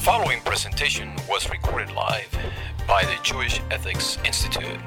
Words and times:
The 0.00 0.06
following 0.06 0.40
presentation 0.40 1.12
was 1.28 1.50
recorded 1.50 1.92
live 1.94 2.34
by 2.88 3.02
the 3.02 3.18
Jewish 3.22 3.60
Ethics 3.70 4.16
Institute. 4.24 4.78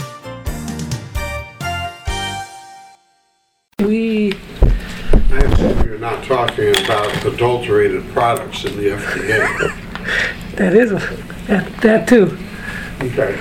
We, 3.77 4.33
I 4.33 5.37
assume 5.37 5.85
you're 5.85 5.99
not 5.99 6.23
talking 6.23 6.69
about 6.69 7.25
adulterated 7.27 8.09
products 8.11 8.65
in 8.65 8.75
the 8.75 8.85
FDA. 8.89 10.55
that 10.55 10.73
is, 10.73 10.89
that, 11.45 11.81
that 11.83 12.07
too. 12.07 12.35
Okay. 13.03 13.37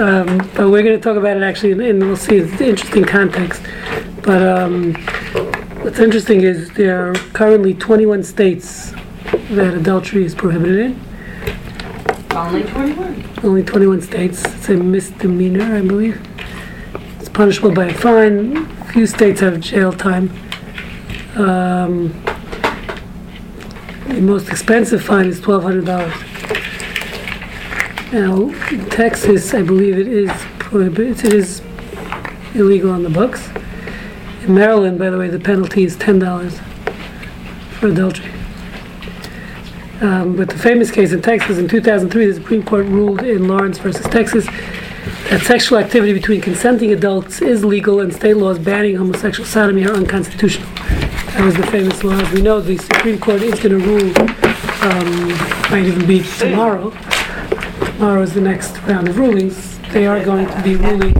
Um, 0.00 0.38
but 0.54 0.70
we're 0.70 0.82
gonna 0.82 0.98
talk 0.98 1.18
about 1.18 1.36
it 1.36 1.42
actually, 1.42 1.72
and- 1.72 1.82
and 1.82 2.00
we'll 2.02 2.16
see 2.16 2.40
the 2.40 2.66
interesting 2.66 3.04
context. 3.04 3.60
But, 4.22 4.42
um, 4.42 4.94
what's 5.82 5.98
interesting 5.98 6.40
is 6.40 6.70
there 6.70 7.10
are 7.10 7.14
currently 7.34 7.74
twenty-one 7.74 8.22
states 8.22 8.85
that 9.50 9.74
adultery 9.74 10.24
is 10.24 10.34
prohibited 10.34 10.78
in. 10.78 11.00
Only 12.32 12.64
21. 12.64 13.24
Only 13.44 13.62
twenty-one 13.62 14.02
states. 14.02 14.44
It's 14.44 14.68
a 14.68 14.74
misdemeanor, 14.74 15.76
I 15.76 15.80
believe. 15.82 16.20
It's 17.18 17.28
punishable 17.28 17.72
by 17.72 17.86
a 17.86 17.94
fine. 17.94 18.66
Few 18.86 19.06
states 19.06 19.40
have 19.40 19.60
jail 19.60 19.92
time. 19.92 20.30
Um, 21.36 22.08
the 24.08 24.20
most 24.20 24.48
expensive 24.48 25.02
fine 25.02 25.26
is 25.26 25.40
twelve 25.40 25.62
hundred 25.62 25.86
dollars. 25.86 26.12
Now, 28.12 28.48
in 28.70 28.88
Texas, 28.90 29.52
I 29.54 29.62
believe 29.62 29.98
it 29.98 30.08
is 30.08 30.30
prohibited, 30.58 31.24
it 31.24 31.32
is 31.32 31.60
illegal 32.54 32.90
on 32.90 33.02
the 33.02 33.10
books. 33.10 33.48
In 34.42 34.54
Maryland, 34.54 34.98
by 34.98 35.10
the 35.10 35.18
way, 35.18 35.28
the 35.28 35.40
penalty 35.40 35.84
is 35.84 35.96
ten 35.96 36.18
dollars 36.18 36.58
for 37.78 37.88
adultery. 37.88 38.35
Um, 40.00 40.36
but 40.36 40.50
the 40.50 40.58
famous 40.58 40.90
case 40.90 41.12
in 41.12 41.22
Texas 41.22 41.56
in 41.56 41.68
2003, 41.68 42.26
the 42.26 42.34
Supreme 42.34 42.62
Court 42.62 42.84
ruled 42.86 43.22
in 43.22 43.48
Lawrence 43.48 43.78
versus 43.78 44.04
Texas 44.06 44.46
that 45.30 45.40
sexual 45.42 45.78
activity 45.78 46.12
between 46.12 46.40
consenting 46.40 46.92
adults 46.92 47.40
is 47.40 47.64
legal 47.64 48.00
and 48.00 48.14
state 48.14 48.36
laws 48.36 48.58
banning 48.58 48.96
homosexual 48.96 49.46
sodomy 49.48 49.86
are 49.86 49.94
unconstitutional. 49.94 50.68
That 50.74 51.44
was 51.44 51.56
the 51.56 51.66
famous 51.66 52.04
law. 52.04 52.12
As 52.12 52.30
we 52.32 52.42
know, 52.42 52.60
the 52.60 52.76
Supreme 52.76 53.18
Court 53.18 53.42
is 53.42 53.58
going 53.58 53.78
to 53.80 53.86
rule, 53.86 54.18
um, 54.82 55.28
might 55.70 55.84
even 55.86 56.06
be 56.06 56.22
tomorrow. 56.38 56.90
Tomorrow 57.92 58.22
is 58.22 58.34
the 58.34 58.40
next 58.40 58.78
round 58.82 59.08
of 59.08 59.18
rulings. 59.18 59.78
They 59.92 60.06
are 60.06 60.22
going 60.24 60.46
to 60.46 60.62
be 60.62 60.76
ruling 60.76 61.14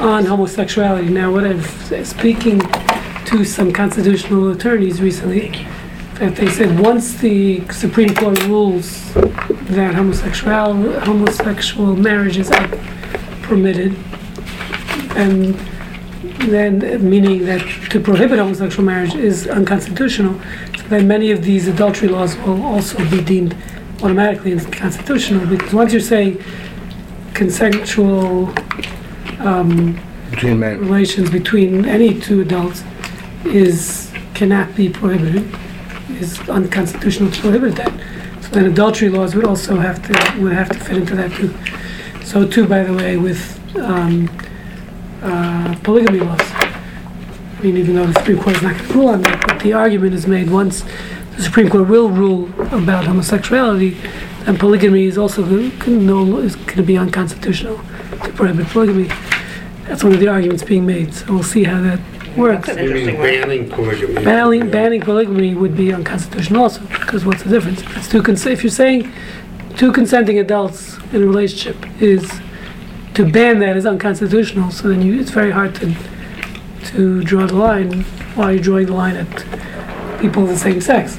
on 0.00 0.24
homosexuality. 0.24 1.10
Now, 1.10 1.32
what 1.32 1.44
I've, 1.44 2.06
speaking 2.06 2.60
to 3.26 3.44
some 3.44 3.72
constitutional 3.72 4.50
attorneys 4.50 5.00
recently, 5.00 5.66
that 6.14 6.36
they 6.36 6.48
said 6.48 6.78
once 6.78 7.14
the 7.14 7.66
Supreme 7.70 8.14
Court 8.14 8.40
rules 8.44 9.12
that 9.14 9.94
homosexual, 9.94 10.74
homosexual 11.00 11.96
marriages 11.96 12.50
are 12.50 12.68
permitted, 13.42 13.96
and 15.16 15.54
then, 16.50 17.08
meaning 17.08 17.44
that 17.46 17.60
to 17.90 18.00
prohibit 18.00 18.38
homosexual 18.38 18.84
marriage 18.84 19.14
is 19.14 19.46
unconstitutional, 19.48 20.40
so 20.76 20.82
then 20.88 21.08
many 21.08 21.30
of 21.30 21.42
these 21.42 21.66
adultery 21.68 22.08
laws 22.08 22.36
will 22.38 22.62
also 22.62 22.98
be 23.10 23.20
deemed 23.22 23.56
automatically 24.02 24.52
unconstitutional, 24.52 25.46
because 25.46 25.72
once 25.72 25.92
you're 25.92 26.00
saying 26.00 26.42
consensual 27.32 28.52
um, 29.40 29.98
Between 30.30 30.60
relations 30.60 31.30
between 31.30 31.84
any 31.86 32.20
two 32.20 32.40
adults 32.40 32.84
is, 33.44 34.12
cannot 34.34 34.74
be 34.76 34.88
prohibited, 34.88 35.44
is 36.16 36.38
unconstitutional 36.48 37.30
to 37.30 37.40
prohibit 37.40 37.76
that. 37.76 37.92
So 38.42 38.48
then 38.50 38.66
adultery 38.66 39.08
laws 39.08 39.34
would 39.34 39.44
also 39.44 39.76
have 39.76 40.02
to, 40.06 40.40
would 40.42 40.52
have 40.52 40.68
to 40.70 40.78
fit 40.78 40.96
into 40.96 41.14
that 41.16 41.32
too. 41.32 41.54
So 42.24 42.46
too, 42.46 42.66
by 42.66 42.84
the 42.84 42.92
way, 42.92 43.16
with 43.16 43.60
um, 43.76 44.28
uh, 45.22 45.74
polygamy 45.82 46.20
laws. 46.20 46.40
I 46.40 47.60
mean, 47.62 47.76
even 47.76 47.96
though 47.96 48.06
the 48.06 48.14
Supreme 48.14 48.38
Court 48.38 48.56
is 48.56 48.62
not 48.62 48.76
going 48.76 48.88
to 48.88 48.94
rule 48.94 49.08
on 49.08 49.22
that, 49.22 49.46
but 49.46 49.60
the 49.60 49.72
argument 49.72 50.14
is 50.14 50.26
made 50.26 50.50
once 50.50 50.84
the 51.36 51.42
Supreme 51.42 51.68
Court 51.70 51.88
will 51.88 52.10
rule 52.10 52.44
about 52.72 53.04
homosexuality, 53.06 53.96
then 54.44 54.58
polygamy 54.58 55.04
is 55.04 55.16
also 55.16 55.44
no, 55.44 56.38
is 56.38 56.56
going 56.56 56.76
to 56.76 56.82
be 56.82 56.96
unconstitutional 56.96 57.78
to 58.22 58.32
prohibit 58.32 58.66
polygamy. 58.68 59.08
That's 59.84 60.04
one 60.04 60.12
of 60.12 60.20
the 60.20 60.28
arguments 60.28 60.62
being 60.62 60.86
made, 60.86 61.14
so 61.14 61.32
we'll 61.32 61.42
see 61.42 61.64
how 61.64 61.80
that 61.80 62.00
works. 62.36 62.66
That's 62.66 62.78
an 62.78 62.84
You 62.84 62.90
mean 62.94 63.08
interesting 63.08 63.18
one. 63.18 63.48
banning 63.48 63.70
polygamy? 63.70 64.24
Banning, 64.24 64.70
banning 64.70 65.00
polygamy 65.00 65.54
would 65.54 65.76
be 65.76 65.92
unconstitutional 65.92 66.62
also, 66.62 66.80
because 66.86 67.24
what's 67.24 67.42
the 67.42 67.50
difference? 67.50 67.82
If 67.82 67.96
it's 67.96 68.08
two 68.08 68.22
cons- 68.22 68.46
if 68.46 68.62
you're 68.62 68.70
saying 68.70 69.12
two 69.76 69.92
consenting 69.92 70.38
adults 70.38 70.96
in 71.12 71.22
a 71.22 71.26
relationship 71.26 71.76
is, 72.00 72.40
to 73.14 73.24
ban 73.30 73.58
that 73.60 73.76
is 73.76 73.86
unconstitutional, 73.86 74.70
so 74.70 74.88
then 74.88 75.02
you, 75.02 75.20
it's 75.20 75.30
very 75.30 75.50
hard 75.50 75.74
to, 75.76 75.94
to 76.86 77.22
draw 77.24 77.46
the 77.46 77.54
line, 77.54 78.02
while 78.34 78.52
you're 78.52 78.62
drawing 78.62 78.86
the 78.86 78.92
line 78.92 79.16
at 79.16 80.20
people 80.20 80.42
of 80.44 80.48
the 80.48 80.56
same 80.58 80.80
sex. 80.80 81.18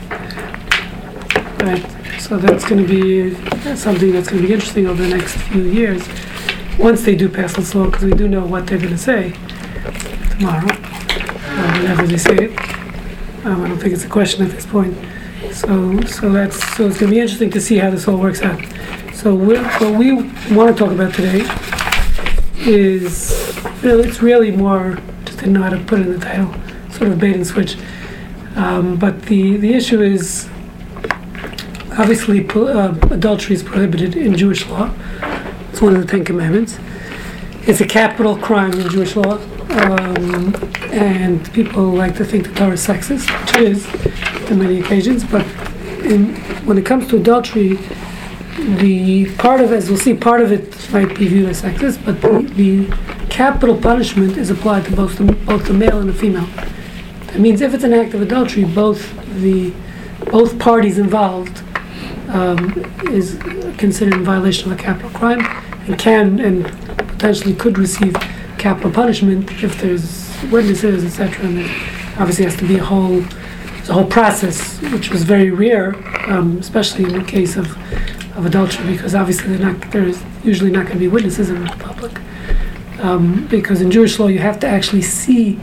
Right, 1.62 1.86
so 2.20 2.38
that's 2.38 2.66
gonna 2.68 2.84
be 2.88 3.34
something 3.76 4.12
that's 4.12 4.30
gonna 4.30 4.42
be 4.42 4.54
interesting 4.54 4.88
over 4.88 5.02
the 5.02 5.16
next 5.16 5.36
few 5.38 5.64
years, 5.64 6.08
once 6.78 7.04
they 7.04 7.16
do 7.16 7.30
pass 7.30 7.56
this 7.56 7.74
law, 7.74 7.86
because 7.86 8.04
we 8.04 8.12
do 8.12 8.28
know 8.28 8.46
what 8.46 8.68
they're 8.68 8.78
gonna 8.78 8.98
say 8.98 9.34
tomorrow, 10.32 10.68
or 11.76 11.82
whenever 11.82 12.08
they 12.08 12.18
say 12.18 12.36
it. 12.36 12.60
Um, 13.46 13.64
I 13.64 13.68
don't 13.68 13.78
think 13.78 13.94
it's 13.94 14.06
a 14.06 14.10
question 14.10 14.44
at 14.46 14.52
this 14.52 14.66
point. 14.66 14.96
So, 15.52 16.02
so 16.02 16.32
that's, 16.32 16.76
so 16.76 16.88
it's 16.88 17.00
gonna 17.00 17.12
be 17.12 17.20
interesting 17.20 17.52
to 17.52 17.62
see 17.62 17.78
how 17.78 17.92
this 17.92 18.08
all 18.08 18.18
works 18.18 18.42
out. 18.42 18.60
So 19.14 19.36
what 19.36 19.82
we 19.98 20.14
wanna 20.54 20.74
talk 20.74 20.92
about 20.92 21.14
today 21.14 21.46
is, 22.60 23.54
really, 23.84 24.08
it's 24.08 24.22
really 24.22 24.52
more, 24.52 24.98
just 25.26 25.40
didn't 25.40 25.54
know 25.54 25.62
how 25.62 25.70
to 25.70 25.80
put 25.80 26.00
it 26.00 26.08
in 26.08 26.20
the 26.20 26.26
title, 26.26 26.54
sort 26.92 27.12
of 27.12 27.20
bait 27.20 27.36
and 27.36 27.46
switch. 27.46 27.78
Um, 28.56 28.98
but 28.98 29.24
the, 29.24 29.58
the 29.58 29.74
issue 29.74 30.02
is, 30.02 30.50
obviously, 31.98 32.48
uh, 32.50 32.96
adultery 33.12 33.56
is 33.56 33.64
prohibited 33.64 34.16
in 34.16 34.36
Jewish 34.38 34.66
law. 34.68 34.94
It's 35.70 35.82
one 35.82 35.96
of 35.96 36.02
the 36.02 36.08
Ten 36.08 36.24
Commandments. 36.26 36.80
It's 37.68 37.82
a 37.82 37.88
capital 37.88 38.38
crime 38.38 38.74
in 38.74 38.90
Jewish 38.90 39.16
law. 39.16 39.40
Um, 39.70 40.56
and 40.92 41.54
people 41.54 41.84
like 41.84 42.16
to 42.18 42.26
think 42.26 42.48
the 42.48 42.54
Torah 42.54 42.74
is 42.74 42.86
sexist, 42.86 43.30
which 43.42 43.56
it 43.56 43.62
is 43.64 44.52
on 44.52 44.60
many 44.60 44.80
occasions. 44.80 45.24
But 45.24 45.46
in, 46.06 46.36
when 46.66 46.78
it 46.78 46.86
comes 46.86 47.08
to 47.10 47.18
adultery, 47.18 47.78
the 48.58 49.34
part 49.36 49.62
of, 49.62 49.72
as 49.72 49.90
we'll 49.90 50.00
see, 50.00 50.14
part 50.14 50.42
of 50.42 50.52
it 50.52 50.92
might 50.92 51.18
be 51.18 51.28
viewed 51.28 51.50
as 51.50 51.62
sexist, 51.62 52.04
but 52.06 52.22
the, 52.22 52.42
the 52.56 53.28
capital 53.30 53.78
punishment 53.78 54.38
is 54.38 54.50
applied 54.50 54.86
to 54.86 54.96
both 54.96 55.18
the, 55.18 55.26
both 55.26 55.66
the 55.66 55.74
male 55.74 56.00
and 56.00 56.10
the 56.10 56.14
female. 56.14 56.48
That 57.28 57.40
means 57.40 57.62
if 57.62 57.74
it's 57.74 57.84
an 57.84 57.94
act 57.94 58.14
of 58.14 58.22
adultery, 58.22 58.64
both 58.64 59.14
the 59.42 59.74
both 60.32 60.58
parties 60.58 60.98
involved 60.98 61.62
um, 62.30 62.74
is 63.12 63.38
considered 63.78 64.14
in 64.14 64.24
violation 64.24 64.72
of 64.72 64.80
a 64.80 64.82
capital 64.82 65.10
crime 65.12 65.42
and 65.88 66.00
can 66.00 66.40
and 66.40 66.66
potentially 66.98 67.54
could 67.54 67.78
receive 67.78 68.16
capital 68.66 68.90
punishment 68.90 69.64
if 69.64 69.80
there's 69.80 70.34
witnesses, 70.52 71.06
etc. 71.06 71.46
And 71.46 71.60
there 71.60 71.70
obviously 72.18 72.46
has 72.46 72.58
to 72.58 72.68
be 72.68 72.78
a 72.80 72.84
whole 72.84 73.20
a 73.88 73.94
whole 73.94 74.08
process, 74.20 74.82
which 74.92 75.12
was 75.12 75.22
very 75.22 75.52
rare, 75.52 75.94
um, 76.28 76.58
especially 76.58 77.04
in 77.04 77.12
the 77.12 77.24
case 77.24 77.58
of, 77.58 77.68
of 78.36 78.44
adultery, 78.48 78.94
because 78.94 79.14
obviously 79.14 79.56
not 79.60 79.80
there's 79.92 80.20
usually 80.44 80.72
not 80.72 80.88
going 80.88 80.98
to 80.98 81.06
be 81.08 81.08
witnesses 81.08 81.52
in 81.52 81.64
the 81.64 81.70
public. 81.90 82.14
Um, 83.02 83.46
because 83.50 83.82
in 83.82 83.92
Jewish 83.92 84.18
law, 84.18 84.26
you 84.26 84.40
have 84.40 84.60
to 84.62 84.68
actually 84.68 85.04
see, 85.04 85.60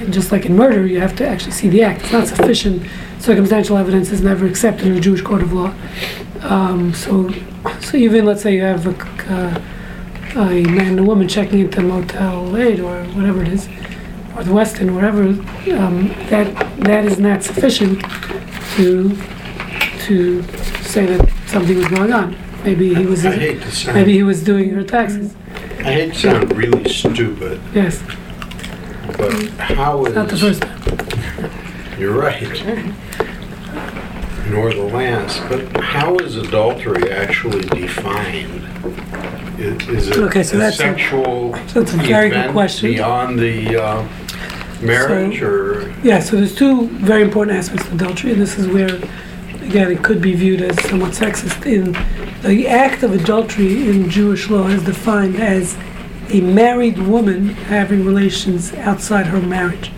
and 0.00 0.12
just 0.12 0.30
like 0.30 0.44
in 0.44 0.54
murder, 0.54 0.86
you 0.86 1.00
have 1.00 1.16
to 1.16 1.26
actually 1.26 1.52
see 1.52 1.70
the 1.70 1.82
act. 1.84 2.02
It's 2.02 2.12
not 2.12 2.26
sufficient. 2.26 2.86
Circumstantial 3.18 3.78
evidence 3.78 4.10
is 4.12 4.20
never 4.20 4.44
accepted 4.44 4.88
in 4.88 4.94
a 4.94 5.00
Jewish 5.00 5.22
court 5.22 5.40
of 5.40 5.54
law. 5.54 5.72
Um, 6.42 6.92
so, 6.92 7.30
so 7.80 7.96
even 7.96 8.26
let's 8.26 8.42
say 8.42 8.56
you 8.56 8.62
have 8.62 8.86
a, 8.86 9.34
uh, 9.34 9.75
a 10.36 10.62
man 10.64 10.88
and 10.88 11.00
a 11.00 11.02
woman 11.02 11.26
checking 11.28 11.60
into 11.60 11.80
the 11.80 11.86
Motel 11.86 12.56
8 12.56 12.80
or 12.80 13.04
whatever 13.14 13.42
it 13.42 13.48
is, 13.48 13.66
or 14.36 14.44
the 14.44 14.52
Westin, 14.52 14.94
wherever, 14.94 15.22
um, 15.78 16.08
that 16.28 16.54
that 16.80 17.04
is 17.06 17.18
not 17.18 17.42
sufficient 17.42 18.00
to 18.76 19.16
to 20.06 20.42
say 20.82 21.06
that 21.06 21.28
something 21.46 21.76
was 21.76 21.88
going 21.88 22.12
on. 22.12 22.36
Maybe 22.64 22.94
he 22.94 23.06
was 23.06 23.24
I 23.24 23.32
hate 23.36 23.62
to 23.62 23.70
sound, 23.70 23.96
maybe 23.96 24.12
he 24.12 24.22
was 24.22 24.42
doing 24.42 24.70
her 24.70 24.84
taxes. 24.84 25.34
I 25.78 25.92
hate 25.92 26.12
to 26.14 26.18
sound 26.18 26.56
really 26.56 26.88
stupid, 26.90 27.60
Yes, 27.74 28.02
but 29.16 29.32
how 29.58 30.04
is... 30.04 30.14
not 30.14 30.28
the 30.28 30.36
first 30.36 30.62
time. 30.62 31.50
You're 31.98 32.12
right. 32.12 32.42
Nor 34.50 34.72
the 34.72 34.82
last, 34.82 35.42
but 35.48 35.82
how 35.82 36.16
is 36.16 36.36
adultery 36.36 37.10
actually 37.10 37.62
defined? 37.62 38.62
Is 39.58 40.08
it 40.08 40.16
Okay, 40.18 40.42
so 40.42 40.56
a 40.56 40.58
that's 40.60 40.76
a- 40.76 40.78
sexual 40.78 41.54
so 41.68 41.80
that's 41.80 41.94
a 41.94 41.96
very 41.98 42.28
good 42.28 42.38
event 42.38 42.52
question. 42.52 42.92
beyond 42.92 43.38
the 43.38 43.76
uh, 43.82 44.08
marriage 44.82 45.40
or? 45.42 45.94
Yeah, 46.02 46.20
so 46.20 46.36
there's 46.36 46.54
two 46.54 46.88
very 46.88 47.22
important 47.22 47.56
aspects 47.56 47.86
of 47.86 47.94
adultery, 47.94 48.32
and 48.32 48.40
this 48.40 48.58
is 48.58 48.66
where 48.68 48.96
again, 49.62 49.90
it 49.90 50.02
could 50.04 50.20
be 50.22 50.32
viewed 50.34 50.60
as 50.62 50.80
somewhat 50.88 51.12
sexist. 51.12 51.66
In 51.66 51.92
the 52.42 52.68
act 52.68 53.02
of 53.02 53.12
adultery 53.12 53.88
in 53.88 54.08
Jewish 54.08 54.48
law 54.48 54.68
is 54.68 54.82
defined 54.84 55.36
as 55.36 55.76
a 56.28 56.40
married 56.40 56.98
woman 56.98 57.48
having 57.48 58.04
relations 58.04 58.72
outside 58.74 59.26
her 59.26 59.40
marriage, 59.40 59.88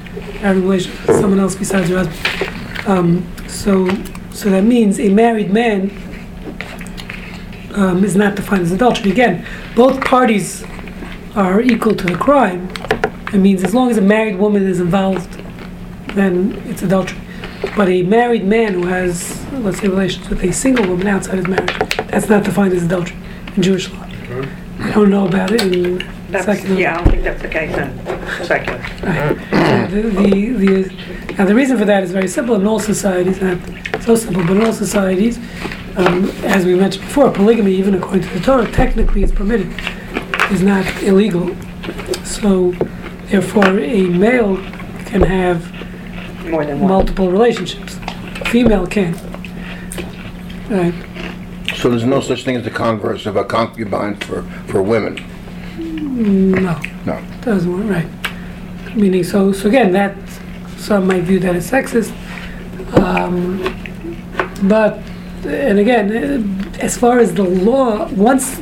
having 0.40 0.62
relations 0.62 0.94
with 1.06 1.16
someone 1.20 1.38
else 1.40 1.54
besides 1.54 1.88
her 1.90 2.04
husband. 2.04 2.88
Um, 2.88 3.26
so, 3.48 3.88
so 4.32 4.48
that 4.50 4.62
means 4.62 4.98
a 5.00 5.08
married 5.10 5.50
man 5.52 5.90
um, 7.78 8.04
is 8.04 8.16
not 8.16 8.34
defined 8.34 8.62
as 8.62 8.72
adultery. 8.72 9.10
Again, 9.10 9.46
both 9.76 10.00
parties 10.04 10.64
are 11.34 11.60
equal 11.60 11.94
to 11.94 12.06
the 12.06 12.16
crime. 12.16 12.68
It 13.32 13.38
means 13.38 13.62
as 13.62 13.74
long 13.74 13.90
as 13.90 13.96
a 13.96 14.02
married 14.02 14.38
woman 14.38 14.66
is 14.66 14.80
involved, 14.80 15.30
then 16.14 16.60
it's 16.66 16.82
adultery. 16.82 17.20
But 17.76 17.88
a 17.88 18.02
married 18.02 18.44
man 18.44 18.74
who 18.74 18.86
has, 18.86 19.44
let's 19.52 19.80
say, 19.80 19.88
relations 19.88 20.28
with 20.28 20.42
a 20.42 20.52
single 20.52 20.86
woman 20.86 21.06
outside 21.06 21.36
his 21.36 21.46
marriage, 21.46 21.76
that's 22.08 22.28
not 22.28 22.44
defined 22.44 22.72
as 22.72 22.82
adultery 22.82 23.16
in 23.56 23.62
Jewish 23.62 23.90
law. 23.92 24.04
I 24.80 24.92
don't 24.92 25.10
know 25.10 25.26
about 25.26 25.50
it 25.50 25.62
in 25.62 25.98
That's, 26.30 26.44
secular. 26.46 26.78
yeah, 26.78 26.94
I 26.94 26.96
don't 26.98 27.10
think 27.10 27.24
that's 27.24 27.42
the 27.42 27.48
case 27.48 27.76
in 27.76 28.44
secular. 28.44 28.78
Right. 29.02 29.90
The, 29.90 30.02
the, 30.02 30.52
the, 30.52 31.34
now 31.34 31.44
the 31.44 31.54
reason 31.54 31.76
for 31.78 31.84
that 31.84 32.02
is 32.04 32.12
very 32.12 32.28
simple. 32.28 32.54
In 32.54 32.66
all 32.66 32.78
societies, 32.78 33.40
not 33.40 33.58
so 34.02 34.14
simple, 34.14 34.42
but 34.42 34.56
in 34.56 34.64
all 34.64 34.72
societies, 34.72 35.38
um, 35.98 36.30
as 36.44 36.64
we 36.64 36.74
mentioned 36.74 37.04
before, 37.04 37.30
polygamy, 37.30 37.72
even 37.74 37.94
according 37.94 38.22
to 38.22 38.34
the 38.34 38.40
Torah, 38.40 38.70
technically 38.70 39.22
is 39.22 39.32
permitted, 39.32 39.68
is 40.52 40.62
not 40.62 40.86
illegal. 41.02 41.54
So, 42.24 42.72
therefore, 43.26 43.78
a 43.80 44.02
male 44.06 44.56
can 45.06 45.22
have 45.22 45.60
More 46.48 46.64
than 46.64 46.80
one. 46.80 46.88
multiple 46.88 47.30
relationships. 47.30 47.98
Female 48.46 48.86
can. 48.86 49.14
Right. 50.70 50.94
So 51.74 51.90
there's 51.90 52.04
no 52.04 52.20
such 52.20 52.44
thing 52.44 52.56
as 52.56 52.64
the 52.64 52.70
converse 52.70 53.26
of 53.26 53.36
a 53.36 53.44
concubine 53.44 54.16
for, 54.16 54.42
for 54.68 54.82
women? 54.82 55.16
No. 55.78 56.80
No. 57.06 57.24
Doesn't 57.42 57.72
work, 57.72 57.88
right. 57.90 58.96
Meaning, 58.96 59.24
so, 59.24 59.52
so 59.52 59.68
again, 59.68 59.92
that, 59.92 60.16
some 60.76 61.06
might 61.06 61.22
view 61.22 61.38
that 61.40 61.56
as 61.56 61.70
sexist. 61.70 62.12
Um, 62.98 63.58
but, 64.68 65.00
and 65.46 65.78
again, 65.78 66.12
uh, 66.12 66.78
as 66.80 66.96
far 66.96 67.18
as 67.18 67.34
the 67.34 67.42
law, 67.42 68.08
once 68.12 68.58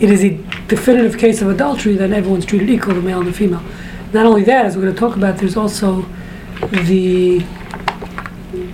it 0.00 0.10
is 0.10 0.24
a 0.24 0.30
definitive 0.68 1.18
case 1.18 1.42
of 1.42 1.48
adultery, 1.48 1.96
then 1.96 2.12
everyone's 2.12 2.46
treated 2.46 2.68
equal, 2.70 2.94
the 2.94 3.00
male 3.00 3.20
and 3.20 3.28
the 3.28 3.32
female. 3.32 3.62
Not 4.12 4.26
only 4.26 4.44
that, 4.44 4.66
as 4.66 4.76
we're 4.76 4.84
gonna 4.84 4.96
talk 4.96 5.16
about, 5.16 5.38
there's 5.38 5.56
also 5.56 6.06
the, 6.70 7.38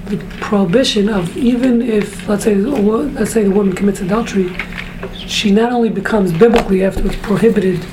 the 0.06 0.18
prohibition 0.40 1.08
of 1.08 1.36
even 1.36 1.82
if, 1.82 2.28
let's 2.28 2.44
say, 2.44 2.54
let's 2.54 3.32
say 3.32 3.44
the 3.44 3.50
woman 3.50 3.74
commits 3.74 4.00
adultery, 4.00 4.56
she 5.16 5.50
not 5.50 5.72
only 5.72 5.88
becomes 5.88 6.32
biblically 6.32 6.84
afterwards 6.84 7.16
prohibited 7.16 7.84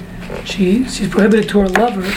she 0.46 0.84
she's 0.86 1.10
prohibited 1.10 1.50
to 1.50 1.60
her 1.60 1.70
lover, 1.70 2.08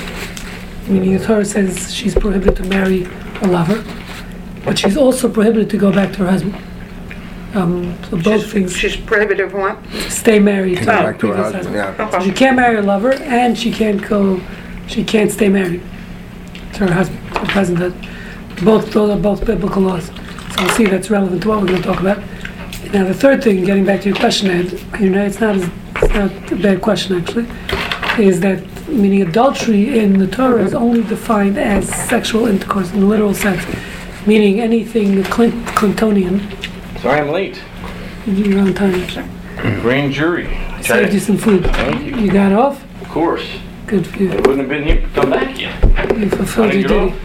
meaning 0.90 1.16
the 1.16 1.24
Torah 1.24 1.44
says 1.44 1.94
she's 1.94 2.14
prohibited 2.14 2.56
to 2.56 2.64
marry 2.64 3.04
a 3.40 3.46
lover, 3.46 3.84
but 4.64 4.78
she's 4.78 4.96
also 4.96 5.28
prohibited 5.30 5.70
to 5.70 5.76
go 5.76 5.92
back 5.92 6.12
to 6.12 6.18
her 6.20 6.30
husband. 6.30 6.56
Um, 7.54 7.94
so 8.04 8.16
both 8.16 8.42
She's, 8.44 8.52
things 8.52 8.76
she's 8.76 8.96
prohibited 8.96 9.50
from 9.50 9.60
what? 9.60 9.84
stay 10.08 10.38
married 10.38 10.78
to 10.78 10.84
Go 10.86 10.92
her 10.92 11.02
back 11.12 11.18
to 11.20 11.26
her 11.28 11.34
previous 11.34 11.52
husband, 11.54 11.76
husband. 11.76 12.10
yeah. 12.10 12.10
So 12.18 12.24
she 12.24 12.32
can't 12.32 12.56
marry 12.56 12.76
a 12.78 12.82
lover, 12.82 13.12
and 13.12 13.58
she 13.58 13.70
can't 13.70 14.00
go, 14.08 14.40
she 14.86 15.04
can't 15.04 15.30
stay 15.30 15.48
married 15.50 15.82
to 16.74 16.86
her 16.86 16.92
husband, 16.92 17.20
to 17.34 17.38
her 17.40 17.46
present 17.46 17.78
husband. 17.78 18.08
Both 18.64 18.92
those 18.92 19.10
are 19.10 19.20
both 19.20 19.44
biblical 19.44 19.82
laws. 19.82 20.06
So 20.06 20.14
I'll 20.58 20.68
see 20.70 20.86
that's 20.86 21.10
relevant 21.10 21.42
to 21.42 21.48
what 21.48 21.60
we're 21.60 21.66
going 21.68 21.82
to 21.82 21.88
talk 21.88 22.00
about. 22.00 22.18
Now 22.92 23.04
the 23.04 23.14
third 23.14 23.42
thing, 23.44 23.64
getting 23.64 23.84
back 23.84 24.00
to 24.02 24.08
your 24.08 24.16
question, 24.16 24.50
Ed, 24.50 25.00
you 25.00 25.10
know, 25.10 25.22
it's 25.24 25.40
not 25.40 25.56
as, 25.56 25.70
it's 25.96 26.14
not 26.14 26.52
a 26.52 26.56
bad 26.56 26.80
question 26.80 27.20
actually, 27.20 27.46
is 28.18 28.40
that 28.40 28.62
meaning 28.88 29.22
adultery 29.22 29.98
in 29.98 30.18
the 30.18 30.26
Torah 30.26 30.62
is 30.64 30.74
only 30.74 31.02
defined 31.02 31.58
as 31.58 31.88
sexual 31.88 32.46
intercourse 32.46 32.92
in 32.92 33.00
the 33.00 33.06
literal 33.06 33.34
sense, 33.34 33.62
meaning 34.26 34.60
anything 34.60 35.22
Clint, 35.24 35.54
Clintonian. 35.68 36.40
Sorry 37.02 37.18
I'm 37.20 37.30
late. 37.30 37.60
You're 38.26 38.60
on 38.60 38.74
time. 38.74 38.94
actually. 38.94 39.26
Grand 39.80 40.12
jury. 40.12 40.46
I 40.46 40.80
saved 40.82 41.12
you 41.12 41.18
some 41.18 41.36
food. 41.36 41.64
Thank 41.64 42.04
you. 42.04 42.16
You 42.16 42.30
got 42.32 42.52
off? 42.52 42.80
Of 43.02 43.08
course. 43.08 43.44
Good 43.88 44.06
for 44.06 44.22
you. 44.22 44.30
I 44.30 44.36
wouldn't 44.36 44.58
have 44.60 44.68
been 44.68 44.84
here, 44.84 45.08
come 45.12 45.30
back 45.30 45.58
yet. 45.60 45.82
You 46.16 46.30
fulfilled 46.30 46.66
How'd 46.70 46.74
your 46.74 46.84
it 46.84 46.88
go? 46.88 47.08
duty. 47.08 47.18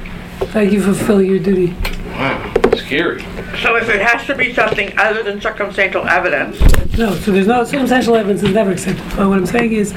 Thank 0.52 0.72
you 0.74 0.80
for 0.82 0.94
fulfilling 0.96 1.30
your 1.30 1.40
duty. 1.40 1.76
Wow, 2.14 2.54
scary. 2.76 3.22
So 3.62 3.76
if 3.76 3.88
it 3.90 4.02
has 4.02 4.26
to 4.26 4.34
be 4.36 4.52
something 4.52 4.98
other 4.98 5.22
than 5.22 5.40
circumstantial 5.40 6.08
evidence, 6.08 6.60
No, 6.98 7.14
so 7.14 7.32
there's 7.32 7.46
no 7.46 7.64
circumstantial 7.64 8.16
evidence 8.16 8.42
is 8.42 8.56
never 8.56 8.72
accepted. 8.72 9.04
But 9.16 9.28
what 9.30 9.38
I'm 9.38 9.46
saying 9.46 9.74
is, 9.74 9.94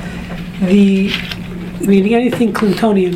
the 0.60 1.10
meaning 1.80 2.14
anything 2.14 2.52
Clintonian. 2.52 3.14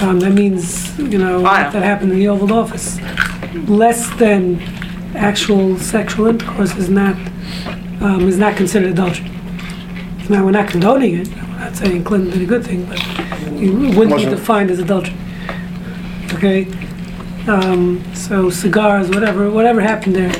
Um, 0.00 0.20
that 0.20 0.30
means 0.32 0.96
you 0.98 1.18
know 1.18 1.42
that 1.42 1.72
happened 1.74 2.12
in 2.12 2.18
the 2.20 2.28
Oval 2.28 2.52
Office. 2.52 3.00
Less 3.68 4.08
than 4.16 4.60
actual 5.16 5.78
sexual 5.78 6.26
intercourse 6.26 6.76
is 6.76 6.88
not 6.88 7.16
um, 8.00 8.28
is 8.28 8.38
not 8.38 8.56
considered 8.56 8.90
adultery. 8.90 9.30
Now 10.28 10.44
we're 10.44 10.50
not 10.50 10.68
condoning 10.68 11.20
it. 11.20 11.28
I'm 11.38 11.58
not 11.58 11.76
saying 11.76 12.04
Clinton 12.04 12.30
did 12.30 12.42
a 12.42 12.46
good 12.46 12.64
thing, 12.64 12.84
but 12.84 12.98
it 13.60 13.96
wouldn't 13.96 14.16
be 14.16 14.24
defined 14.24 14.70
as 14.70 14.78
adultery. 14.78 15.16
Okay. 16.34 16.66
Um, 17.48 18.02
so 18.12 18.50
cigars, 18.50 19.08
whatever, 19.08 19.50
whatever 19.50 19.80
happened 19.80 20.16
there. 20.16 20.30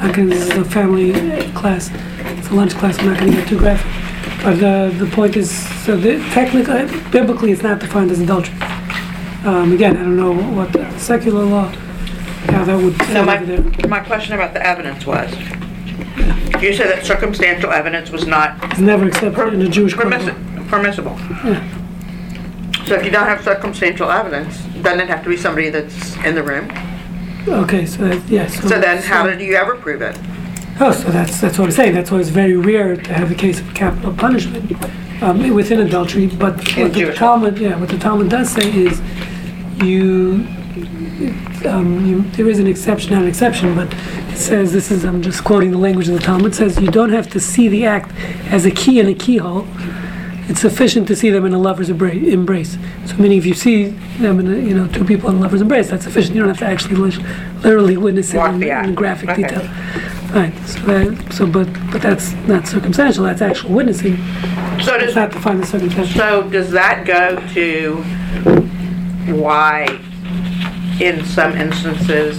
I 0.00 0.12
can, 0.12 0.28
this 0.28 0.48
is 0.48 0.56
a 0.58 0.64
family 0.64 1.12
class. 1.52 1.90
It's 2.38 2.48
a 2.48 2.54
lunch 2.54 2.74
class. 2.74 2.98
I'm 2.98 3.06
not 3.06 3.18
going 3.18 3.30
to 3.30 3.38
get 3.38 3.48
too 3.48 3.58
graphic. 3.58 3.90
But 4.44 4.62
uh, 4.62 4.90
the 4.98 5.06
point 5.06 5.36
is, 5.36 5.50
so 5.84 5.96
the, 5.96 6.18
technically, 6.32 6.86
biblically, 7.10 7.52
it's 7.52 7.62
not 7.62 7.78
defined 7.78 8.10
as 8.10 8.20
adultery. 8.20 8.54
Um, 9.46 9.72
again, 9.72 9.96
I 9.96 10.00
don't 10.00 10.16
know 10.16 10.34
what 10.34 10.72
the 10.74 10.90
secular 10.98 11.44
law, 11.44 11.72
how 12.50 12.64
that 12.64 12.76
would 12.76 12.96
so 13.06 13.24
my, 13.24 13.38
my 13.88 14.00
question 14.00 14.34
about 14.34 14.52
the 14.54 14.64
evidence 14.66 15.06
was, 15.06 15.30
you 16.62 16.74
said 16.74 16.88
that 16.90 17.04
circumstantial 17.04 17.70
evidence 17.70 18.10
was 18.10 18.26
not 18.26 18.56
It's 18.70 18.78
never 18.80 19.06
accepted 19.06 19.54
in 19.54 19.62
a 19.62 19.68
Jewish 19.68 19.94
permissi- 19.94 20.68
permissible. 20.68 21.16
So 22.86 22.94
if 22.96 23.04
you 23.04 23.10
don't 23.10 23.26
have 23.26 23.42
circumstantial 23.42 24.10
evidence, 24.10 24.58
doesn't 24.82 25.00
it 25.00 25.08
have 25.08 25.22
to 25.22 25.28
be 25.30 25.36
somebody 25.36 25.70
that's 25.70 26.16
in 26.24 26.34
the 26.34 26.42
room? 26.42 26.70
Okay, 27.48 27.86
so 27.86 28.08
that, 28.08 28.28
yes. 28.28 28.60
So 28.60 28.80
then 28.80 29.02
how 29.02 29.26
did 29.26 29.40
you 29.40 29.54
ever 29.54 29.76
prove 29.76 30.02
it? 30.02 30.18
Oh, 30.80 30.92
so 30.92 31.10
that's 31.10 31.40
that's 31.40 31.58
what 31.58 31.66
I'm 31.66 31.70
saying. 31.72 31.94
That's 31.94 32.10
why 32.10 32.18
it's 32.18 32.28
very 32.28 32.56
rare 32.56 32.96
to 32.96 33.12
have 33.14 33.30
a 33.30 33.34
case 33.34 33.60
of 33.60 33.72
capital 33.74 34.12
punishment 34.14 34.72
um, 35.22 35.54
within 35.54 35.80
adultery. 35.80 36.26
But 36.26 36.76
In 36.76 36.84
what 36.84 36.92
the 36.92 37.00
Jewish 37.00 37.20
law. 37.20 37.36
Talmud, 37.36 37.58
yeah, 37.58 37.76
what 37.78 37.88
the 37.88 37.98
Talmud 37.98 38.28
does 38.28 38.50
say 38.50 38.68
is, 38.72 39.00
you, 39.82 40.46
um, 41.66 42.04
you 42.06 42.22
there 42.32 42.48
is 42.48 42.58
an 42.58 42.66
exception, 42.66 43.12
not 43.12 43.22
an 43.22 43.28
exception, 43.28 43.74
but 43.74 43.92
it 44.32 44.36
says 44.36 44.72
this 44.72 44.90
is 44.90 45.04
I'm 45.04 45.22
just 45.22 45.44
quoting 45.44 45.70
the 45.70 45.78
language 45.78 46.08
of 46.08 46.14
the 46.14 46.20
Talmud. 46.20 46.54
Says 46.54 46.78
you 46.80 46.88
don't 46.90 47.10
have 47.10 47.28
to 47.30 47.40
see 47.40 47.68
the 47.68 47.86
act 47.86 48.12
as 48.50 48.64
a 48.66 48.70
key 48.70 49.00
in 49.00 49.06
a 49.08 49.14
keyhole. 49.14 49.66
It's 50.48 50.60
sufficient 50.60 51.06
to 51.08 51.14
see 51.16 51.30
them 51.30 51.44
in 51.46 51.54
a 51.54 51.58
lover's 51.58 51.88
embra- 51.88 52.20
embrace. 52.30 52.76
So, 53.06 53.14
meaning 53.16 53.38
if 53.38 53.46
you 53.46 53.54
see 53.54 53.86
them 54.18 54.40
in, 54.40 54.52
a, 54.52 54.56
you 54.56 54.74
know, 54.74 54.88
two 54.88 55.04
people 55.04 55.30
in 55.30 55.36
a 55.36 55.40
lover's 55.40 55.60
embrace, 55.62 55.88
that's 55.88 56.02
sufficient. 56.04 56.34
You 56.34 56.40
don't 56.42 56.48
have 56.48 56.58
to 56.58 56.66
actually 56.66 56.96
lit- 56.96 57.18
literally 57.62 57.96
witness 57.96 58.34
it 58.34 58.38
Walk 58.38 58.50
in, 58.54 58.58
the 58.60 58.70
in 58.82 58.94
graphic 58.94 59.30
Okay. 59.30 59.42
detail. 59.42 59.62
Right. 60.34 60.52
So 60.66 60.80
that, 60.80 61.32
so 61.32 61.46
but 61.46 61.68
but 61.92 62.02
that's 62.02 62.32
not 62.48 62.66
circumstantial. 62.66 63.24
That's 63.24 63.40
actual 63.40 63.70
witnessing. 63.70 64.16
So 64.16 64.94
It's 64.96 65.06
does, 65.06 65.14
not 65.14 65.30
defined 65.30 65.62
as 65.62 65.68
circumstantial. 65.70 66.18
so 66.18 66.42
does 66.50 66.70
that 66.72 67.04
go 67.06 67.36
to 67.54 68.02
why 69.34 69.86
in 71.00 71.24
some 71.24 71.52
instances, 71.56 72.38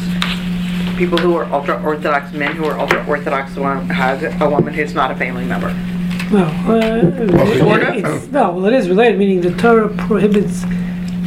people 0.97 1.17
who 1.17 1.35
are 1.35 1.45
ultra-Orthodox, 1.45 2.31
men 2.33 2.55
who 2.55 2.65
are 2.65 2.77
ultra-Orthodox 2.79 3.55
wo- 3.55 3.79
have 3.85 4.23
a 4.41 4.49
woman 4.49 4.73
who's 4.73 4.93
not 4.93 5.11
a 5.11 5.15
family 5.15 5.45
member? 5.45 5.73
No. 6.31 6.45
Uh, 6.45 7.57
Sort 7.57 7.83
it's, 7.95 8.27
no. 8.27 8.51
Well, 8.51 8.65
it 8.65 8.73
is 8.73 8.89
related. 8.89 9.19
Meaning 9.19 9.41
the 9.41 9.53
Torah 9.55 9.89
prohibits. 9.89 10.63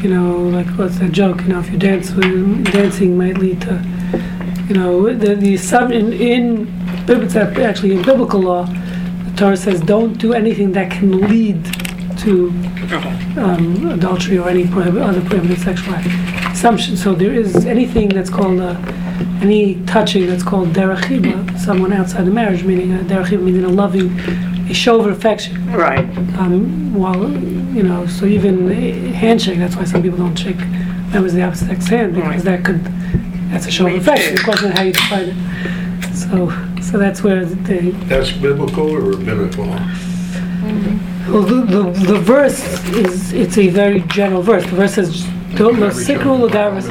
You 0.03 0.11
know, 0.15 0.37
like 0.39 0.67
what's 0.79 0.99
that 0.99 1.13
joke? 1.13 1.41
You 1.43 1.49
know, 1.49 1.61
if 1.61 1.71
you 1.71 1.79
dance, 1.79 2.11
with- 2.13 2.73
dancing 2.73 3.17
might 3.17 3.39
lead 3.39 3.61
to. 3.63 3.83
You 4.69 4.75
know, 4.75 5.13
the 5.15 5.35
the 5.37 5.57
sub 5.57 5.93
in 5.93 6.13
in 6.13 6.65
biblical 7.07 7.63
actually 7.63 7.93
in 7.93 8.03
biblical 8.03 8.41
law, 8.41 8.65
the 8.65 9.33
Torah 9.37 9.57
says 9.57 9.81
don't 9.81 10.15
do 10.19 10.33
anything 10.33 10.73
that 10.73 10.91
can 10.91 11.21
lead 11.29 11.65
to 12.19 12.49
um, 13.37 13.91
adultery 13.91 14.39
or 14.39 14.49
any 14.49 14.67
prohibit, 14.67 15.03
other 15.03 15.21
prohibited 15.21 15.61
sexual 15.61 15.95
act. 15.95 16.09
Assumption. 16.67 16.97
So 16.97 17.15
there 17.15 17.33
is 17.33 17.65
anything 17.65 18.09
that's 18.09 18.29
called 18.29 18.59
uh, 18.59 18.75
any 19.41 19.77
touching 19.85 20.27
that's 20.27 20.43
called 20.43 20.71
derachiba, 20.71 21.57
someone 21.61 21.93
outside 21.93 22.25
the 22.25 22.33
marriage, 22.33 22.65
meaning 22.65 22.93
a 22.93 23.05
derachiba, 23.05 23.41
meaning 23.41 23.63
a 23.63 23.69
loving, 23.69 24.19
a 24.69 24.75
show 24.75 24.99
of 24.99 25.07
affection. 25.07 25.65
Right. 25.71 26.01
Um, 26.37 26.93
while 26.93 27.31
you 27.31 27.85
know, 27.85 28.09
so 28.09 28.27
even 28.27 28.69
a 28.73 28.91
handshake. 29.13 29.61
That's 29.61 29.77
why 29.77 29.85
some 29.85 30.03
people 30.03 30.19
don't 30.19 30.35
shake 30.35 30.59
members 31.13 31.35
of 31.35 31.37
the 31.37 31.45
opposite 31.45 31.69
sex 31.69 31.87
hand 31.87 32.17
because 32.17 32.45
Right. 32.45 32.59
that 32.59 32.65
could 32.65 32.83
that's 33.53 33.69
a 33.69 33.71
show 33.71 33.87
of 33.87 33.95
affection. 33.95 34.33
too. 34.33 34.39
The 34.39 34.43
question 34.43 34.73
is 34.73 34.77
how 34.77 34.83
you 34.83 34.93
define 34.93 35.29
it. 35.29 36.15
So, 36.17 36.83
so 36.83 36.99
that's 36.99 37.23
where 37.23 37.45
they, 37.45 37.91
That's 38.11 38.33
biblical 38.33 38.91
or 38.91 39.03
rabbinical? 39.03 39.67
well, 39.67 41.43
the, 41.43 41.63
the, 41.65 42.07
the 42.07 42.19
verse 42.19 42.59
is, 42.89 43.33
it's 43.33 43.57
a 43.57 43.69
very 43.69 44.01
general 44.09 44.43
verse. 44.43 44.65
The 44.65 44.75
verse 44.75 44.95
says, 44.95 45.25
"Don't 45.57 45.79
lo 45.81 45.89
sikru 45.91 46.39
l'garas 46.47 46.87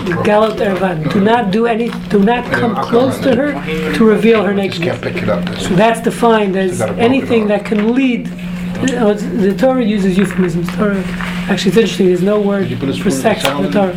ervan." 0.60 1.03
Do 1.13 1.19
not 1.22 1.51
do 1.51 1.65
any, 1.67 1.89
do 2.10 2.19
not 2.19 2.43
come 2.51 2.75
close 2.75 3.19
to 3.19 3.36
her 3.36 3.51
to 3.98 4.05
reveal 4.05 4.43
her 4.43 4.53
Just 4.53 4.79
nakedness. 4.81 5.00
pick 5.01 5.24
it 5.24 5.29
up. 5.29 5.43
So 5.60 5.69
that's 5.75 6.01
defined 6.01 6.55
as 6.55 6.79
gotta 6.79 6.93
block 6.93 7.00
it 7.01 7.03
anything 7.03 7.48
that 7.48 7.65
can 7.65 7.93
lead. 7.93 8.27
uh, 8.27 9.13
The 9.13 9.55
Torah 9.57 9.84
uses 9.84 10.17
euphemisms. 10.17 10.67
Torah, 10.75 11.01
actually, 11.50 11.69
it's 11.69 11.77
interesting. 11.77 12.07
There's 12.07 12.22
no 12.22 12.39
word 12.41 12.69
you 12.69 12.77
put 12.77 12.89
a 12.89 12.93
for 12.93 13.12
sex 13.12 13.45
in 13.45 13.62
the? 13.63 13.72
Torah. 13.72 13.95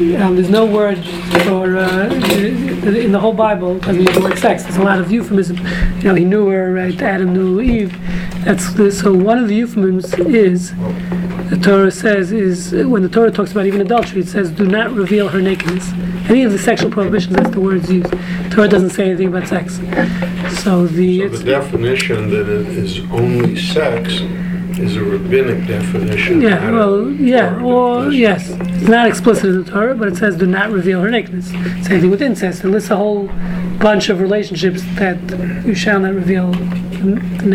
Um, 0.00 0.34
there's 0.34 0.48
no 0.48 0.64
word 0.64 0.96
for 1.44 1.76
uh, 1.76 2.08
in 2.08 3.12
the 3.12 3.20
whole 3.20 3.34
Bible 3.34 3.78
doesn't 3.80 4.00
use 4.02 4.14
the 4.14 4.22
word 4.22 4.38
sex. 4.38 4.62
There's 4.62 4.78
a 4.78 4.82
lot 4.82 4.98
of 4.98 5.12
euphemism. 5.12 5.58
You 5.98 6.04
know, 6.04 6.14
he 6.14 6.24
knew 6.24 6.48
her, 6.48 6.72
right? 6.72 6.98
Adam 7.02 7.34
knew 7.34 7.60
Eve. 7.60 7.92
That's 8.46 8.72
the, 8.72 8.90
so. 8.90 9.12
One 9.12 9.36
of 9.38 9.46
the 9.48 9.54
euphemisms 9.56 10.14
is 10.14 10.72
the 11.50 11.58
Torah 11.62 11.90
says 11.90 12.32
is 12.32 12.72
when 12.72 13.02
the 13.02 13.08
Torah 13.08 13.30
talks 13.30 13.50
about 13.52 13.66
even 13.66 13.80
adultery, 13.80 14.20
it 14.22 14.28
says, 14.28 14.50
"Do 14.50 14.66
not 14.66 14.92
reveal 14.94 15.28
her 15.28 15.40
nakedness." 15.42 15.90
Any 16.28 16.44
of 16.44 16.52
the 16.52 16.58
sexual 16.58 16.90
prohibitions, 16.90 17.34
that's 17.36 17.50
the 17.50 17.60
words 17.60 17.90
used. 17.92 18.12
Torah 18.50 18.68
doesn't 18.68 18.90
say 18.90 19.06
anything 19.08 19.28
about 19.28 19.48
sex. 19.48 19.80
So 20.62 20.86
the, 20.86 21.22
So 21.22 21.28
the 21.28 21.44
definition 21.44 22.30
that 22.30 22.48
it 22.48 22.66
is 22.68 23.00
only 23.10 23.56
sex 23.56 24.20
is 24.78 24.96
a 24.96 25.02
rabbinic 25.02 25.66
definition. 25.66 26.40
Yeah, 26.40 26.70
well, 26.70 27.10
yeah, 27.10 27.60
or 27.62 28.04
definition. 28.04 28.20
yes, 28.20 28.50
it's 28.80 28.88
not 28.88 29.08
explicit 29.08 29.46
in 29.46 29.64
the 29.64 29.70
Torah, 29.70 29.94
but 29.94 30.08
it 30.08 30.16
says 30.16 30.36
do 30.36 30.46
not 30.46 30.70
reveal 30.70 31.00
her 31.00 31.10
nakedness. 31.10 31.48
Same 31.86 32.00
thing 32.00 32.10
with 32.10 32.22
incest. 32.22 32.62
It 32.64 32.68
lists 32.68 32.90
a 32.90 32.96
whole 32.96 33.28
bunch 33.80 34.08
of 34.08 34.20
relationships 34.20 34.82
that 34.96 35.18
you 35.66 35.74
shall 35.74 35.98
not 35.98 36.14
reveal 36.14 36.52
the 36.52 37.46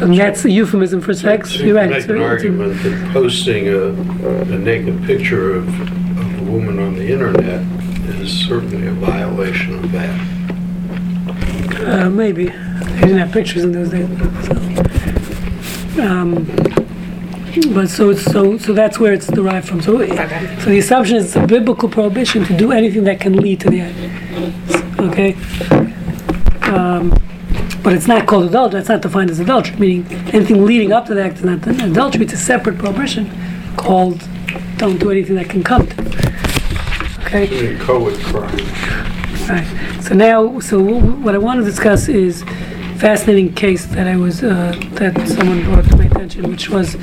nakedness. 0.00 0.18
So 0.18 0.22
that's 0.24 0.44
a 0.44 0.50
euphemism 0.50 1.00
for 1.00 1.14
sex. 1.14 1.50
So 1.50 1.58
you 1.60 1.66
You're 1.68 1.80
can 1.80 1.90
right. 1.90 2.00
make 2.00 2.08
an 2.08 2.16
a- 2.16 2.20
it's 2.34 2.42
a- 2.44 2.48
argument 2.48 2.82
that 2.82 3.12
posting 3.12 3.68
a, 3.68 3.88
a 3.88 4.58
naked 4.58 5.02
picture 5.04 5.54
of, 5.54 5.68
of 5.68 6.38
a 6.48 6.50
woman 6.50 6.78
on 6.78 6.94
the 6.94 7.10
internet 7.10 7.62
is 8.20 8.30
certainly 8.46 8.86
a 8.86 8.92
violation 8.92 9.74
of 9.76 9.92
that. 9.92 10.20
Uh, 11.84 12.08
maybe 12.10 12.44
they 12.46 13.00
didn't 13.00 13.18
have 13.18 13.32
pictures 13.32 13.64
in 13.64 13.72
those 13.72 13.90
days. 13.90 14.06
So, 15.96 16.02
um, 16.04 16.46
but 17.74 17.88
so 17.88 18.10
it's 18.10 18.22
so 18.24 18.56
so 18.58 18.72
that's 18.72 18.98
where 18.98 19.12
it's 19.12 19.26
derived 19.26 19.68
from. 19.68 19.82
So 19.82 19.98
so 19.98 20.70
the 20.70 20.78
assumption 20.78 21.16
is 21.16 21.24
it's 21.26 21.36
a 21.36 21.46
biblical 21.46 21.88
prohibition 21.88 22.44
to 22.46 22.56
do 22.56 22.72
anything 22.72 23.04
that 23.04 23.20
can 23.20 23.36
lead 23.36 23.60
to 23.60 23.68
the 23.70 23.80
act. 23.80 25.00
Okay. 25.00 25.34
Um, 26.72 27.12
but 27.82 27.92
it's 27.92 28.06
not 28.06 28.26
called 28.26 28.46
adultery. 28.46 28.80
It's 28.80 28.88
not 28.88 29.02
defined 29.02 29.30
as 29.30 29.40
adultery. 29.40 29.76
Meaning 29.76 30.06
anything 30.32 30.64
leading 30.64 30.92
up 30.92 31.06
to 31.06 31.14
the 31.14 31.22
act 31.24 31.38
is 31.38 31.44
not 31.44 31.66
adultery. 31.66 32.24
It's 32.24 32.32
a 32.32 32.36
separate 32.36 32.78
prohibition 32.78 33.30
called 33.76 34.26
don't 34.76 34.98
do 34.98 35.10
anything 35.10 35.36
that 35.36 35.48
can 35.48 35.62
come 35.62 35.86
to. 35.86 36.02
Okay. 37.26 37.76
Co-ed 37.78 38.18
crime. 38.24 38.56
Right. 39.48 40.02
So 40.02 40.14
now, 40.14 40.60
so 40.60 40.82
what 40.82 41.34
I 41.34 41.38
want 41.38 41.60
to 41.60 41.64
discuss 41.64 42.08
is 42.08 42.42
fascinating 42.98 43.52
case 43.54 43.86
that 43.86 44.06
I 44.06 44.16
was 44.16 44.44
uh, 44.44 44.78
that 44.92 45.26
someone 45.26 45.64
brought 45.64 45.84
to 45.84 45.96
my 45.96 46.04
attention, 46.04 46.48
which 46.48 46.68
was 46.70 46.94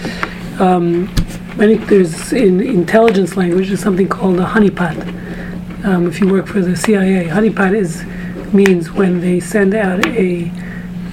um, 0.60 1.14
many 1.58 1.76
there's 1.76 2.32
in 2.32 2.62
intelligence 2.62 3.36
language 3.36 3.68
there's 3.68 3.82
something 3.82 4.08
called 4.08 4.40
a 4.40 4.46
honeypot. 4.46 5.86
Um, 5.86 6.08
if 6.08 6.20
you 6.20 6.28
work 6.28 6.48
for 6.48 6.62
the 6.62 6.76
CIA, 6.76 7.26
honeypot 7.26 7.76
is 7.76 8.06
means 8.54 8.92
when 8.92 9.22
they 9.22 9.40
send 9.40 9.74
out 9.74 10.06
a, 10.06 10.52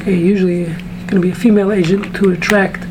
a 0.06 0.10
usually 0.10 0.64
going 0.64 1.20
to 1.20 1.20
be 1.20 1.30
a 1.30 1.34
female 1.34 1.72
agent 1.72 2.14
to 2.16 2.30
attract 2.30 2.84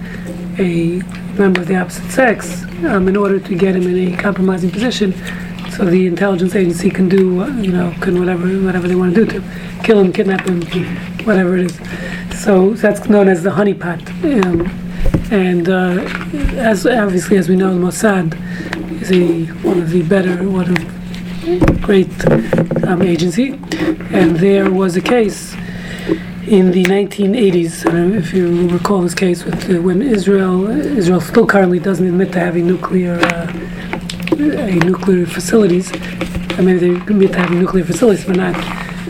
a 0.60 1.02
member 1.38 1.62
of 1.62 1.68
the 1.68 1.76
opposite 1.76 2.10
sex 2.12 2.64
um, 2.86 3.08
in 3.08 3.16
order 3.16 3.40
to 3.40 3.56
get 3.56 3.76
him 3.76 3.84
in 3.84 4.14
a 4.14 4.18
compromising 4.18 4.70
position 4.70 5.14
so 5.72 5.86
the 5.86 6.08
intelligence 6.08 6.56
agency 6.56 6.90
can 6.90 7.10
do 7.10 7.42
uh, 7.42 7.48
you 7.58 7.72
know 7.72 7.94
can 8.02 8.18
whatever 8.20 8.48
whatever 8.60 8.88
they 8.88 8.96
want 8.96 9.14
to 9.14 9.26
do 9.26 9.32
to 9.32 9.42
him. 9.42 9.84
kill 9.84 10.00
him 10.00 10.14
kidnap 10.14 10.48
him 10.48 10.62
whatever 11.26 11.58
it 11.58 11.66
is 11.66 12.42
so 12.42 12.72
that's 12.74 13.08
known 13.10 13.28
as 13.28 13.44
the 13.44 13.50
honeypot 13.50 14.02
um, 14.46 14.68
and 15.32 15.70
uh, 15.70 16.02
as 16.58 16.86
obviously 16.86 17.38
as 17.38 17.50
we 17.50 17.56
know 17.56 17.74
the 17.78 17.86
Mossad 17.86 18.34
is 19.02 19.12
a 19.12 19.46
one 19.68 19.82
of 19.82 19.90
the 19.90 20.02
better 20.04 20.48
one 20.50 20.70
of 20.70 21.82
great 21.82 22.10
um, 22.86 23.02
agency 23.02 23.60
and 24.12 24.38
there 24.38 24.72
was 24.72 24.96
a 24.96 25.02
case 25.02 25.56
in 26.48 26.70
the 26.72 26.84
1980s, 26.84 27.86
uh, 27.86 28.18
if 28.18 28.32
you 28.34 28.70
recall 28.70 29.02
this 29.02 29.16
case, 29.16 29.44
with 29.44 29.70
uh, 29.70 29.82
when 29.82 30.02
Israel 30.02 30.68
Israel 30.70 31.20
still 31.20 31.48
currently 31.48 31.80
doesn't 31.80 32.06
admit 32.06 32.32
to 32.34 32.40
having 32.40 32.68
nuclear 32.68 33.16
uh, 33.20 33.52
nuclear 34.32 35.26
facilities. 35.26 35.92
I 36.58 36.62
mean, 36.62 36.78
they 36.78 36.92
admit 36.92 37.34
to 37.34 37.40
having 37.40 37.60
nuclear 37.60 37.84
facilities, 37.84 38.26
but 38.26 38.36
not 38.36 38.54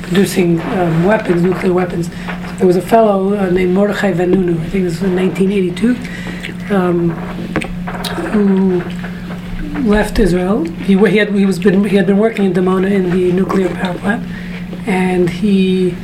producing 0.04 0.62
um, 0.62 1.04
weapons, 1.04 1.42
nuclear 1.42 1.74
weapons. 1.74 2.10
There 2.58 2.68
was 2.68 2.78
a 2.78 2.82
fellow 2.82 3.36
uh, 3.36 3.50
named 3.50 3.74
Mordechai 3.74 4.14
Vanunu, 4.14 4.58
I 4.60 4.70
think 4.70 4.86
this 4.86 5.02
was 5.02 5.04
in 5.04 5.16
1982, 5.16 6.74
um, 6.74 7.10
who 8.32 8.82
left 9.90 10.20
Israel. 10.20 10.64
He, 10.64 10.98
he 10.98 11.18
had 11.18 11.36
he 11.36 11.46
was 11.46 11.60
been 11.60 11.84
he 11.84 11.98
had 11.98 12.08
been 12.08 12.18
working 12.18 12.46
in 12.46 12.54
Dimona 12.54 12.90
in 12.90 13.10
the 13.10 13.34
nuclear 13.34 13.68
power 13.76 13.98
plant, 13.98 14.26
and 14.88 15.30
he 15.30 15.96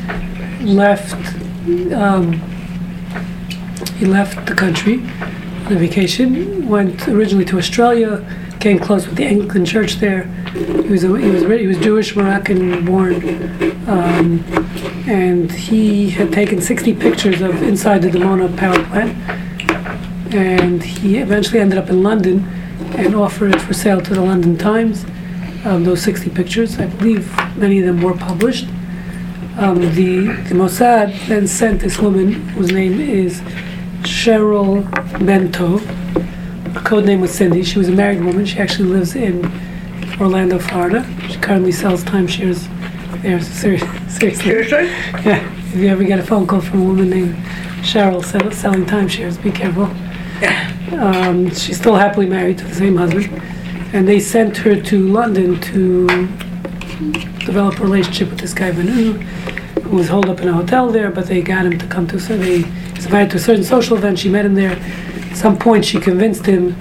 left. 0.62 1.14
Um, 1.94 2.34
he 3.98 4.06
left 4.06 4.48
the 4.48 4.56
country 4.56 5.00
on 5.66 5.74
a 5.74 5.76
vacation. 5.76 6.68
Went 6.68 7.08
originally 7.08 7.46
to 7.46 7.58
Australia. 7.58 8.26
Came 8.60 8.80
close 8.80 9.08
with 9.08 9.16
the 9.16 9.26
Anglican 9.26 9.66
Church 9.66 9.96
there. 9.96 10.24
He 10.54 10.90
was 10.90 11.04
a, 11.04 11.08
he 11.18 11.30
was 11.30 11.44
he 11.44 11.68
was 11.68 11.78
Jewish 11.78 12.16
Moroccan 12.16 12.86
born, 12.86 13.16
um, 13.88 14.44
and 15.08 15.52
he 15.52 16.10
had 16.12 16.32
taken 16.32 16.62
60 16.62 16.94
pictures 16.96 17.42
of 17.42 17.62
inside 17.64 18.04
the 18.04 18.10
Dimona 18.10 18.56
power 18.58 18.84
plant. 18.86 19.18
And 20.34 20.84
he 20.84 21.18
eventually 21.18 21.60
ended 21.60 21.78
up 21.78 21.90
in 21.90 22.04
London 22.04 22.46
and 22.96 23.16
offered 23.16 23.56
it 23.56 23.62
for 23.62 23.74
sale 23.74 24.02
to 24.02 24.14
the 24.14 24.22
London 24.22 24.58
Times. 24.58 25.06
Um, 25.66 25.84
those 25.84 26.02
60 26.02 26.30
pictures, 26.32 26.80
I 26.80 26.86
believe 26.86 27.36
many 27.56 27.80
of 27.80 27.86
them 27.86 28.02
were 28.02 28.16
published. 28.16 28.68
Um, 29.62 29.80
the, 29.94 30.26
the 30.26 30.56
Mossad 30.56 31.28
then 31.28 31.46
sent 31.48 31.82
this 31.82 32.00
woman 32.00 32.34
whose 32.34 32.72
name 32.72 33.00
is 33.00 33.42
Cheryl 34.02 34.84
Bento. 35.24 35.78
Her 35.78 36.82
code 36.82 37.06
name 37.06 37.22
was 37.22 37.30
Cindy. 37.30 37.62
She 37.62 37.78
was 37.78 37.88
a 37.88 37.92
married 37.92 38.24
woman. 38.24 38.44
She 38.44 38.58
actually 38.58 38.90
lives 38.90 39.16
in 39.16 39.46
Orlando, 40.20 40.58
Florida. 40.58 41.06
She 41.30 41.38
currently 41.38 41.72
sells 41.72 42.04
timeshares 42.04 42.68
there. 43.22 43.40
Ser- 43.40 43.78
seriously. 44.10 44.34
Seriously? 44.34 44.86
Yeah. 45.24 45.48
If 45.68 45.76
you 45.76 45.90
ever 45.90 46.06
get 46.06 46.18
a 46.18 46.24
phone 46.24 46.48
call 46.48 46.62
from 46.62 46.82
a 46.82 46.86
woman 46.86 47.12
named 47.12 47.36
Cheryl 47.84 48.26
sell, 48.26 48.52
selling 48.52 48.88
timeshares, 48.88 49.42
be 49.44 49.52
careful. 49.52 49.84
Um, 51.00 51.52
she's 51.52 51.78
still 51.78 51.96
happily 51.96 52.26
married 52.26 52.58
to 52.58 52.64
the 52.66 52.74
same 52.74 52.96
husband. 52.98 53.32
And 53.94 54.08
they 54.08 54.20
sent 54.20 54.58
her 54.58 54.82
to 54.82 55.08
London 55.08 55.62
to 55.62 56.08
develop 57.46 57.80
a 57.80 57.84
relationship 57.84 58.30
with 58.30 58.40
this 58.40 58.54
guy, 58.54 58.72
Vanu, 58.72 59.22
who 59.82 59.96
was 59.96 60.08
holed 60.08 60.30
up 60.30 60.40
in 60.42 60.48
a 60.48 60.54
hotel 60.54 60.90
there, 60.92 61.12
but 61.12 61.28
they 61.28 61.42
got 61.42 61.66
him 61.66 61.78
to 61.78 61.88
come 61.88 62.08
to, 62.08 62.20
so 62.20 62.38
they 62.38 62.56
invited 62.56 63.32
to 63.32 63.38
a 63.38 63.40
certain 63.40 63.64
social 63.64 63.98
event. 63.98 64.20
She 64.20 64.30
met 64.30 64.46
him 64.46 64.56
there. 64.56 64.72
At 64.72 65.38
some 65.38 65.58
point, 65.58 65.86
she 65.86 66.00
convinced 66.00 66.46
him 66.46 66.76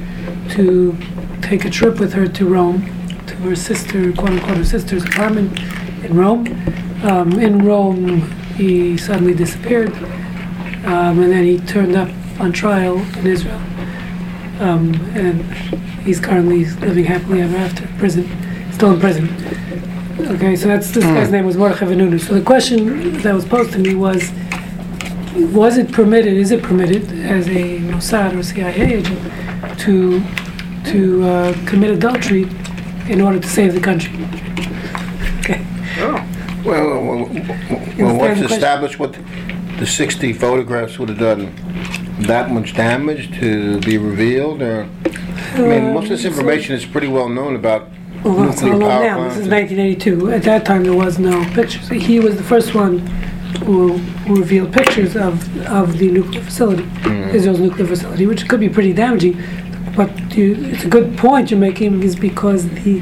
to 0.51 0.97
take 1.41 1.65
a 1.65 1.71
trip 1.71 1.99
with 1.99 2.13
her 2.13 2.27
to 2.29 2.47
Rome, 2.47 2.83
to 3.27 3.35
her 3.37 3.57
sister, 3.57 4.13
quote 4.13 4.31
unquote, 4.31 4.59
her 4.59 4.65
sister's 4.65 5.05
apartment 5.05 5.59
in 6.05 6.17
Rome. 6.17 6.47
Um, 7.03 7.33
in 7.41 7.65
Rome, 7.65 8.31
he 8.55 8.97
suddenly 8.99 9.35
disappeared, 9.35 9.93
um, 10.85 11.21
and 11.23 11.33
then 11.33 11.45
he 11.45 11.59
turned 11.59 11.97
up 11.97 12.11
on 12.39 12.53
trial 12.53 12.99
in 13.19 13.27
Israel. 13.27 13.61
Um, 14.61 14.95
and 15.15 15.43
he's 16.05 16.21
currently 16.21 16.67
living 16.67 17.05
happily 17.05 17.41
ever 17.41 17.57
after, 17.57 17.87
prison, 17.99 18.29
still 18.73 18.93
in 18.93 19.01
prison. 19.01 19.29
Okay, 20.29 20.55
so 20.57 20.69
that's 20.69 20.91
this 20.91 21.05
guy's 21.05 21.31
name 21.31 21.45
was 21.47 21.57
Mordechai 21.57 21.87
Vanunu. 21.87 22.21
So 22.21 22.35
the 22.35 22.43
question 22.43 23.21
that 23.23 23.35
was 23.35 23.45
posed 23.45 23.73
to 23.73 23.79
me 23.79 23.95
was, 23.95 24.31
was 25.35 25.79
it 25.79 25.91
permitted? 25.93 26.35
Is 26.35 26.51
it 26.51 26.63
permitted 26.63 27.11
as 27.23 27.49
a 27.49 27.79
Mossad 27.79 28.37
or 28.39 28.43
CIA 28.43 28.95
agent 28.95 29.79
to 29.81 30.23
to 30.93 31.23
uh, 31.25 31.67
commit 31.67 31.91
adultery 31.91 32.43
in 33.09 33.21
order 33.21 33.39
to 33.41 33.49
save 33.49 33.75
the 33.75 33.81
country? 33.81 34.13
Okay. 35.41 35.65
Oh. 35.99 36.27
Well, 36.65 36.89
well, 36.89 37.17
well, 37.17 37.27
the 37.27 38.15
what's 38.19 38.41
established 38.41 38.99
what 38.99 39.17
the 39.79 39.87
60 39.87 40.33
photographs 40.35 40.99
would 40.99 41.09
have 41.09 41.19
done 41.19 41.55
that 42.27 42.51
much 42.51 42.75
damage 42.75 43.31
to 43.41 43.81
be 43.81 43.97
revealed? 43.97 44.61
Or, 44.61 44.87
I 45.55 45.59
mean, 45.61 45.95
most 45.95 46.05
of 46.05 46.11
this 46.11 46.25
Um, 46.27 46.33
information 46.33 46.75
is 46.75 46.85
pretty 46.85 47.09
well 47.09 47.29
known 47.29 47.57
about 47.57 47.89
Well, 48.25 48.37
that's 48.37 48.61
how 48.61 48.69
Nuclear 48.69 48.89
long 48.89 48.91
power 48.91 49.03
now? 49.03 49.29
This 49.29 49.39
is 49.39 49.49
plants. 49.49 49.73
1982. 49.73 50.33
At 50.33 50.43
that 50.43 50.67
time, 50.67 50.83
there 50.85 50.95
was 50.95 51.19
no 51.19 51.45
pictures. 51.55 51.89
He 51.89 52.21
was 52.21 52.37
the 52.37 52.43
first 52.43 52.75
one 52.75 52.99
who, 53.65 53.99
who 54.27 54.37
revealed 54.37 54.73
pictures 54.73 55.17
of, 55.17 55.67
of 55.67 55.99
the 55.99 56.11
nuclear 56.11 56.43
facility, 56.43 56.85
Israel's 57.35 57.61
nuclear 57.61 57.87
facility, 57.87 58.27
which 58.27 58.49
could 58.49 58.61
be 58.61 58.69
pretty 58.69 58.93
damaging. 58.93 59.41
But 59.97 60.11
you, 60.37 60.55
it's 60.67 60.85
a 60.85 60.89
good 60.89 61.17
point 61.19 61.51
you're 61.51 61.61
making 61.61 62.03
is 62.03 62.15
because 62.15 62.69
the 62.69 63.01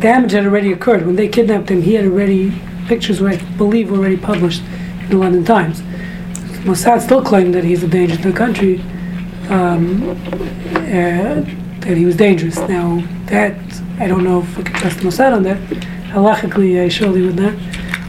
damage 0.00 0.32
had 0.32 0.44
already 0.44 0.72
occurred. 0.72 1.06
When 1.06 1.16
they 1.16 1.28
kidnapped 1.28 1.70
him, 1.70 1.82
he 1.82 1.94
had 1.94 2.06
already, 2.06 2.52
pictures 2.86 3.20
were, 3.20 3.30
I 3.30 3.36
believe, 3.56 3.90
were 3.90 3.98
already 3.98 4.16
published 4.16 4.62
in 5.02 5.10
the 5.10 5.16
London 5.16 5.44
Times. 5.44 5.82
Mossad 6.64 7.00
still 7.02 7.22
claimed 7.22 7.54
that 7.54 7.64
he's 7.64 7.82
a 7.82 7.88
danger 7.88 8.16
to 8.16 8.30
the 8.32 8.36
country, 8.36 8.80
um, 9.48 10.10
uh, 10.74 11.40
that 11.80 11.96
he 11.96 12.04
was 12.04 12.16
dangerous. 12.16 12.56
Now, 12.58 13.02
that, 13.26 13.56
I 14.00 14.06
don't 14.06 14.24
know 14.24 14.42
if 14.42 14.56
we 14.56 14.64
can 14.64 14.74
trust 14.74 14.98
Mossad 14.98 15.32
on 15.34 15.42
that. 15.44 15.58
Halachically, 16.12 16.80
I 16.82 16.88
surely 16.88 17.22
would 17.22 17.36
not. 17.36 17.54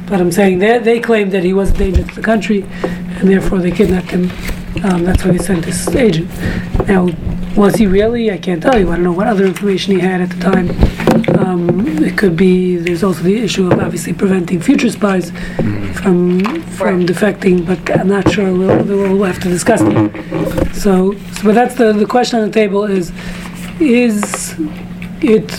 But 0.07 0.21
I'm 0.21 0.31
saying 0.31 0.59
they, 0.59 0.79
they 0.79 0.99
claimed 0.99 1.31
that 1.33 1.43
he 1.43 1.53
was 1.53 1.71
a 1.71 1.73
danger 1.73 2.03
to 2.03 2.15
the 2.15 2.21
country, 2.21 2.63
and 2.83 3.29
therefore 3.29 3.59
they 3.59 3.71
kidnapped 3.71 4.11
him. 4.11 4.31
Um, 4.83 5.03
that's 5.03 5.23
why 5.25 5.31
they 5.31 5.37
sent 5.39 5.65
this 5.65 5.87
agent. 5.95 6.29
Now, 6.87 7.09
was 7.55 7.75
he 7.75 7.87
really? 7.87 8.31
I 8.31 8.37
can't 8.37 8.61
tell 8.61 8.79
you. 8.79 8.89
I 8.91 8.95
don't 8.95 9.03
know 9.03 9.11
what 9.11 9.27
other 9.27 9.45
information 9.45 9.93
he 9.95 9.99
had 9.99 10.21
at 10.21 10.29
the 10.29 10.39
time. 10.39 10.69
Um, 11.39 12.03
it 12.03 12.17
could 12.17 12.37
be. 12.37 12.77
There's 12.77 13.03
also 13.03 13.21
the 13.23 13.37
issue 13.41 13.69
of 13.71 13.79
obviously 13.79 14.13
preventing 14.13 14.61
future 14.61 14.89
spies 14.89 15.31
from 16.01 16.39
from 16.77 16.99
Right. 16.99 17.05
defecting, 17.07 17.65
but 17.65 17.99
I'm 17.99 18.07
not 18.07 18.31
sure. 18.31 18.53
We'll, 18.53 18.83
we'll 18.85 19.23
have 19.23 19.39
to 19.41 19.49
discuss 19.49 19.81
it. 19.81 20.75
So, 20.75 21.13
so, 21.13 21.43
but 21.43 21.55
that's 21.55 21.75
the 21.75 21.91
the 21.93 22.05
question 22.05 22.39
on 22.39 22.47
the 22.47 22.53
table 22.53 22.85
is, 22.85 23.11
is 23.81 24.55
it 25.21 25.49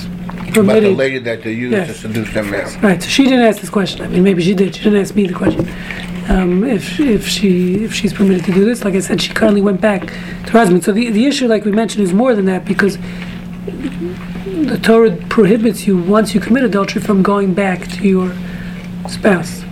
About 0.59 0.67
the 0.67 0.73
permitted? 0.73 0.97
lady 0.97 1.19
that 1.19 1.43
they 1.43 1.53
used 1.53 1.73
to 1.75 1.79
Yes. 1.87 1.97
seduce 2.01 2.33
them. 2.35 2.51
Right, 2.83 3.03
so 3.03 3.09
she 3.09 3.25
didn't 3.25 3.41
ask 3.41 3.61
this 3.61 3.71
question. 3.71 4.05
I 4.05 4.09
mean, 4.09 4.23
maybe 4.23 4.43
she 4.43 4.55
did. 4.55 4.75
She 4.75 4.83
didn't 4.85 5.01
ask 5.01 5.15
me 5.15 5.27
the 5.27 5.35
question. 5.35 5.69
Um, 6.29 6.65
if 6.65 7.01
if 7.01 7.27
she 7.27 7.83
if 7.85 7.93
she's 7.93 8.13
permitted 8.13 8.45
to 8.45 8.53
do 8.53 8.65
this, 8.65 8.85
like 8.85 8.95
I 8.95 9.01
said, 9.01 9.21
she 9.21 9.33
currently 9.33 9.63
went 9.63 9.81
back 9.81 10.07
to 10.47 10.51
her 10.53 10.59
husband. 10.61 10.85
So 10.85 10.93
the 10.93 11.11
the 11.11 11.27
issue, 11.27 11.47
like 11.49 11.65
we 11.65 11.73
mentioned, 11.73 12.05
is 12.05 12.13
more 12.13 12.35
than 12.35 12.45
that 12.47 12.65
because 12.65 12.99
the 14.71 14.79
Torah 14.83 15.17
prohibits 15.29 15.87
you 15.87 15.97
once 15.99 16.35
you 16.35 16.41
commit 16.41 16.65
adultery 16.65 17.01
from 17.03 17.23
going 17.23 17.55
back 17.55 17.89
to 17.89 18.09
your 18.09 18.33
spouse. 19.09 19.65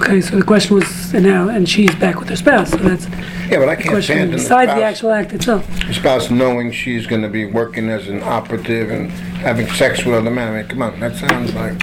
Okay, 0.00 0.20
so 0.20 0.36
the 0.36 0.42
question 0.44 0.76
was, 0.76 1.12
and 1.14 1.24
now, 1.24 1.48
and 1.48 1.68
she's 1.68 1.94
back 1.96 2.20
with 2.20 2.28
her 2.28 2.36
spouse. 2.36 2.70
So 2.70 2.76
that's 2.76 3.06
Yeah, 3.50 3.58
but 3.60 3.68
I 3.70 3.76
can't 3.76 3.88
question 3.88 4.16
stand 4.16 4.20
in 4.24 4.30
the 4.32 4.36
besides 4.36 4.68
the 4.68 4.76
spouse, 4.76 4.82
actual 4.92 5.12
act 5.12 5.32
itself. 5.32 5.94
spouse 5.94 6.30
knowing 6.30 6.70
she's 6.70 7.06
gonna 7.06 7.28
be 7.30 7.46
working 7.46 7.88
as 7.88 8.08
an 8.08 8.22
operative 8.22 8.90
and 8.90 9.10
having 9.10 9.66
sex 9.70 10.04
with 10.04 10.14
other 10.14 10.30
men. 10.30 10.52
I 10.52 10.56
mean, 10.58 10.68
come 10.68 10.82
on, 10.82 11.00
that 11.00 11.16
sounds 11.16 11.54
like, 11.54 11.74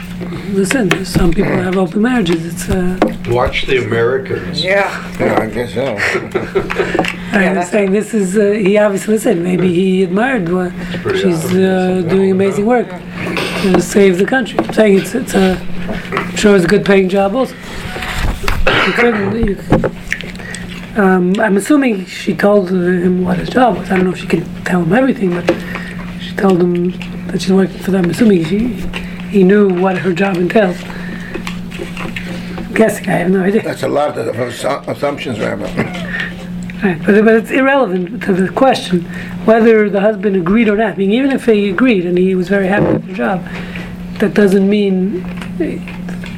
Listen, 0.54 0.90
there's 0.90 1.08
some 1.10 1.32
people 1.34 1.52
have 1.52 1.76
open 1.78 2.02
marriages. 2.04 2.46
It's 2.46 2.70
uh, 2.70 3.00
Watch 3.30 3.66
the 3.66 3.84
Americans. 3.84 4.64
Yeah. 4.64 4.90
yeah, 5.20 5.40
I 5.42 5.48
guess 5.50 5.74
so. 5.74 5.96
I'm 5.96 6.30
that's- 7.56 7.72
saying 7.72 7.92
this 7.92 8.14
is, 8.14 8.38
uh, 8.38 8.52
he 8.52 8.78
obviously 8.78 9.18
said, 9.18 9.38
maybe 9.40 9.74
he 9.74 10.04
admired 10.04 10.48
what 10.50 10.72
pretty 11.02 11.22
she's 11.22 11.44
obvious. 11.46 12.06
uh, 12.06 12.08
doing 12.10 12.32
amazing 12.32 12.66
work 12.68 12.88
to 12.90 13.82
save 13.82 14.20
the 14.20 14.26
country. 14.26 14.60
I'm 14.60 14.74
saying 14.74 15.00
it's, 15.00 15.16
it's 15.16 15.34
a, 15.34 15.58
I'm 16.12 16.36
sure 16.36 16.56
it's 16.56 16.66
a 16.66 16.68
good 16.68 16.86
paying 16.86 17.10
job 17.10 17.36
also. 17.36 17.56
You 17.56 18.94
couldn't, 18.94 19.46
you, 19.48 19.56
um, 20.98 21.40
I'm 21.40 21.58
assuming 21.58 22.06
she 22.06 22.36
told 22.36 22.72
him 22.72 23.24
what 23.24 23.38
his 23.38 23.50
job 23.50 23.78
was. 23.78 23.92
I 23.92 23.96
don't 23.96 24.06
know 24.06 24.12
if 24.12 24.20
she 24.20 24.28
could 24.28 24.46
tell 24.66 24.84
him 24.84 24.94
everything, 24.94 25.32
but 25.32 25.46
she 26.22 26.36
told 26.36 26.62
him 26.62 26.92
that 27.28 27.42
she's 27.42 27.52
working 27.52 27.80
for 27.80 27.92
them. 27.92 28.10
Assuming 28.10 28.46
she, 28.46 28.68
he 29.30 29.44
knew 29.44 29.70
what 29.82 29.98
her 29.98 30.14
job 30.14 30.38
entails. 30.38 30.78
I'm 30.84 32.74
guessing, 32.74 33.10
I 33.10 33.14
have 33.14 33.32
no 33.32 33.44
idea. 33.44 33.64
That's 33.64 33.84
a 33.84 33.90
lot 33.90 34.18
of 34.18 34.88
assumptions, 34.88 35.40
Rabbi. 35.40 36.12
Right, 36.84 37.02
but, 37.04 37.24
but 37.24 37.36
it's 37.36 37.52
irrelevant 37.52 38.22
to 38.24 38.34
the 38.34 38.52
question 38.52 39.06
whether 39.46 39.90
the 39.90 40.02
husband 40.02 40.36
agreed 40.36 40.68
or 40.68 40.76
not. 40.76 40.94
I 40.94 40.96
mean, 40.98 41.12
even 41.12 41.32
if 41.32 41.46
he 41.46 41.70
agreed 41.70 42.06
and 42.06 42.18
he 42.18 42.36
was 42.36 42.50
very 42.50 42.68
happy 42.68 42.94
with 42.94 43.08
the 43.08 43.14
job, 43.14 43.44
that 44.20 44.34
doesn't 44.34 44.70
mean 44.70 45.24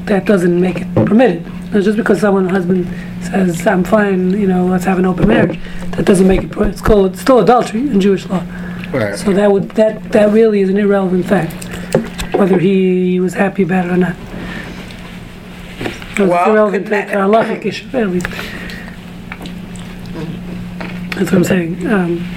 that 0.05 0.25
doesn't 0.25 0.61
make 0.61 0.81
it 0.81 0.95
permitted. 0.95 1.45
Now, 1.73 1.81
just 1.81 1.97
because 1.97 2.21
someone 2.21 2.47
husband 2.47 2.85
says 3.27 3.65
I'm 3.67 3.83
fine, 3.83 4.31
you 4.31 4.47
know, 4.47 4.65
let's 4.65 4.85
have 4.85 4.97
an 4.99 5.05
open 5.05 5.27
marriage, 5.27 5.59
that 5.91 6.05
doesn't 6.05 6.27
make 6.27 6.43
it. 6.43 6.51
pro- 6.51 6.67
It's 6.67 6.81
called 6.81 7.11
it's 7.13 7.21
still 7.21 7.39
adultery 7.39 7.81
in 7.81 7.99
Jewish 8.01 8.25
law. 8.27 8.43
Right. 8.91 9.15
So 9.17 9.33
that 9.33 9.51
would 9.51 9.69
that 9.71 10.11
that 10.11 10.31
really 10.31 10.61
is 10.61 10.69
an 10.69 10.77
irrelevant 10.77 11.25
fact, 11.25 11.53
whether 12.35 12.57
he 12.57 13.19
was 13.19 13.33
happy 13.33 13.63
about 13.63 13.85
it 13.85 13.91
or 13.91 13.97
not. 13.97 14.15
So 16.15 16.23
it's 16.23 16.31
Well, 16.31 16.51
irrelevant 16.51 16.85
to 16.87 16.91
could 17.01 17.09
the 17.09 17.13
halachic 17.13 17.65
issue, 17.65 17.87
at 17.97 18.09
least. 18.09 18.27
That's 21.15 21.31
what 21.31 21.33
I'm 21.33 21.43
saying. 21.43 21.87
Um, 21.87 22.27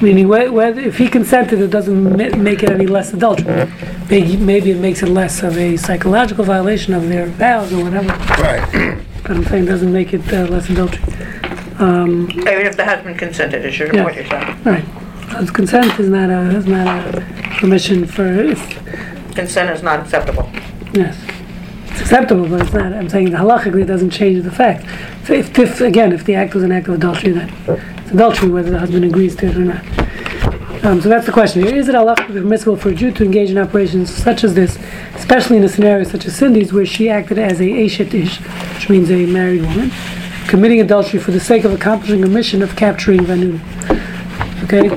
meaning, 0.00 0.26
whe- 0.28 0.50
whether 0.52 0.80
if 0.80 0.98
he 0.98 1.08
consented, 1.08 1.60
it 1.60 1.70
doesn't 1.70 2.02
ma- 2.02 2.36
make 2.36 2.62
it 2.62 2.70
any 2.70 2.86
less 2.86 3.12
adultery. 3.12 3.70
Maybe, 4.10 4.36
maybe 4.36 4.70
it 4.70 4.78
makes 4.78 5.02
it 5.02 5.08
less 5.08 5.42
of 5.42 5.56
a 5.58 5.76
psychological 5.76 6.44
violation 6.44 6.94
of 6.94 7.08
their 7.08 7.26
vows 7.26 7.72
or 7.72 7.82
whatever. 7.84 8.08
Right. 8.42 8.98
But 9.28 9.36
I'm 9.36 9.44
saying 9.44 9.66
doesn't 9.66 9.92
make 9.92 10.14
it 10.14 10.32
uh, 10.32 10.46
less 10.46 10.70
adultery. 10.70 11.02
Even 11.78 12.66
if 12.66 12.76
the 12.76 12.84
husband 12.84 13.18
consented, 13.18 13.64
is 13.64 13.78
your, 13.78 13.94
Yeah. 13.94 14.02
what 14.04 14.14
you're 14.16 14.26
saying. 14.26 14.48
All 14.66 14.72
right. 14.72 14.84
So 15.46 15.52
consent 15.52 16.00
is 16.00 16.08
not 16.08 16.30
a 16.30 16.56
is 16.56 16.66
not 16.66 17.14
a 17.14 17.20
permission 17.60 18.06
for 18.06 18.26
if 18.26 18.58
Consent 19.34 19.70
is 19.70 19.82
not 19.82 20.00
acceptable. 20.00 20.50
Yes. 20.94 21.16
It's 21.88 22.00
acceptable, 22.00 22.48
but 22.48 22.62
it's 22.62 22.72
not. 22.72 22.92
I'm 22.94 23.08
saying 23.10 23.28
halachically 23.28 23.82
it 23.82 23.86
doesn't 23.86 24.10
change 24.10 24.42
the 24.42 24.50
fact. 24.50 24.86
So 25.26 25.34
if, 25.34 25.56
if 25.58 25.80
again, 25.82 26.12
if 26.12 26.24
the 26.24 26.34
act 26.34 26.54
was 26.54 26.64
an 26.64 26.72
act 26.72 26.88
of 26.88 26.94
adultery, 26.94 27.32
then 27.32 27.52
it's 27.98 28.10
adultery 28.10 28.48
whether 28.48 28.70
the 28.70 28.78
husband 28.78 29.04
agrees 29.04 29.36
to 29.36 29.46
it 29.46 29.56
or 29.56 29.60
not. 29.60 29.84
Um, 30.88 31.02
so 31.02 31.10
that's 31.10 31.26
the 31.26 31.32
question 31.32 31.62
here. 31.62 31.74
Is 31.76 31.90
it 31.90 31.94
halachically 31.94 32.40
permissible 32.40 32.74
for 32.74 32.88
a 32.88 32.94
Jew 32.94 33.12
to 33.12 33.22
engage 33.22 33.50
in 33.50 33.58
operations 33.58 34.10
such 34.10 34.42
as 34.42 34.54
this, 34.54 34.78
especially 35.16 35.58
in 35.58 35.64
a 35.64 35.68
scenario 35.68 36.02
such 36.04 36.24
as 36.24 36.34
Cindy's, 36.34 36.72
where 36.72 36.86
she 36.86 37.10
acted 37.10 37.36
as 37.36 37.60
a 37.60 37.64
eshet 37.64 38.14
ish, 38.14 38.38
which 38.74 38.88
means 38.88 39.10
a 39.10 39.26
married 39.26 39.60
woman, 39.60 39.92
committing 40.48 40.80
adultery 40.80 41.20
for 41.20 41.30
the 41.30 41.40
sake 41.40 41.64
of 41.64 41.74
accomplishing 41.74 42.24
a 42.24 42.26
mission 42.26 42.62
of 42.62 42.74
capturing 42.74 43.20
Vanun? 43.20 43.60
Okay? 44.64 44.88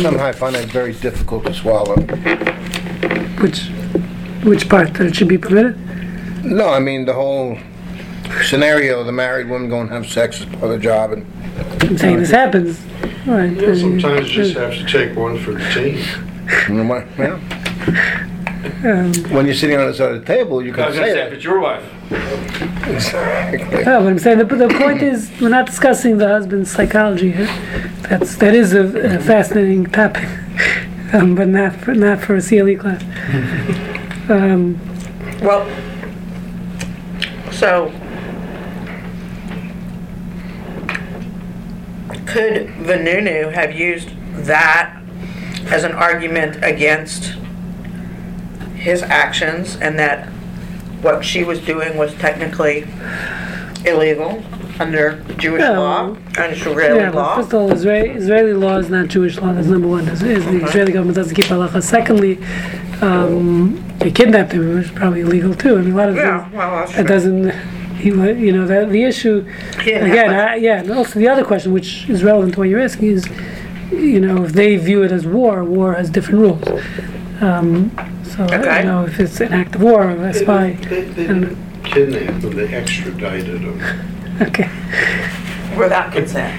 Somehow 0.00 0.26
I 0.26 0.30
find 0.30 0.54
that 0.54 0.66
very 0.66 0.92
difficult 0.92 1.46
to 1.46 1.54
swallow. 1.54 1.96
Which, 3.42 3.66
which 4.44 4.68
part? 4.68 4.94
That 4.94 5.08
it 5.08 5.16
should 5.16 5.26
be 5.26 5.38
permitted? 5.38 5.76
No, 6.44 6.68
I 6.68 6.78
mean, 6.78 7.04
the 7.04 7.14
whole 7.14 7.58
scenario, 8.44 9.00
of 9.00 9.06
the 9.06 9.12
married 9.12 9.48
woman 9.48 9.68
going 9.68 9.88
to 9.88 9.94
have 9.94 10.06
sex 10.06 10.40
as 10.40 10.46
part 10.46 10.62
of 10.62 10.70
the 10.70 10.78
job 10.78 11.10
and, 11.10 11.26
I'm 11.80 11.98
saying 11.98 12.18
this 12.18 12.30
happens. 12.30 12.80
All 13.28 13.34
right. 13.34 13.52
Yeah, 13.52 13.74
sometimes 13.74 14.34
you 14.34 14.42
just 14.44 14.56
have 14.56 14.72
to 14.74 14.84
take 14.86 15.16
one 15.16 15.38
for 15.38 15.52
the 15.52 15.60
team. 15.74 15.98
yeah. 17.18 17.38
Um, 18.84 19.12
When 19.34 19.44
you're 19.46 19.54
sitting 19.54 19.78
on 19.78 19.86
the 19.86 19.94
side 19.94 20.12
of 20.12 20.20
the 20.20 20.26
table, 20.26 20.62
you 20.64 20.72
I 20.72 20.76
can 20.76 20.86
was 20.86 20.94
say 20.96 21.02
say, 21.02 21.10
if 21.10 21.14
that. 21.16 21.32
it's 21.34 21.44
your 21.44 21.60
wife. 21.60 21.84
Exactly. 22.88 23.80
Yeah, 23.80 23.98
but 23.98 24.06
I'm 24.06 24.18
saying 24.18 24.38
the, 24.38 24.44
the 24.44 24.68
point 24.68 25.02
is 25.02 25.30
we're 25.40 25.48
not 25.50 25.66
discussing 25.66 26.16
the 26.18 26.26
husband's 26.28 26.70
psychology 26.70 27.32
here. 27.32 27.46
That's 28.08 28.36
that 28.36 28.54
is 28.54 28.72
a, 28.72 29.16
a 29.16 29.18
fascinating 29.20 29.86
topic, 29.86 30.24
um, 31.12 31.34
but 31.34 31.48
not 31.48 31.74
for 31.76 31.92
not 31.94 32.20
for 32.20 32.36
a 32.36 32.42
CLE 32.42 32.76
class. 32.76 33.02
Um, 34.30 34.78
Well, 35.40 35.64
so 37.50 37.90
could 42.28 42.66
Vanunu 42.84 43.52
have 43.52 43.74
used 43.74 44.10
that 44.44 44.94
as 45.70 45.82
an 45.84 45.92
argument 45.92 46.62
against 46.62 47.34
his 48.76 49.02
actions 49.02 49.76
and 49.76 49.98
that 49.98 50.28
what 51.02 51.24
she 51.24 51.42
was 51.42 51.58
doing 51.64 51.96
was 51.96 52.14
technically 52.16 52.86
illegal 53.86 54.42
under 54.78 55.22
Jewish 55.38 55.62
law, 55.62 56.16
under 56.38 56.52
Israeli 56.52 57.00
yeah, 57.00 57.10
law? 57.10 57.36
first 57.36 57.48
of 57.48 57.54
all, 57.54 57.72
Israeli, 57.72 58.10
Israeli 58.10 58.52
law 58.52 58.76
is 58.76 58.90
not 58.90 59.08
Jewish 59.08 59.38
law. 59.38 59.52
That's 59.52 59.66
number 59.66 59.88
one. 59.88 60.06
Is, 60.08 60.22
is 60.22 60.44
the 60.44 60.64
Israeli 60.64 60.92
government 60.92 61.16
doesn't 61.16 61.34
keep 61.34 61.46
halacha. 61.46 61.82
Secondly, 61.82 62.38
um, 63.00 63.82
they 63.98 64.10
kidnapped 64.10 64.52
him, 64.52 64.76
which 64.76 64.86
is 64.86 64.90
probably 64.92 65.22
illegal 65.22 65.54
too. 65.54 65.78
I 65.78 65.82
mean, 65.82 65.94
a 65.94 65.96
lot 65.96 66.08
of 66.10 66.16
Yeah, 66.16 66.42
things. 66.44 66.54
well, 66.54 66.76
that's 66.76 66.98
It 66.98 67.06
doesn't. 67.06 67.77
He, 67.98 68.12
wa- 68.12 68.24
you 68.26 68.52
know, 68.52 68.66
that 68.66 68.90
the 68.90 69.02
issue. 69.04 69.42
He 69.82 69.92
Again, 69.92 70.30
I, 70.30 70.54
yeah, 70.56 70.80
and 70.80 70.90
also 70.90 71.18
the 71.18 71.28
other 71.28 71.44
question, 71.44 71.72
which 71.72 72.08
is 72.08 72.22
relevant 72.22 72.54
to 72.54 72.60
what 72.60 72.68
you're 72.68 72.80
asking, 72.80 73.08
is, 73.08 73.26
you 73.90 74.20
know, 74.20 74.44
if 74.44 74.52
they 74.52 74.76
view 74.76 75.02
it 75.02 75.10
as 75.12 75.26
war, 75.26 75.64
war 75.64 75.94
has 75.94 76.08
different 76.10 76.40
rules. 76.40 76.82
Um, 77.40 77.90
so, 78.24 78.44
Okay. 78.44 78.78
you 78.80 78.84
know, 78.86 79.04
if 79.04 79.18
it's 79.18 79.40
an 79.40 79.52
act 79.52 79.74
of 79.74 79.82
war, 79.82 80.10
a 80.10 80.32
spy. 80.34 80.72
They, 80.88 81.02
they 81.02 81.26
didn't 81.26 81.56
kidnap 81.84 82.42
him, 82.42 82.50
they 82.56 82.68
extradited 82.74 83.60
him. 83.60 83.80
Okay. 84.40 84.70
Without 85.76 86.12
consent. 86.12 86.54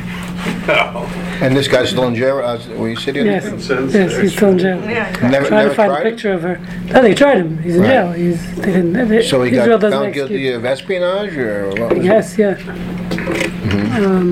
And 1.41 1.56
this 1.56 1.69
guy's 1.69 1.89
still 1.89 2.04
in 2.08 2.15
jail, 2.15 2.39
uh, 2.39 2.60
were 2.76 2.89
you 2.89 2.98
sitting? 2.98 3.26
Yes, 3.26 3.45
Since 3.45 3.93
yes, 3.93 4.17
he's 4.17 4.34
still 4.36 4.50
in 4.50 4.58
jail. 4.60 4.78
Yeah. 4.82 5.10
Never, 5.30 5.48
Trying 5.48 5.52
never 5.52 5.69
to 5.69 5.76
find 5.76 5.91
a 5.91 5.95
tried 5.95 6.08
it? 6.08 6.12
picture 6.12 6.34
of 6.34 6.41
her. 6.41 6.58
No, 6.91 7.02
they 7.02 7.13
tried 7.15 7.38
him. 7.38 7.58
He's 7.60 7.76
in 7.78 7.82
Right. 7.82 7.88
jail. 7.89 8.12
He's 8.12 8.56
they 8.58 8.65
didn't. 8.74 9.08
They, 9.08 9.22
So 9.26 9.41
he 9.43 9.52
Israel 9.56 9.78
got 9.78 9.82
doesn't 9.82 10.00
found 10.02 10.13
guilty 10.13 10.34
execute. 10.50 10.56
of 10.56 10.65
espionage 10.65 11.38
or 11.38 11.69
what 11.69 11.89
was 11.95 11.98
it? 12.00 12.04
Yes, 12.04 12.38
yeah. 12.38 12.56
Mm-hmm. 12.56 14.06
Um, 14.06 14.30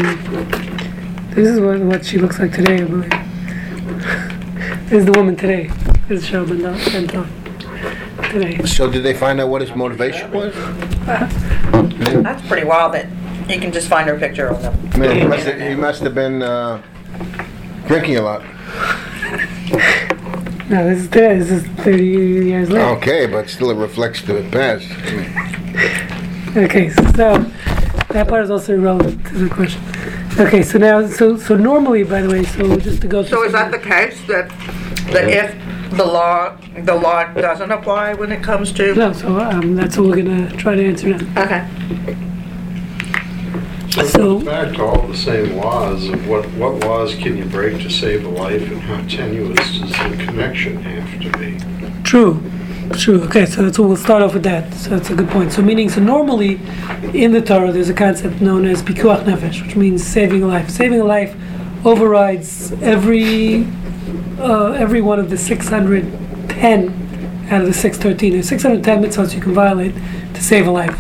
this 1.34 1.48
is 1.48 1.60
what, 1.62 1.80
what 1.80 2.06
she 2.06 2.18
looks 2.18 2.40
like 2.40 2.52
today, 2.52 2.82
I 2.82 2.86
believe. 2.86 3.10
this 4.90 5.00
is 5.00 5.06
the 5.06 5.13
woman 5.13 5.38
today. 5.38 5.70
This 6.10 6.24
is 6.24 6.30
Cheryl 6.30 6.46
Bendel, 6.48 6.74
Bendel 6.92 7.26
today. 8.32 8.62
So 8.66 8.90
did 8.92 9.04
they 9.04 9.13
find 9.13 9.40
out 9.40 9.48
what 9.48 9.62
his 9.62 9.74
motivation 9.74 10.30
was? 10.32 10.54
That's 11.06 12.46
pretty 12.48 12.66
wild 12.68 12.94
that 12.96 13.08
you 13.50 13.60
can 13.60 13.72
just 13.72 13.88
find 13.88 14.08
her 14.10 14.18
picture 14.18 14.54
on 14.54 14.62
them. 14.62 15.00
Man, 15.00 15.18
he 15.18 15.26
must 15.26 15.46
have, 15.46 15.60
he 15.62 15.76
must 15.76 16.02
have 16.04 16.16
been, 16.16 16.42
uh, 16.42 16.82
drinking 17.88 18.18
a 18.18 18.22
lot. 18.22 18.42
No, 20.70 20.84
this 20.90 21.00
is 21.00 21.08
today. 21.10 21.38
This 21.40 21.52
is 21.52 21.64
30 21.84 22.04
years 22.06 22.70
later. 22.70 22.86
Okay, 22.98 23.26
but 23.26 23.50
still 23.50 23.70
it 23.72 23.76
reflects 23.76 24.22
the 24.22 24.46
past. 24.52 24.86
Okay, 26.58 26.90
so 26.90 27.38
that 28.10 28.28
part 28.28 28.44
is 28.44 28.52
also 28.52 28.78
relevant 28.78 29.26
to 29.28 29.34
the 29.36 29.50
question. 29.54 29.82
Okay, 30.40 30.62
so 30.64 30.78
now, 30.78 31.08
so 31.08 31.38
so 31.38 31.56
normally, 31.56 32.04
by 32.04 32.22
the 32.22 32.30
way, 32.30 32.44
so 32.44 32.78
just 32.78 33.02
to 33.02 33.08
go 33.08 33.24
through. 33.24 33.38
So 33.38 33.44
is 33.46 33.52
some- 33.54 33.72
that 33.72 33.82
the 33.82 33.88
case 33.88 34.22
that, 34.28 34.50
that 35.14 35.30
if 35.30 35.56
the 35.98 36.06
law, 36.06 36.56
the 36.78 36.96
law 36.96 37.24
doesn't 37.34 37.72
apply 37.72 38.14
when 38.16 38.32
it 38.32 38.44
comes 38.44 38.72
to? 38.74 38.94
No, 38.94 39.14
so 39.14 39.40
um, 39.40 39.76
that's 39.76 39.98
what 39.98 40.10
we're 40.10 40.22
gonna 40.24 40.52
try 40.58 40.76
to 40.76 40.86
answer 40.86 41.08
now. 41.08 41.44
Okay. 41.44 41.66
So 43.98 44.04
it 44.04 44.08
So- 44.10 44.34
goes 44.38 44.44
back 44.44 44.74
to 44.76 44.84
all 44.84 45.08
the 45.08 45.18
same 45.18 45.58
laws 45.58 46.08
of 46.08 46.28
what, 46.28 46.46
what 46.54 46.80
laws 46.82 47.16
can 47.16 47.36
you 47.36 47.46
break 47.46 47.82
to 47.82 47.90
save 47.90 48.26
a 48.26 48.30
life 48.30 48.62
and 48.72 48.80
how 48.82 49.02
tenuous 49.08 49.80
does 49.80 49.90
the 49.90 50.24
connection 50.24 50.78
have 50.84 51.20
to 51.22 51.38
be? 51.40 51.58
True, 52.04 52.40
true. 52.94 53.24
Okay, 53.24 53.48
so 53.48 53.64
that's 53.64 53.80
what 53.80 53.88
we'll 53.88 53.98
start 53.98 54.22
off 54.22 54.36
with 54.36 54.44
that. 54.44 54.72
So 54.76 54.92
that's 54.92 55.10
a 55.10 55.16
good 55.16 55.30
point. 55.30 55.52
So 55.52 55.64
meaning, 55.64 55.90
so 55.90 56.00
normally 56.00 56.60
in 57.14 57.32
the 57.32 57.42
Torah, 57.42 57.72
there's 57.72 57.90
a 57.90 57.94
concept 57.94 58.40
known 58.40 58.66
as 58.66 58.84
pikuach 58.84 59.24
nefesh, 59.26 59.66
which 59.66 59.76
means 59.76 60.06
saving 60.06 60.44
a 60.44 60.48
life. 60.48 60.70
Saving 60.70 61.02
a 61.02 61.04
life 61.04 61.36
overrides 61.84 62.72
every 62.84 63.66
uh, 64.40 64.74
every 64.74 65.02
one 65.02 65.18
of 65.20 65.32
the 65.32 65.38
610 65.38 67.48
out 67.50 67.62
of 67.62 67.68
the 67.68 67.74
613. 67.74 68.34
There's 68.34 68.48
610 68.48 69.04
mitzvahs 69.04 69.34
you 69.34 69.42
can 69.42 69.54
violate 69.54 69.96
to 70.36 70.44
save 70.44 70.68
a 70.68 70.72
life. 70.72 70.96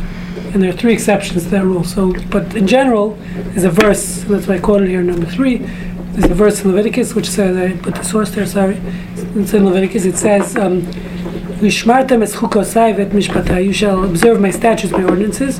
And 0.53 0.61
there 0.63 0.69
are 0.69 0.77
three 0.77 0.93
exceptions 0.93 1.43
to 1.43 1.49
that 1.49 1.65
rule. 1.65 1.83
So, 1.83 2.13
but 2.29 2.55
in 2.55 2.67
general, 2.67 3.17
there's 3.51 3.63
a 3.63 3.69
verse, 3.69 4.23
that's 4.23 4.47
why 4.47 4.55
I 4.55 4.59
quoted 4.59 4.89
here, 4.89 5.03
number 5.03 5.25
three. 5.25 5.57
There's 5.57 6.31
a 6.31 6.35
verse 6.35 6.61
in 6.63 6.69
Leviticus 6.71 7.13
which 7.13 7.29
says, 7.29 7.55
I 7.55 7.73
put 7.77 7.95
the 7.95 8.03
source 8.03 8.31
there, 8.31 8.45
sorry. 8.45 8.79
It's 9.35 9.53
in 9.53 9.65
Leviticus. 9.65 10.05
It 10.05 10.17
says, 10.17 10.55
um. 10.55 10.87
You 11.59 11.71
shall 11.71 12.03
observe 14.03 14.39
my 14.39 14.51
statutes, 14.51 14.91
my 14.91 15.03
ordinances. 15.03 15.59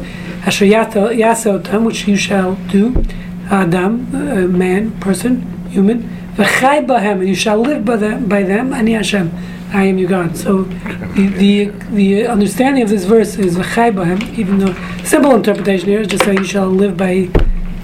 Which 1.86 2.08
you 2.08 2.16
shall 2.18 2.56
do. 2.68 3.04
Adam, 3.50 4.16
uh, 4.16 4.48
man, 4.48 4.92
person, 5.00 5.42
human. 5.70 6.04
And 6.38 7.28
you 7.28 7.34
shall 7.34 7.58
live 7.58 7.84
by 7.84 7.96
them. 7.96 8.28
By 8.30 8.44
them, 8.44 8.74
ani 8.74 8.92
Hashem, 8.92 9.32
I 9.74 9.84
am 9.84 9.98
your 9.98 10.10
God. 10.10 10.38
So, 10.38 10.64
the 10.64 11.28
the, 11.28 11.66
the 11.92 12.28
understanding 12.28 12.84
of 12.84 12.90
this 12.90 13.04
verse 13.04 13.38
is 13.38 13.58
v'chai 13.58 13.94
bahem. 13.94 14.38
Even 14.38 14.60
though 14.60 14.74
simple 15.04 15.36
interpretation 15.36 15.90
here 15.90 16.02
is 16.02 16.08
just 16.08 16.24
saying 16.24 16.40
you 16.40 16.44
shall 16.44 16.68
live 16.68 16.96
by 16.96 17.30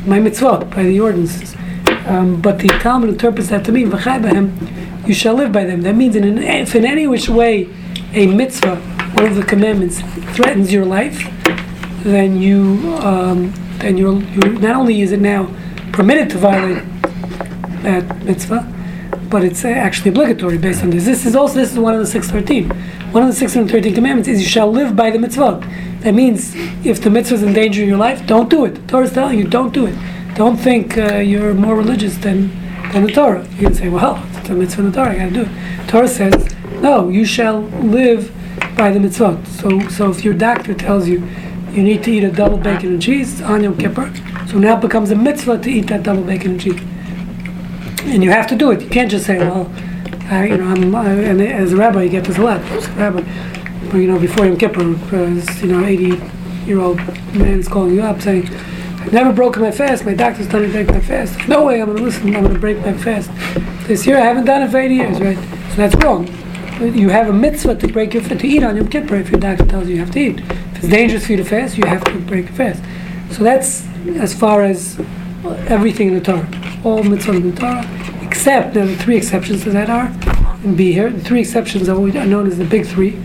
my 0.06 0.20
mitzvot, 0.20 0.74
by 0.74 0.84
the 0.84 1.00
ordinances. 1.00 1.56
Um, 2.06 2.42
but 2.42 2.60
the 2.60 2.68
Talmud 2.68 3.10
interprets 3.10 3.50
that 3.50 3.66
to 3.66 3.72
mean 3.72 3.90
v'chai 3.90 4.22
bahem, 4.22 5.08
you 5.08 5.14
shall 5.14 5.34
live 5.36 5.52
by 5.52 5.66
them. 5.66 5.82
That 5.82 5.96
means 5.96 6.16
in 6.16 6.24
an, 6.24 6.38
if 6.38 6.76
in 6.76 6.86
any 6.86 7.06
which 7.08 7.28
way 7.28 7.70
a 8.14 8.28
mitzvah, 8.28 8.78
one 9.16 9.26
of 9.26 9.36
the 9.36 9.44
commandments, 9.44 10.00
threatens 10.36 10.72
your 10.72 10.86
life, 10.86 11.22
then 12.04 12.42
you 12.42 12.96
um, 13.02 13.54
then 13.80 13.98
you're, 13.98 14.22
you 14.22 14.60
not 14.60 14.76
only 14.78 15.02
is 15.02 15.12
it 15.12 15.20
now 15.20 15.54
permitted 15.92 16.30
to 16.30 16.38
violate 16.38 16.84
that 17.84 18.24
mitzvah, 18.24 18.73
but 19.34 19.44
it's 19.44 19.66
actually 19.66 20.12
obligatory 20.12 20.60
based 20.60 20.84
on 20.84 20.92
this. 20.92 21.06
This 21.06 21.26
is 21.26 21.36
also 21.36 21.56
this 21.56 21.72
is 21.72 21.80
one 21.80 21.96
of 21.96 22.00
the 22.00 22.06
six 22.06 22.30
thirteen. 22.30 22.70
One 23.12 23.24
of 23.24 23.30
the 23.30 23.36
six 23.36 23.56
hundred 23.56 23.72
thirteen 23.72 23.96
commandments 23.96 24.30
is 24.30 24.40
you 24.40 24.48
shall 24.48 24.72
live 24.72 24.96
by 24.96 25.10
the 25.10 25.18
mitzvah. 25.18 25.60
That 26.02 26.14
means 26.14 26.54
if 26.86 27.02
the 27.02 27.10
mitzvah 27.10 27.38
is 27.38 27.44
endangering 27.44 27.90
your 27.90 27.98
life, 27.98 28.28
don't 28.28 28.48
do 28.48 28.64
it. 28.66 28.76
The 28.76 28.82
Torah 28.92 29.06
is 29.06 29.14
telling 29.14 29.40
you 29.40 29.48
don't 29.48 29.74
do 29.74 29.88
it. 29.88 29.96
Don't 30.36 30.58
think 30.58 31.00
uh, 31.00 31.16
you're 31.16 31.56
more 31.56 31.76
religious 31.76 32.16
than 32.18 32.52
than 32.92 33.08
the 33.08 33.12
Torah. 33.12 33.44
You 33.56 33.70
can 33.70 33.74
say, 33.74 33.90
well, 33.90 34.24
it's 34.38 34.50
a 34.50 34.54
mitzvah 34.54 34.82
in 34.84 34.92
the 34.92 34.96
Torah, 34.98 35.12
I 35.14 35.18
got 35.18 35.30
to 35.30 35.34
do 35.34 35.42
it. 35.50 35.88
Torah 35.88 36.08
says, 36.08 36.56
no, 36.88 37.10
you 37.10 37.26
shall 37.26 37.62
live 37.98 38.32
by 38.78 38.92
the 38.92 39.00
mitzvah. 39.00 39.44
So 39.48 39.68
so 39.90 40.12
if 40.12 40.24
your 40.24 40.36
doctor 40.36 40.76
tells 40.76 41.08
you 41.08 41.28
you 41.72 41.82
need 41.82 42.04
to 42.04 42.12
eat 42.12 42.24
a 42.24 42.32
double 42.32 42.60
bacon 42.60 42.90
and 42.94 43.02
cheese 43.02 43.42
on 43.42 43.64
Yom 43.64 43.80
Kippur, 43.80 44.14
so 44.48 44.60
now 44.60 44.78
it 44.78 44.82
becomes 44.82 45.10
a 45.10 45.16
mitzvah 45.16 45.58
to 45.58 45.70
eat 45.72 45.88
that 45.88 46.04
double 46.04 46.24
bacon 46.24 46.52
and 46.52 46.62
cheese 46.62 46.80
and 48.06 48.24
you 48.24 48.32
have 48.32 48.48
to 48.48 48.56
do 48.56 48.72
it. 48.72 48.82
You 48.82 48.90
can't 48.90 49.10
just 49.10 49.26
say, 49.26 49.38
"Well, 49.38 49.72
I, 50.30 50.48
you 50.48 50.58
know, 50.58 50.66
I'm." 50.66 50.96
I, 50.96 51.10
and 51.10 51.42
as 51.42 51.74
a 51.74 51.78
rabbi, 51.78 52.04
you 52.04 52.10
get 52.10 52.26
this 52.26 52.38
a 52.38 52.42
lot. 52.42 52.62
As 52.62 52.88
a 52.88 52.92
rabbi, 52.92 53.22
but 53.92 53.98
you 53.98 54.08
know, 54.08 54.20
before 54.20 54.46
Yom 54.46 54.58
Kippur, 54.58 54.82
uh, 54.82 55.62
you 55.62 55.68
know, 55.68 55.84
eighty-year-old 55.86 56.98
man 57.36 57.60
is 57.60 57.68
calling 57.68 57.96
you 57.96 58.02
up 58.02 58.22
saying, 58.22 58.50
"I've 59.00 59.14
never 59.14 59.34
broken 59.34 59.62
my 59.62 59.72
fast. 59.72 60.06
My 60.06 60.14
doctor's 60.14 60.48
telling 60.48 60.72
me 60.72 60.74
to 60.74 60.84
break 60.84 60.96
my 60.96 61.02
fast. 61.02 61.48
No 61.48 61.66
way, 61.66 61.82
I'm 61.82 61.88
going 61.88 61.98
to 61.98 62.04
listen. 62.04 62.36
I'm 62.36 62.42
going 62.42 62.54
to 62.54 62.60
break 62.60 62.78
my 62.80 62.94
fast. 62.94 63.30
This 63.88 64.06
year, 64.08 64.18
I 64.18 64.22
haven't 64.22 64.46
done 64.46 64.64
it 64.64 64.72
for 64.72 64.78
eighty 64.80 64.96
years, 64.96 65.20
right? 65.20 65.38
So 65.72 65.76
that's 65.76 65.96
wrong. 66.04 66.28
You 66.80 67.10
have 67.10 67.30
a 67.30 67.34
mitzvah 67.34 67.76
to 67.76 67.88
break 67.88 68.14
your 68.14 68.24
fast, 68.24 68.42
to 68.42 68.48
eat 68.48 68.64
on 68.64 68.76
Yom 68.76 68.88
Kippur 68.88 69.16
if 69.16 69.30
your 69.30 69.40
doctor 69.40 69.66
tells 69.66 69.88
you 69.88 69.96
you 69.96 70.00
have 70.02 70.12
to 70.12 70.20
eat. 70.20 70.40
If 70.40 70.78
it's 70.78 70.88
dangerous 70.88 71.26
for 71.26 71.34
you 71.34 71.38
to 71.38 71.46
fast, 71.46 71.78
you 71.78 71.86
have 71.86 72.04
to 72.06 72.20
break 72.22 72.46
your 72.48 72.56
fast. 72.56 72.84
So 73.32 73.44
that's 73.44 73.86
as 74.18 74.34
far 74.34 74.64
as 74.64 75.00
everything 75.68 76.10
in 76.10 76.16
the 76.16 76.22
Torah, 76.22 76.48
all 76.84 77.04
mitzvahs 77.04 77.36
in 77.36 77.52
the 77.52 77.60
Torah, 77.60 77.86
except 78.22 78.74
there 78.74 78.88
are 78.88 78.96
three 78.96 79.18
exceptions 79.18 79.64
to 79.64 79.72
that 79.72 79.90
are, 79.90 80.12
and 80.64 80.76
be 80.76 80.92
here. 80.92 81.10
The 81.10 81.22
three 81.22 81.42
exceptions 81.42 81.90
are 81.90 81.96
known 82.26 82.48
as 82.48 82.58
the 82.58 82.66
big 82.66 82.86
three, 82.86 83.18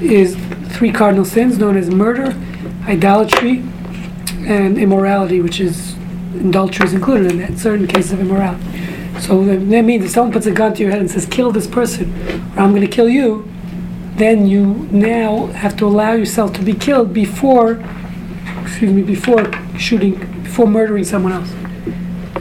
is 0.00 0.36
three 0.68 0.92
cardinal 0.92 1.24
sins 1.24 1.58
known 1.58 1.76
as 1.76 1.90
murder, 1.90 2.34
idolatry, 2.86 3.62
and 4.46 4.78
immorality, 4.78 5.40
which 5.40 5.60
is 5.60 5.96
adultery 6.34 6.86
is 6.86 6.94
included 6.94 7.32
in 7.32 7.38
that. 7.38 7.58
Certain 7.58 7.86
cases 7.86 8.12
of 8.12 8.20
immorality. 8.20 8.64
So 9.20 9.44
that 9.44 9.82
means 9.82 10.04
if 10.04 10.10
someone 10.12 10.32
puts 10.32 10.46
a 10.46 10.52
gun 10.52 10.74
to 10.74 10.82
your 10.82 10.90
head 10.90 11.00
and 11.00 11.10
says, 11.10 11.26
"Kill 11.26 11.50
this 11.50 11.66
person," 11.66 12.12
or 12.56 12.62
"I'm 12.62 12.70
going 12.70 12.80
to 12.80 12.88
kill 12.88 13.08
you," 13.08 13.46
then 14.16 14.46
you 14.46 14.88
now 14.90 15.46
have 15.48 15.76
to 15.78 15.86
allow 15.86 16.12
yourself 16.12 16.52
to 16.54 16.62
be 16.62 16.72
killed 16.72 17.12
before 17.12 17.82
excuse 18.62 18.92
me, 18.92 19.02
before 19.02 19.50
shooting, 19.78 20.14
before 20.42 20.66
murdering 20.66 21.04
someone 21.04 21.32
else. 21.32 21.52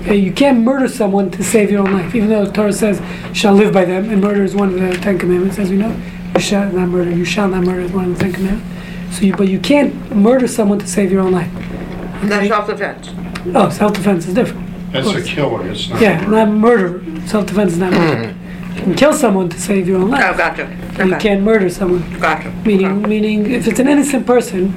Okay, 0.02 0.16
you 0.16 0.32
can't 0.32 0.60
murder 0.62 0.88
someone 0.88 1.30
to 1.32 1.44
save 1.44 1.70
your 1.70 1.82
own 1.82 1.92
life, 1.92 2.16
even 2.16 2.30
though 2.30 2.46
the 2.46 2.52
Torah 2.52 2.74
says, 2.74 3.02
shall 3.38 3.54
live 3.54 3.74
by 3.74 3.86
them, 3.86 4.10
and 4.10 4.22
murder 4.22 4.44
is 4.44 4.56
one 4.56 4.70
of 4.70 4.80
the 4.80 4.94
Ten 4.98 5.20
Commandments, 5.20 5.60
as 5.60 5.70
we 5.70 5.78
know. 5.78 5.96
You 6.36 6.40
shall 6.42 6.72
not 6.72 6.88
murder, 6.88 7.12
you 7.12 7.26
shall 7.26 7.48
not 7.48 7.64
murder 7.64 7.82
is 7.82 7.92
one 7.92 8.12
of 8.12 8.18
the 8.18 8.24
Ten 8.24 8.34
Commandments. 8.34 9.18
So 9.18 9.26
you, 9.26 9.36
but 9.36 9.48
you 9.50 9.60
can't 9.60 10.16
murder 10.16 10.48
someone 10.48 10.80
to 10.80 10.88
save 10.88 11.12
your 11.12 11.22
own 11.22 11.32
life. 11.32 11.52
That's 12.24 12.48
self-defense. 12.48 13.10
Oh, 13.56 13.70
self-defense 13.70 14.28
is 14.28 14.34
different. 14.34 14.68
That's 14.92 15.08
a 15.08 15.22
killer, 15.22 15.68
it's 15.70 15.90
not. 15.90 16.02
Yeah, 16.02 16.26
not 16.26 16.50
murder. 16.50 17.04
Self-defense 17.28 17.74
is 17.74 17.78
not 17.80 17.92
murder. 17.94 18.36
You 18.76 18.82
can 18.82 18.96
kill 18.96 19.14
someone 19.14 19.50
to 19.50 19.60
save 19.60 19.88
your 19.88 20.00
own 20.00 20.10
life. 20.10 20.24
Oh, 20.24 20.28
life. 20.30 20.38
gotcha. 20.38 20.94
but 20.96 21.08
You 21.08 21.18
can't 21.18 21.44
murder 21.44 21.70
someone. 21.70 22.20
Gotcha. 22.20 22.52
Meaning, 22.66 23.02
meaning, 23.02 23.52
if 23.52 23.68
it's 23.68 23.80
an 23.80 23.88
innocent 23.88 24.26
person 24.26 24.70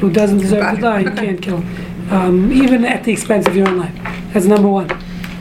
who 0.00 0.10
doesn't 0.10 0.38
deserve 0.38 0.74
to 0.74 0.80
die, 0.80 1.00
you 1.00 1.10
can't 1.10 1.40
kill 1.40 1.58
him, 1.58 2.12
um, 2.12 2.52
even 2.52 2.84
at 2.84 3.04
the 3.04 3.12
expense 3.12 3.46
of 3.46 3.54
your 3.54 3.68
own 3.68 3.78
life. 3.78 3.94
That's 4.36 4.44
number 4.44 4.68
one. 4.68 4.88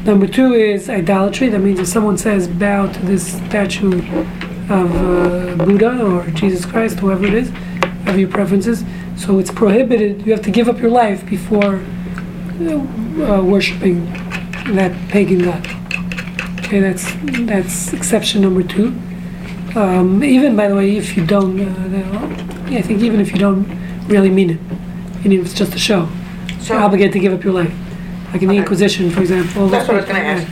Number 0.05 0.25
two 0.25 0.53
is 0.53 0.89
idolatry. 0.89 1.49
That 1.49 1.59
means 1.59 1.81
if 1.81 1.87
someone 1.89 2.17
says 2.17 2.47
bow 2.47 2.89
to 2.89 2.99
this 3.05 3.35
statue 3.45 3.97
of 4.69 4.71
uh, 4.71 5.65
Buddha 5.65 6.01
or 6.01 6.25
Jesus 6.27 6.65
Christ, 6.65 6.99
whoever 6.99 7.25
it 7.25 7.33
is, 7.33 7.49
of 8.07 8.17
your 8.17 8.29
preferences, 8.29 8.85
so 9.17 9.37
it's 9.37 9.51
prohibited. 9.51 10.25
You 10.25 10.31
have 10.31 10.41
to 10.43 10.49
give 10.49 10.69
up 10.69 10.79
your 10.79 10.91
life 10.91 11.25
before 11.25 11.75
uh, 11.75 13.43
worshiping 13.43 14.05
that 14.75 14.95
pagan 15.09 15.39
god. 15.39 15.67
Okay, 16.61 16.79
that's 16.79 17.13
that's 17.45 17.91
exception 17.91 18.43
number 18.43 18.63
two. 18.63 18.97
Um, 19.75 20.23
even 20.23 20.55
by 20.55 20.69
the 20.69 20.75
way, 20.77 20.95
if 20.95 21.17
you 21.17 21.25
don't, 21.25 21.59
uh, 21.59 22.73
I 22.73 22.81
think 22.81 23.01
even 23.01 23.19
if 23.19 23.33
you 23.33 23.39
don't 23.39 23.67
really 24.07 24.29
mean 24.29 24.51
it, 24.51 24.59
even 25.19 25.33
if 25.33 25.41
it's 25.47 25.53
just 25.53 25.75
a 25.75 25.79
show, 25.79 26.07
So- 26.61 26.75
you're 26.75 26.81
obligated 26.81 27.11
to 27.11 27.19
give 27.19 27.33
up 27.33 27.43
your 27.43 27.51
life. 27.51 27.73
Like 28.35 28.41
in 28.41 28.49
the 28.49 28.55
Okay. 28.55 28.63
Inquisition, 28.63 29.09
for 29.11 29.21
example. 29.21 29.69
That's 29.69 29.87
what 29.87 29.95
I 29.95 29.99
was 30.01 30.07
gonna 30.07 30.19
ask. 30.19 30.45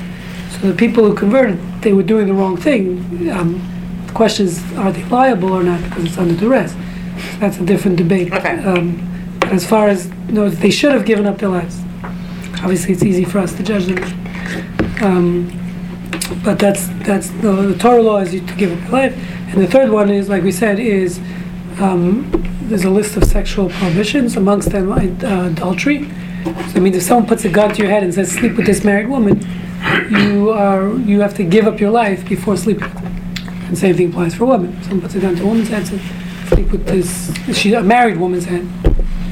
So 0.53 0.69
the 0.69 0.73
people 0.73 1.03
who 1.03 1.13
converted, 1.13 1.59
they 1.81 1.91
were 1.91 2.01
doing 2.01 2.27
the 2.27 2.33
wrong 2.33 2.55
thing. 2.55 3.29
Um, 3.29 3.61
the 4.07 4.13
question 4.13 4.45
is, 4.45 4.63
are 4.77 4.89
they 4.89 5.03
liable 5.09 5.51
or 5.51 5.63
not 5.63 5.83
because 5.83 6.05
it's 6.05 6.17
under 6.17 6.33
duress? 6.33 6.73
That's 7.39 7.57
a 7.57 7.65
different 7.65 7.97
debate. 7.97 8.31
Okay. 8.31 8.63
Um, 8.63 9.37
but 9.41 9.51
as 9.51 9.67
far 9.67 9.89
as, 9.89 10.07
no, 10.29 10.47
they 10.49 10.69
should 10.69 10.93
have 10.93 11.03
given 11.05 11.25
up 11.25 11.39
their 11.39 11.49
lives. 11.49 11.81
Obviously, 12.63 12.93
it's 12.93 13.03
easy 13.03 13.25
for 13.25 13.39
us 13.39 13.53
to 13.57 13.63
judge 13.63 13.87
them 13.87 14.01
Um, 15.01 15.51
but 16.45 16.59
that's 16.59 16.87
that's 17.05 17.27
the, 17.41 17.51
the 17.51 17.77
Torah 17.77 18.01
law 18.01 18.19
is 18.19 18.33
you 18.33 18.39
to 18.47 18.55
give 18.55 18.71
up 18.71 18.79
your 18.83 18.91
life, 18.91 19.13
and 19.51 19.61
the 19.61 19.67
third 19.67 19.89
one 19.89 20.09
is 20.09 20.29
like 20.29 20.41
we 20.43 20.53
said 20.53 20.79
is 20.79 21.19
um, 21.81 22.29
there's 22.69 22.85
a 22.85 22.89
list 22.89 23.17
of 23.17 23.25
sexual 23.25 23.67
prohibitions 23.69 24.37
amongst 24.37 24.69
them 24.69 24.89
uh, 24.93 25.47
adultery. 25.47 26.09
So 26.43 26.75
I 26.75 26.79
mean, 26.79 26.93
if 26.93 27.03
someone 27.03 27.27
puts 27.27 27.45
a 27.45 27.49
gun 27.49 27.73
to 27.73 27.82
your 27.82 27.91
head 27.91 28.03
and 28.03 28.13
says 28.13 28.32
sleep 28.32 28.56
with 28.58 28.65
this 28.65 28.84
married 28.84 29.08
woman, 29.08 29.39
you 30.10 30.51
are 30.51 30.95
you 30.97 31.21
have 31.21 31.34
to 31.36 31.43
give 31.43 31.65
up 31.67 31.79
your 31.79 31.91
life 31.91 32.27
before 32.27 32.58
sleeping. 32.58 32.91
And 33.67 33.77
same 33.77 33.95
thing 33.95 34.10
applies 34.10 34.36
for 34.36 34.45
women. 34.45 34.82
Someone 34.84 35.01
puts 35.01 35.15
a 35.15 35.19
gun 35.19 35.36
to 35.36 35.43
a 35.43 35.45
woman's 35.45 35.69
head, 35.69 35.79
and 35.79 35.88
says 35.88 36.49
sleep 36.49 36.71
with 36.71 36.86
this. 36.86 37.58
She's 37.58 37.73
a 37.73 37.82
married 37.82 38.17
woman's 38.17 38.45
head. 38.45 38.67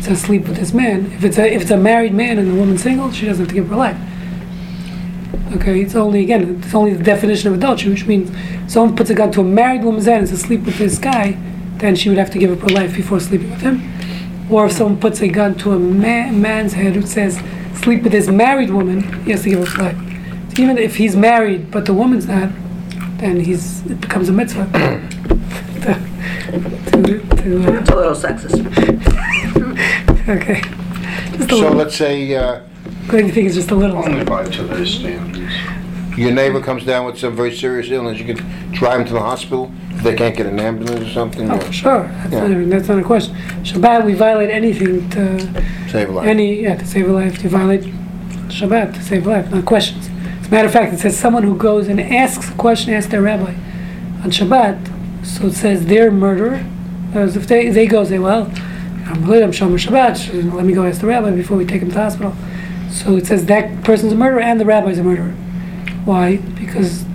Says 0.01 0.21
sleep 0.21 0.47
with 0.47 0.57
this 0.57 0.73
man. 0.73 1.11
If 1.11 1.23
it's 1.23 1.37
a 1.37 1.53
if 1.53 1.61
it's 1.61 1.71
a 1.71 1.77
married 1.77 2.13
man 2.13 2.39
and 2.39 2.49
the 2.49 2.55
woman's 2.55 2.81
single, 2.81 3.11
she 3.11 3.25
doesn't 3.25 3.45
have 3.45 3.49
to 3.49 3.55
give 3.55 3.65
up 3.65 3.71
her 3.71 3.77
life. 3.77 3.97
Okay, 5.55 5.81
it's 5.81 5.95
only 5.95 6.23
again, 6.23 6.61
it's 6.63 6.73
only 6.73 6.93
the 6.93 7.03
definition 7.03 7.49
of 7.49 7.55
adultery, 7.55 7.91
which 7.91 8.05
means 8.05 8.31
someone 8.71 8.95
puts 8.95 9.09
a 9.09 9.13
gun 9.13 9.31
to 9.33 9.41
a 9.41 9.43
married 9.43 9.83
woman's 9.83 10.05
head 10.05 10.19
and 10.19 10.29
says 10.29 10.41
sleep 10.41 10.61
with 10.61 10.77
this 10.77 10.97
guy, 10.97 11.37
then 11.77 11.93
she 11.95 12.07
would 12.07 12.17
have 12.17 12.31
to 12.31 12.39
give 12.39 12.51
up 12.51 12.59
her 12.59 12.73
life 12.73 12.95
before 12.95 13.19
sleeping 13.19 13.51
with 13.51 13.61
him. 13.61 13.81
Or 14.51 14.65
if 14.65 14.73
someone 14.73 14.99
puts 14.99 15.21
a 15.21 15.27
gun 15.29 15.55
to 15.59 15.71
a 15.71 15.79
ma- 15.79 16.29
man's 16.31 16.73
head 16.73 16.93
who 16.95 17.03
says 17.03 17.41
sleep 17.75 18.03
with 18.03 18.11
this 18.11 18.27
married 18.27 18.69
woman, 18.69 19.01
he 19.23 19.31
has 19.31 19.43
to 19.43 19.49
give 19.49 19.61
up 19.61 19.67
his 19.67 19.77
life. 19.77 20.59
Even 20.59 20.77
if 20.77 20.95
he's 20.97 21.15
married 21.15 21.71
but 21.71 21.85
the 21.85 21.93
woman's 21.93 22.27
not, 22.27 22.49
then 23.17 23.39
he's 23.39 23.85
it 23.85 24.01
becomes 24.01 24.27
a 24.29 24.33
mitzvah. 24.33 24.65
to, 25.81 25.93
to, 26.91 27.01
to, 27.37 27.77
It's 27.79 27.89
a 27.89 27.95
little 27.95 28.13
sexist. 28.13 28.59
uh, 30.27 30.31
okay. 30.31 30.61
Just 31.37 31.51
a 31.51 31.55
So 31.55 31.55
little. 31.61 31.73
let's 31.77 31.95
say, 31.95 32.35
uh, 32.35 32.61
I 33.07 33.21
think 33.31 33.37
it's 33.37 33.55
just 33.55 33.71
a 33.71 33.75
little. 33.75 33.97
Only 33.97 34.23
by 34.25 34.43
today's 34.45 34.89
standards. 34.95 35.53
your 36.17 36.31
neighbor 36.31 36.61
comes 36.61 36.83
down 36.85 37.05
with 37.05 37.17
some 37.17 37.35
very 37.35 37.55
serious 37.55 37.89
illness, 37.89 38.19
you 38.19 38.25
can 38.35 38.71
drive 38.73 38.99
him 38.99 39.07
to 39.07 39.13
the 39.13 39.19
hospital 39.21 39.71
if 39.80 39.80
they 40.03 40.15
can't 40.15 40.35
get 40.35 40.45
an 40.45 40.59
ambulance 40.59 41.01
or 41.01 41.09
something, 41.09 41.49
Oh, 41.51 41.55
or 41.55 41.61
for 41.61 41.73
sure. 41.73 42.03
That's, 42.23 42.33
Yeah. 42.33 42.47
not, 42.47 42.69
that's 42.69 42.87
not 42.87 42.99
a 42.99 43.03
question. 43.03 43.35
Shabbat, 43.63 44.05
we 44.05 44.13
violate 44.13 44.49
anything 44.49 45.09
to 45.11 45.63
save 45.89 46.09
a 46.09 46.11
life. 46.11 46.27
any 46.27 46.61
yeah 46.61 46.75
to 46.75 46.85
save 46.85 47.07
a 47.09 47.11
life. 47.13 47.37
To 47.39 47.49
violate 47.49 47.83
Shabbat 48.47 48.93
to 48.95 49.01
save 49.03 49.25
a 49.27 49.29
life, 49.29 49.51
not 49.51 49.65
questions. 49.65 50.09
As 50.41 50.47
a 50.47 50.51
matter 50.51 50.67
of 50.67 50.73
fact, 50.73 50.93
it 50.93 50.99
says 50.99 51.17
someone 51.17 51.43
who 51.43 51.55
goes 51.55 51.87
and 51.87 51.99
asks 51.99 52.49
a 52.49 52.53
question, 52.53 52.93
asks 52.93 53.11
their 53.11 53.21
rabbi 53.21 53.53
on 54.23 54.31
Shabbat. 54.31 55.25
So 55.25 55.47
it 55.47 55.53
says 55.53 55.85
they're 55.85 56.11
murderer. 56.11 56.63
Uh, 57.15 57.19
As 57.19 57.35
if 57.37 57.47
they 57.47 57.69
they 57.69 57.85
go 57.87 58.03
say, 58.03 58.19
well, 58.19 58.51
I'm 59.07 59.27
lit, 59.27 59.43
I'm 59.43 59.51
Shomer 59.51 59.77
Shabbat. 59.77 60.33
you 60.33 60.43
know, 60.43 60.55
Let 60.55 60.65
me 60.65 60.73
go 60.73 60.83
ask 60.85 61.01
the 61.01 61.07
rabbi 61.07 61.31
before 61.31 61.57
we 61.57 61.65
take 61.65 61.81
him 61.81 61.89
to 61.89 61.95
the 61.95 62.01
hospital. 62.01 62.33
So 62.89 63.15
it 63.17 63.25
says 63.27 63.45
that 63.45 63.83
person's 63.83 64.11
a 64.13 64.15
murderer 64.15 64.41
and 64.41 64.59
the 64.59 64.65
rabbi's 64.65 64.99
a 64.99 65.03
murderer. 65.03 65.33
Why? 66.05 66.37
Because 66.37 67.05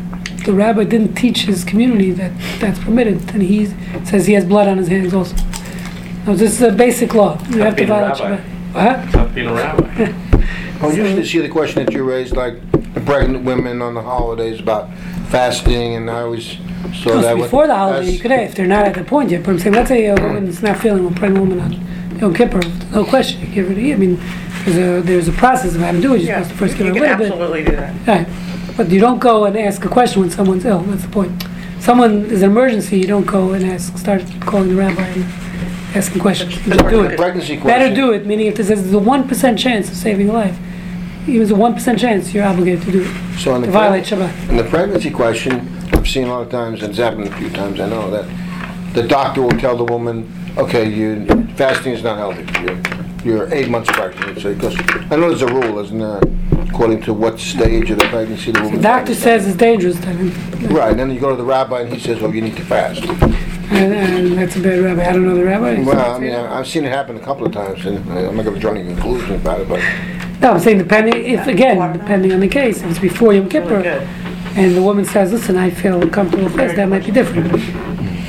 the 0.47 0.53
rabbi 0.53 0.85
didn't 0.85 1.15
teach 1.15 1.43
his 1.43 1.65
community 1.65 2.13
that 2.13 2.33
that's 2.61 2.79
permitted, 2.79 3.31
and 3.35 3.43
he 3.43 3.67
says 4.05 4.27
he 4.27 4.33
has 4.35 4.45
blood 4.45 4.69
on 4.69 4.79
his 4.79 4.89
hands 4.89 5.13
also. 5.13 5.37
Now, 6.25 6.35
this 6.35 6.53
is 6.55 6.63
a 6.63 6.73
basic 6.73 7.15
law. 7.15 7.39
You 7.51 7.59
have 7.63 7.77
to 7.77 7.85
being 7.85 7.91
a 7.91 7.93
violate 7.95 8.21
rabbi. 8.21 8.37
Shabbat. 8.73 9.03
What? 9.03 9.09
Stop 9.11 9.35
being 9.35 9.47
a 9.49 9.53
rabbi. 9.53 10.13
Oh, 10.83 10.91
usually 10.91 11.25
see 11.25 11.39
the 11.39 11.49
question 11.49 11.83
that 11.83 11.95
you 11.95 12.05
raised, 12.05 12.37
like 12.37 12.61
the 12.93 13.01
pregnant 13.01 13.45
women 13.47 13.81
on 13.81 13.95
the 13.95 14.03
holidays 14.03 14.61
about 14.61 14.91
fasting, 15.31 15.95
and 15.95 16.11
I 16.11 16.21
always 16.21 16.59
saw 17.03 17.15
No, 17.15 17.21
that. 17.23 17.23
so 17.23 17.35
with- 17.37 17.45
before 17.45 17.67
the 17.67 17.75
holiday, 17.75 18.07
as- 18.09 18.13
you 18.15 18.21
could 18.21 18.31
have, 18.31 18.41
if 18.51 18.55
they're 18.57 18.67
not 18.67 18.85
at 18.85 18.95
the 18.95 19.03
point 19.03 19.31
yet. 19.31 19.43
But 19.43 19.53
I'm 19.53 19.59
saying, 19.59 19.75
let's 19.75 19.89
say 19.89 20.05
a 20.05 20.15
woman's 20.15 20.63
not 20.63 20.77
feeling, 20.79 21.07
a 21.07 21.11
pregnant 21.13 21.49
woman 21.49 21.61
on 21.61 22.19
Yom 22.19 22.35
Kippur, 22.35 22.61
no 22.93 23.05
question, 23.07 23.41
you 23.41 23.47
give 23.47 23.69
her 23.69 23.75
the, 23.75 23.95
I 23.95 23.97
mean, 23.97 24.21
there's 24.67 24.77
a, 24.77 25.07
there's 25.07 25.29
a 25.29 25.33
process 25.33 25.75
of 25.75 25.81
how 25.81 25.93
to 25.93 26.01
do 26.01 26.15
it. 26.15 26.19
You're 26.21 26.29
Yeah, 26.29 26.43
supposed 26.43 26.51
to 26.51 26.57
first 26.59 26.79
you 26.79 26.93
give 26.93 27.03
her 27.03 27.09
can 27.09 27.21
a 27.21 27.23
little 27.23 27.39
bit. 27.39 27.55
absolutely 27.57 27.65
do 27.65 27.77
that. 28.05 28.07
Right. 28.07 28.27
But 28.77 28.91
you 28.91 29.01
don't 29.01 29.19
go 29.19 29.45
and 29.47 29.57
ask 29.57 29.85
a 29.85 29.89
question 29.89 30.21
when 30.21 30.31
someone's 30.31 30.65
ill. 30.65 30.81
That's 30.81 31.03
the 31.03 31.09
point. 31.09 31.45
Someone 31.81 32.27
is 32.27 32.43
an 32.43 32.51
emergency. 32.51 32.99
You 32.99 33.07
don't 33.07 33.27
go 33.27 33.53
and 33.53 33.65
ask, 33.65 33.97
start 33.97 34.23
calling 34.41 34.69
the 34.69 34.75
rabbi 34.75 35.03
and 35.03 35.25
asking 35.97 36.21
questions. 36.21 36.55
You 36.67 36.75
just 36.75 36.89
do 36.89 37.05
it. 37.05 37.17
Pregnancy 37.17 37.57
Better 37.57 37.95
do 37.95 38.13
it. 38.13 38.27
Meaning, 38.27 38.47
if 38.47 38.57
there's 38.57 38.93
a 38.93 38.99
one 38.99 39.27
percent 39.27 39.59
chance 39.59 39.89
of 39.89 39.97
saving 39.97 40.29
a 40.29 40.33
life, 40.33 40.59
even 41.27 41.51
a 41.51 41.55
one 41.55 41.75
percent 41.75 41.99
chance, 41.99 42.35
you're 42.35 42.45
obligated 42.45 42.85
to 42.85 42.93
do 42.93 43.03
it. 43.03 43.39
So 43.39 43.55
in 43.55 43.63
the 43.63 43.69
To 43.69 43.73
violate 43.73 44.05
Shabbat. 44.05 44.51
In 44.51 44.57
the 44.57 44.65
pregnancy 44.65 45.11
question, 45.11 45.69
I've 45.93 46.09
seen 46.09 46.27
a 46.27 46.31
lot 46.31 46.43
of 46.43 46.51
times, 46.51 46.83
and 46.83 46.91
it's 46.91 46.99
happened 46.99 47.29
a 47.29 47.37
few 47.37 47.51
times, 47.51 47.81
I 47.81 47.89
know, 47.89 48.11
that 48.11 48.95
the 48.95 49.03
doctor 49.03 49.43
will 49.43 49.59
tell 49.59 49.77
the 49.77 49.85
woman, 49.85 50.31
okay, 50.57 50.89
you, 50.89 51.27
fasting 51.57 51.93
is 51.93 52.03
not 52.03 52.19
healthy 52.19 52.45
for 52.47 52.61
you. 52.63 52.96
You're 53.27 53.53
eight 53.53 53.69
months 53.69 53.91
pregnant, 53.91 54.39
so, 54.41 54.55
because, 54.55 54.77
I 55.11 55.17
know 55.17 55.29
there's 55.31 55.43
a 55.43 55.49
rule, 55.49 55.81
isn't 55.81 55.99
there, 55.99 56.21
according 56.69 57.03
to 57.03 57.13
what 57.13 57.41
stage 57.41 57.91
of 57.91 57.99
the 57.99 58.05
pregnancy 58.05 58.53
the 58.53 58.61
woman. 58.63 58.77
The 58.77 58.83
doctor 58.83 59.17
says 59.17 59.49
it's 59.49 59.57
dangerous, 59.57 59.99
then, 59.99 60.31
Right, 60.69 60.91
and 60.93 61.01
then 61.01 61.11
you 61.11 61.19
go 61.19 61.31
to 61.31 61.37
the 61.37 61.43
rabbi 61.43 61.81
and 61.81 61.93
he 61.93 61.99
says, 61.99 62.21
well, 62.21 62.33
you 62.33 62.41
need 62.41 62.55
to 62.57 62.63
fast. 62.65 63.03
and, 63.03 63.93
and 63.93 64.39
that's 64.39 64.55
a 64.55 64.61
bad 64.61 64.79
rabbi. 64.81 65.09
I 65.09 65.13
don't 65.13 65.27
know 65.27 65.35
the 65.35 65.45
rabbi. 65.45 65.83
Well, 65.83 66.15
I 66.15 66.19
mean, 66.21 66.35
I- 66.37 66.61
I've 66.61 66.69
seen 66.69 66.85
it 66.85 66.91
happen 66.93 67.17
a 67.17 67.21
couple 67.21 67.45
of 67.45 67.53
times, 67.53 67.85
and 67.85 67.99
I'm 68.13 68.37
not 68.37 68.45
gonna 68.45 68.61
draw 68.61 68.71
any 68.71 68.85
conclusions 68.85 69.41
about 69.41 69.61
it, 69.61 69.69
but 69.69 69.81
No, 70.41 70.53
I'm 70.53 70.61
saying 70.61 70.79
depending, 70.79 71.25
if 71.25 71.49
again, 71.49 71.79
depending 71.95 72.33
on 72.33 72.39
the 72.39 72.47
case, 72.47 72.81
if 72.81 72.91
it's 72.91 72.99
before 73.01 73.33
Yom 73.33 73.49
Really 73.49 73.51
Kippur, 73.51 73.83
good. 73.83 74.03
and 74.55 74.77
the 74.77 74.83
woman 74.83 75.05
says, 75.05 75.33
listen, 75.33 75.57
I 75.57 75.71
feel 75.71 76.09
comfortable 76.11 76.45
with 76.45 76.55
this, 76.55 76.77
that 76.77 76.89
might 76.89 77.05
be 77.05 77.11
different. 77.11 77.53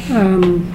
Um, 0.10 0.74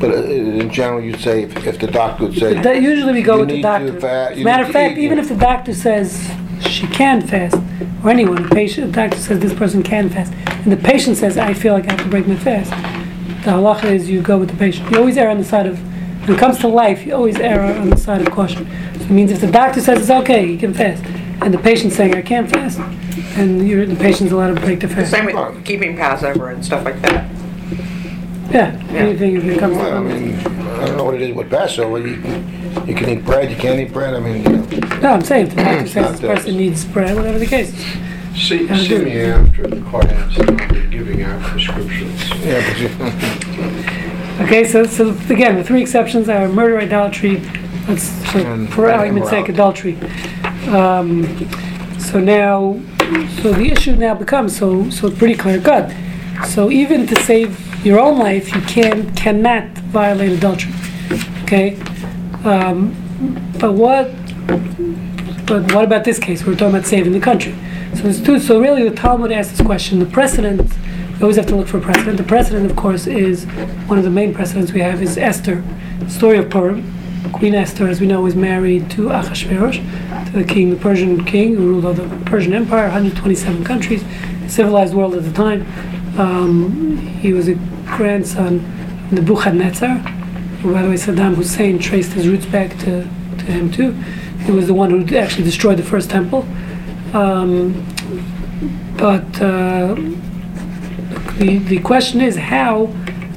But 0.00 0.10
uh, 0.10 0.22
in 0.24 0.70
general, 0.70 1.00
you'd 1.02 1.20
say, 1.20 1.42
if 1.42 1.66
if 1.66 1.78
the 1.78 1.86
doctor 1.86 2.24
would 2.24 2.38
say. 2.38 2.54
that- 2.60 2.82
usually 2.82 3.12
we 3.12 3.22
go 3.22 3.34
"You 3.34 3.40
with 3.40 3.48
the 3.48 3.54
need 3.56 3.62
to 3.62 3.68
doctor. 3.68 4.00
fa- 4.00 4.32
you 4.36 4.44
matter 4.44 4.62
need 4.62 4.68
of 4.68 4.72
to 4.74 4.78
fact, 4.78 4.98
eat," 4.98 5.04
even 5.04 5.18
if 5.18 5.28
the 5.28 5.36
doctor 5.36 5.74
says 5.74 6.30
she 6.60 6.86
can 6.86 7.20
fast, 7.20 7.56
or 8.02 8.10
anyone, 8.10 8.44
a 8.44 8.48
patient, 8.48 8.86
the 8.92 8.92
doctor 9.02 9.18
says 9.18 9.38
this 9.40 9.52
person 9.54 9.82
can 9.82 10.08
fast, 10.08 10.32
and 10.62 10.72
the 10.72 10.76
patient 10.76 11.16
says, 11.16 11.36
I 11.36 11.52
feel 11.54 11.72
like 11.74 11.86
I 11.88 11.92
have 11.92 12.02
to 12.02 12.08
break 12.08 12.26
my 12.26 12.36
fast, 12.36 12.70
the 13.44 13.50
halacha 13.50 13.84
is 13.84 14.08
you 14.08 14.22
go 14.22 14.38
with 14.38 14.48
the 14.50 14.56
patient. 14.56 14.90
You 14.90 14.98
always 14.98 15.16
err 15.18 15.28
on 15.30 15.38
the 15.38 15.44
side 15.44 15.66
of, 15.66 15.78
when 16.26 16.36
it 16.36 16.38
comes 16.40 16.58
to 16.60 16.68
life, 16.68 17.04
you 17.04 17.14
always 17.14 17.36
err 17.38 17.62
on 17.62 17.90
the 17.90 17.96
side 17.96 18.22
of 18.26 18.30
caution. 18.32 18.66
So 18.98 19.00
it 19.04 19.10
means 19.10 19.30
if 19.32 19.40
the 19.40 19.50
doctor 19.50 19.80
says 19.82 20.00
it's 20.00 20.10
okay, 20.22 20.46
you 20.50 20.56
can 20.58 20.72
fast, 20.72 21.04
and 21.42 21.52
the 21.52 21.58
patient's 21.58 21.96
saying 21.96 22.14
I 22.14 22.22
can't 22.22 22.48
fast, 22.50 22.78
and 23.36 23.68
you're, 23.68 23.84
the 23.84 23.96
patient's 23.96 24.32
allowed 24.32 24.54
to 24.54 24.60
break 24.60 24.80
the 24.80 24.88
fast. 24.88 25.10
Same 25.10 25.26
with 25.26 25.64
keeping 25.64 25.96
Passover 25.96 26.48
and 26.50 26.64
stuff 26.64 26.84
like 26.84 27.00
that. 27.02 27.28
Yeah, 28.54 28.70
anything 28.92 29.36
if 29.36 29.44
it 29.44 29.58
comes 29.58 29.76
Well, 29.76 29.98
I 29.98 30.08
to, 30.08 30.20
mean, 30.20 30.38
I 30.38 30.86
don't 30.86 30.96
know 30.96 31.04
what 31.04 31.14
it 31.14 31.22
is 31.22 31.34
with 31.34 31.50
Passover, 31.50 31.98
you, 31.98 32.14
you 32.86 32.94
can 32.94 33.08
eat 33.08 33.24
bread, 33.24 33.50
you 33.50 33.56
can't 33.56 33.80
eat 33.80 33.92
bread, 33.92 34.14
I 34.14 34.20
mean, 34.20 34.44
you 34.44 34.48
know. 34.78 34.98
no, 35.00 35.08
I'm 35.10 35.22
saying 35.22 35.48
if 35.48 35.56
the 35.56 35.62
doctor 35.64 35.86
says 35.88 35.94
Not 35.96 36.12
this 36.12 36.20
person 36.20 36.56
needs 36.56 36.84
bread, 36.84 37.16
whatever 37.16 37.38
the 37.40 37.46
case. 37.46 37.70
is. 37.74 37.84
See, 38.48 38.66
Yeah, 38.66 38.76
see 38.76 38.88
do 38.88 39.04
me 39.04 39.20
after 39.22 39.66
the 39.66 39.80
class, 39.90 40.38
and 40.38 40.60
I'll 40.60 40.68
be 40.68 40.86
giving 40.88 41.22
out 41.22 41.40
prescriptions. 41.42 42.30
Yeah, 42.44 42.62
but 42.68 42.78
you, 42.80 44.44
Okay, 44.44 44.64
so, 44.64 44.84
so 44.86 45.10
again, 45.30 45.56
the 45.56 45.64
three 45.64 45.82
exceptions 45.82 46.28
are 46.28 46.48
murder, 46.48 46.78
idolatry, 46.78 47.40
let's, 47.88 48.08
for, 48.30 48.38
And 48.38 48.72
for 48.72 48.90
argument's 48.90 49.30
sake, 49.30 49.48
adultery. 49.48 49.96
Um, 50.68 51.24
so 51.98 52.20
now, 52.20 52.80
so 53.42 53.52
the 53.52 53.68
issue 53.72 53.96
now 53.96 54.14
becomes, 54.14 54.56
so, 54.56 54.90
so 54.90 55.08
it's 55.08 55.18
pretty 55.18 55.34
clear 55.34 55.60
cut. 55.60 55.92
So 56.46 56.70
even 56.70 57.06
to 57.06 57.22
save 57.22 57.84
your 57.84 57.98
own 58.00 58.18
life, 58.18 58.54
you 58.54 58.60
can, 58.62 59.14
cannot 59.14 59.68
violate 59.78 60.32
adultery, 60.32 60.72
okay? 61.42 61.76
Um, 62.44 62.94
but 63.58 63.72
what, 63.72 64.10
but 65.46 65.72
what 65.74 65.84
about 65.84 66.04
this 66.04 66.18
case? 66.18 66.44
We're 66.44 66.54
talking 66.54 66.74
about 66.74 66.86
saving 66.86 67.12
the 67.12 67.20
country. 67.20 67.54
So 67.94 68.02
there's 68.02 68.22
two, 68.22 68.38
so 68.38 68.60
really 68.60 68.88
the 68.88 68.94
Talmud 68.94 69.32
asks 69.32 69.58
this 69.58 69.66
question, 69.66 69.98
the 69.98 70.06
precedent, 70.06 70.60
we 71.14 71.22
always 71.22 71.36
have 71.36 71.46
to 71.46 71.56
look 71.56 71.68
for 71.68 71.80
precedent. 71.80 72.16
The 72.16 72.24
precedent, 72.24 72.70
of 72.70 72.76
course, 72.76 73.06
is, 73.06 73.44
one 73.86 73.98
of 73.98 74.04
the 74.04 74.10
main 74.10 74.34
precedents 74.34 74.72
we 74.72 74.80
have 74.80 75.02
is 75.02 75.16
Esther, 75.16 75.62
the 76.00 76.10
story 76.10 76.38
of 76.38 76.50
Purim. 76.50 76.92
Queen 77.32 77.54
Esther, 77.54 77.88
as 77.88 78.00
we 78.00 78.06
know, 78.06 78.20
was 78.20 78.34
married 78.34 78.90
to 78.92 79.08
Achashverosh, 79.08 80.26
to 80.26 80.32
the 80.32 80.44
king, 80.44 80.70
the 80.70 80.76
Persian 80.76 81.24
king 81.24 81.54
who 81.54 81.68
ruled 81.68 81.84
over 81.84 82.04
the 82.04 82.24
Persian 82.24 82.52
Empire, 82.52 82.84
127 82.84 83.64
countries, 83.64 84.04
civilized 84.54 84.94
world 84.94 85.14
at 85.14 85.24
the 85.24 85.32
time. 85.32 85.60
Um, 86.18 86.96
he 86.96 87.32
was 87.32 87.48
a 87.48 87.54
grandson 87.96 88.56
of 88.56 89.12
Nebuchadnezzar, 89.12 89.98
by 90.72 90.80
the 90.82 90.88
way, 90.88 90.94
Saddam 90.94 91.34
Hussein 91.34 91.78
traced 91.78 92.12
his 92.12 92.26
roots 92.26 92.46
back 92.46 92.70
to, 92.78 93.02
to 93.02 93.44
him 93.44 93.70
too. 93.70 93.92
He 94.46 94.50
was 94.50 94.66
the 94.66 94.72
one 94.72 94.90
who 94.90 95.16
actually 95.16 95.44
destroyed 95.44 95.76
the 95.76 95.82
first 95.82 96.08
temple. 96.08 96.46
Um, 97.12 97.84
but 98.96 99.26
uh, 99.42 99.94
the, 101.38 101.58
the 101.66 101.80
question 101.80 102.22
is 102.22 102.36
how, 102.36 102.86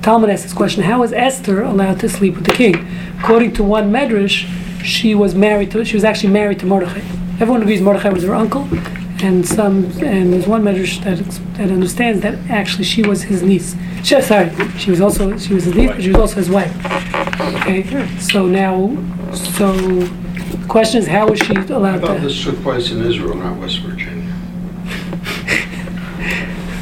Talmud 0.02 0.30
asks 0.30 0.44
this 0.44 0.54
question, 0.54 0.84
how 0.84 1.04
is 1.04 1.12
Esther 1.12 1.64
allowed 1.64 2.00
to 2.00 2.08
sleep 2.08 2.36
with 2.36 2.46
the 2.46 2.54
king? 2.54 2.88
According 3.20 3.54
to 3.56 3.64
one 3.64 3.92
medrash, 3.92 4.48
she 4.82 5.14
was 5.14 5.36
married 5.36 5.72
to, 5.72 5.84
she 5.84 5.96
was 5.96 6.06
actually 6.06 6.32
married 6.32 6.60
to 6.60 6.66
Mordechai. 6.66 7.02
Everyone 7.42 7.62
agrees 7.62 7.82
Mordechai 7.82 8.10
was 8.10 8.24
her 8.24 8.36
uncle, 8.36 8.68
and 9.22 9.48
some, 9.48 9.86
and 10.02 10.32
there's 10.34 10.48
one 10.48 10.64
medrash 10.64 11.04
that, 11.04 11.18
that 11.58 11.72
understands 11.72 12.22
that 12.22 12.38
actually 12.50 12.84
she 12.84 13.02
was 13.02 13.24
his 13.24 13.42
niece. 13.42 13.76
She, 14.04 14.20
sorry, 14.22 14.52
she 14.78 14.92
was 14.92 15.02
also, 15.02 15.38
she 15.38 15.54
was 15.54 15.64
his 15.66 15.76
niece, 15.76 15.92
but 15.92 16.02
she 16.02 16.10
was 16.10 16.18
also 16.18 16.36
his 16.36 16.50
wife. 16.50 16.74
Okay, 17.42 18.08
so 18.20 18.46
now, 18.46 18.96
so 19.34 19.72
the 19.74 20.66
question 20.68 21.02
is 21.02 21.08
how 21.08 21.28
was 21.28 21.40
she 21.40 21.56
I 21.56 21.62
allowed 21.64 22.02
thought 22.02 22.16
to? 22.16 22.22
this 22.22 22.44
took 22.44 22.62
place 22.62 22.92
in 22.92 23.02
Israel, 23.04 23.36
not 23.36 23.58
West 23.58 23.80
Virginia. 23.80 24.34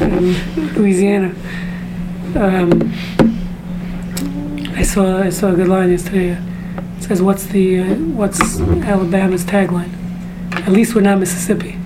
in 0.02 0.74
Louisiana. 0.76 1.34
Um, 2.36 2.94
I 4.76 4.84
saw 4.84 5.22
I 5.22 5.30
saw 5.30 5.54
a 5.54 5.56
good 5.56 5.70
line 5.70 5.90
yesterday. 5.92 6.34
Uh, 6.34 6.82
it 7.00 7.04
says, 7.04 7.22
"What's 7.22 7.46
the 7.46 7.80
uh, 7.80 7.96
what's 8.20 8.60
Alabama's 8.60 9.46
tagline? 9.46 9.92
At 10.68 10.74
least 10.74 10.96
we're 10.96 11.02
not 11.02 11.20
Mississippi." 11.20 11.78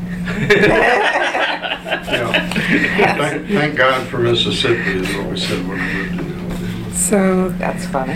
Yeah. 2.09 3.15
Thank, 3.17 3.47
thank 3.47 3.75
God 3.75 4.07
for 4.07 4.17
Mississippi 4.19 4.99
is 4.99 5.15
what 5.15 5.27
we 5.27 5.39
said 5.39 5.67
when 5.67 5.77
we 5.79 5.93
lived 6.03 6.19
in 6.19 6.51
Alabama. 6.51 6.91
So 6.95 7.49
That's 7.49 7.85
funny. 7.87 8.15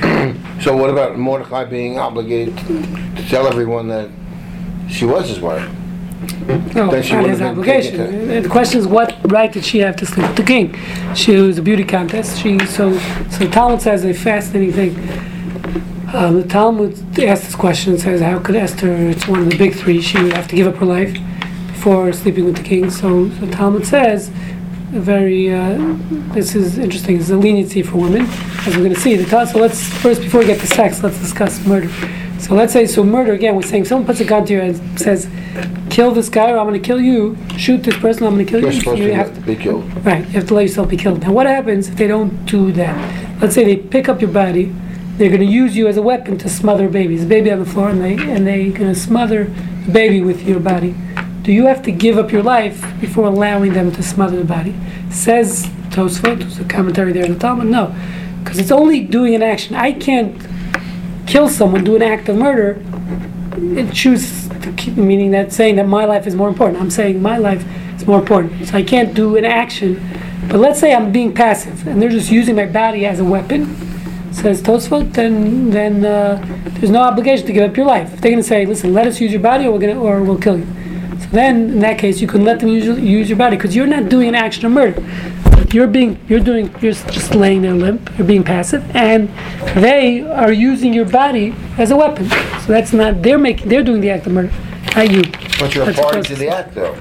So 0.61 0.75
what 0.75 0.89
about 0.89 1.17
Mordecai 1.17 1.63
being 1.65 1.99
obligated 1.99 2.57
to 2.57 3.25
tell 3.29 3.47
everyone 3.47 3.87
that 3.89 4.09
she 4.89 5.05
was 5.05 5.29
his 5.29 5.39
wife? 5.39 5.69
no, 6.47 6.89
Then 6.89 6.93
it's 6.95 7.07
she 7.07 7.13
not 7.13 7.23
wouldn't 7.23 7.29
his 7.31 7.39
have 7.39 7.55
been 7.55 7.59
obligation. 7.59 7.97
taken 7.97 8.43
The 8.43 8.49
question 8.49 8.79
is, 8.79 8.87
what 8.87 9.15
right 9.31 9.51
did 9.51 9.65
she 9.65 9.79
have 9.79 9.95
to 9.97 10.05
sleep 10.05 10.27
with 10.27 10.37
the 10.37 10.43
king? 10.43 10.75
She 11.15 11.35
was 11.35 11.57
a 11.57 11.61
beauty 11.61 11.83
contest. 11.83 12.39
She 12.39 12.59
so 12.65 12.97
so 13.29 13.47
Talmud 13.49 13.81
says 13.81 14.05
a 14.05 14.13
fascinating 14.13 14.73
thing. 14.73 14.95
Um, 16.13 16.41
the 16.41 16.47
Talmud 16.47 16.93
asks 17.19 17.45
this 17.47 17.55
question. 17.55 17.97
Says, 17.97 18.21
how 18.21 18.37
could 18.39 18.55
Esther? 18.55 18.93
It's 18.93 19.27
one 19.27 19.39
of 19.41 19.49
the 19.49 19.57
big 19.57 19.73
three. 19.73 19.99
She 20.01 20.21
would 20.21 20.33
have 20.33 20.47
to 20.49 20.55
give 20.55 20.67
up 20.67 20.75
her 20.75 20.85
life 20.85 21.17
before 21.83 22.13
sleeping 22.13 22.45
with 22.45 22.55
the 22.55 22.63
king. 22.63 22.89
So 22.89 23.25
the 23.25 23.51
Talmud 23.51 23.85
says, 23.85 24.29
very. 24.91 25.53
Uh, 25.53 25.97
this 26.33 26.55
is 26.55 26.77
interesting. 26.77 27.19
It's 27.19 27.29
a 27.29 27.35
leniency 27.35 27.81
for 27.81 27.97
women, 27.97 28.21
as 28.21 28.67
we're 28.67 28.83
going 28.83 28.93
to 28.93 28.99
see. 28.99 29.17
The 29.17 29.25
Tal- 29.25 29.47
so 29.47 29.59
let's 29.59 29.85
first, 30.01 30.21
before 30.21 30.39
we 30.39 30.45
get 30.45 30.61
to 30.61 30.67
sex, 30.67 31.03
let's 31.03 31.19
discuss 31.19 31.65
murder. 31.65 31.89
So 32.39 32.55
let's 32.55 32.71
say 32.71 32.85
so. 32.85 33.03
Murder 33.03 33.33
again. 33.33 33.55
We're 33.55 33.63
saying 33.63 33.83
someone 33.83 34.05
puts 34.05 34.21
a 34.21 34.25
gun 34.25 34.45
to 34.45 34.53
you 34.53 34.61
and 34.61 34.99
says, 34.99 35.27
"Kill 35.89 36.13
this 36.13 36.29
guy, 36.29 36.51
or 36.51 36.57
I'm 36.57 36.67
going 36.67 36.81
to 36.81 36.87
kill 36.87 37.01
you. 37.01 37.35
Shoot 37.57 37.83
this 37.83 37.97
person, 37.97 38.27
I'm 38.27 38.35
going 38.35 38.45
to 38.45 38.49
kill 38.49 38.61
You're 38.61 38.71
you." 38.71 38.79
supposed 38.79 38.99
you 38.99 39.07
to 39.07 39.15
have 39.15 39.35
to 39.35 39.41
be 39.41 39.57
killed. 39.57 39.83
Right, 40.05 40.25
you 40.27 40.33
have 40.39 40.47
to 40.47 40.53
let 40.53 40.61
yourself 40.61 40.87
be 40.87 40.95
killed. 40.95 41.21
Now, 41.21 41.33
what 41.33 41.47
happens 41.47 41.89
if 41.89 41.97
they 41.97 42.07
don't 42.07 42.45
do 42.45 42.71
that? 42.73 43.41
Let's 43.41 43.55
say 43.55 43.65
they 43.65 43.75
pick 43.75 44.07
up 44.07 44.21
your 44.21 44.31
body, 44.31 44.73
they're 45.17 45.29
going 45.29 45.41
to 45.41 45.45
use 45.45 45.75
you 45.75 45.87
as 45.87 45.97
a 45.97 46.01
weapon 46.01 46.37
to 46.37 46.47
smother 46.49 46.87
babies. 46.87 47.23
A 47.23 47.27
baby 47.27 47.51
on 47.51 47.59
the 47.59 47.65
floor, 47.65 47.89
and 47.89 48.01
they 48.01 48.13
and 48.13 48.47
they're 48.47 48.71
going 48.71 48.93
to 48.93 48.95
smother 48.95 49.45
the 49.85 49.91
baby 49.91 50.21
with 50.21 50.47
your 50.47 50.61
body. 50.61 50.95
Do 51.43 51.51
you 51.51 51.65
have 51.65 51.83
to 51.83 51.91
give 51.91 52.17
up 52.17 52.31
your 52.31 52.41
life 52.41 52.81
before 53.01 53.25
allowing 53.25 53.73
them 53.73 53.91
to 53.91 54.01
smother 54.01 54.37
the 54.37 54.45
body? 54.45 54.73
Says 55.11 55.65
Tosfot, 55.89 56.41
who's 56.41 56.57
a 56.57 56.63
commentary 56.63 57.11
there 57.11 57.25
in 57.25 57.33
the 57.33 57.39
Talmud. 57.39 57.67
No, 57.67 57.93
because 58.41 58.59
it's 58.59 58.71
only 58.71 59.01
doing 59.01 59.35
an 59.35 59.43
action. 59.43 59.75
I 59.75 59.91
can't 59.91 60.41
kill 61.27 61.49
someone, 61.49 61.83
do 61.83 61.97
an 61.97 62.01
act 62.01 62.29
of 62.29 62.37
murder, 62.37 62.81
and 63.55 63.93
choose 63.93 64.47
to 64.47 64.71
keep, 64.77 64.95
meaning 64.95 65.31
that 65.31 65.51
saying 65.51 65.75
that 65.75 65.87
my 65.87 66.05
life 66.05 66.25
is 66.27 66.33
more 66.33 66.47
important. 66.47 66.81
I'm 66.81 66.89
saying 66.89 67.21
my 67.21 67.37
life 67.37 67.65
is 67.97 68.07
more 68.07 68.19
important. 68.19 68.67
So 68.67 68.77
I 68.77 68.83
can't 68.83 69.13
do 69.13 69.35
an 69.35 69.43
action. 69.43 70.01
But 70.47 70.61
let's 70.61 70.79
say 70.79 70.93
I'm 70.93 71.11
being 71.11 71.33
passive 71.33 71.87
and 71.87 72.01
they're 72.01 72.09
just 72.09 72.31
using 72.31 72.55
my 72.55 72.67
body 72.67 73.05
as 73.05 73.19
a 73.19 73.25
weapon, 73.25 73.65
says 74.31 74.61
Tosfot, 74.61 75.11
then 75.13 75.71
then 75.71 76.05
uh, 76.05 76.41
there's 76.79 76.89
no 76.89 77.01
obligation 77.01 77.45
to 77.47 77.53
give 77.53 77.69
up 77.69 77.75
your 77.75 77.85
life. 77.85 78.13
If 78.13 78.21
they're 78.21 78.31
going 78.31 78.43
to 78.43 78.47
say, 78.47 78.65
listen, 78.65 78.93
let 78.93 79.07
us 79.07 79.19
use 79.19 79.33
your 79.33 79.41
body 79.41 79.65
or 79.65 79.73
we're 79.73 79.79
gonna, 79.79 79.99
or 79.99 80.23
we'll 80.23 80.37
kill 80.37 80.59
you. 80.59 80.67
Then 81.33 81.71
in 81.71 81.79
that 81.79 81.97
case 81.97 82.21
you 82.21 82.27
can 82.27 82.45
let 82.45 82.59
them 82.59 82.69
use, 82.69 82.85
your- 82.85 82.99
use 82.99 83.27
your 83.27 83.37
body 83.39 83.57
because 83.57 83.75
you're 83.75 83.87
not 83.87 84.07
doing 84.07 84.29
an 84.29 84.35
action 84.35 84.65
of 84.67 84.71
murder. 84.71 85.03
You're 85.73 85.87
being, 85.87 86.19
you're 86.29 86.39
doing, 86.39 86.73
you're 86.81 86.93
just 86.93 87.33
laying 87.33 87.63
there 87.63 87.73
limp. 87.73 88.11
You're 88.15 88.27
being 88.27 88.43
passive, 88.43 88.83
and 88.95 89.27
they 89.75 90.21
are 90.21 90.51
using 90.51 90.93
your 90.93 91.05
body 91.05 91.55
as 91.79 91.89
a 91.89 91.95
weapon. 91.97 92.29
So 92.29 92.67
that's 92.67 92.93
not 92.93 93.23
they're 93.23 93.39
making, 93.39 93.69
they're 93.69 93.83
doing 93.83 94.01
the 94.01 94.11
act 94.11 94.27
of 94.27 94.33
murder, 94.33 94.51
not 94.95 95.09
you. 95.09 95.23
But 95.59 95.73
you're 95.73 95.83
a 95.83 95.87
That's 95.87 95.99
party 95.99 96.21
to 96.21 96.35
the 96.35 96.49
act, 96.49 96.75
though. 96.75 96.95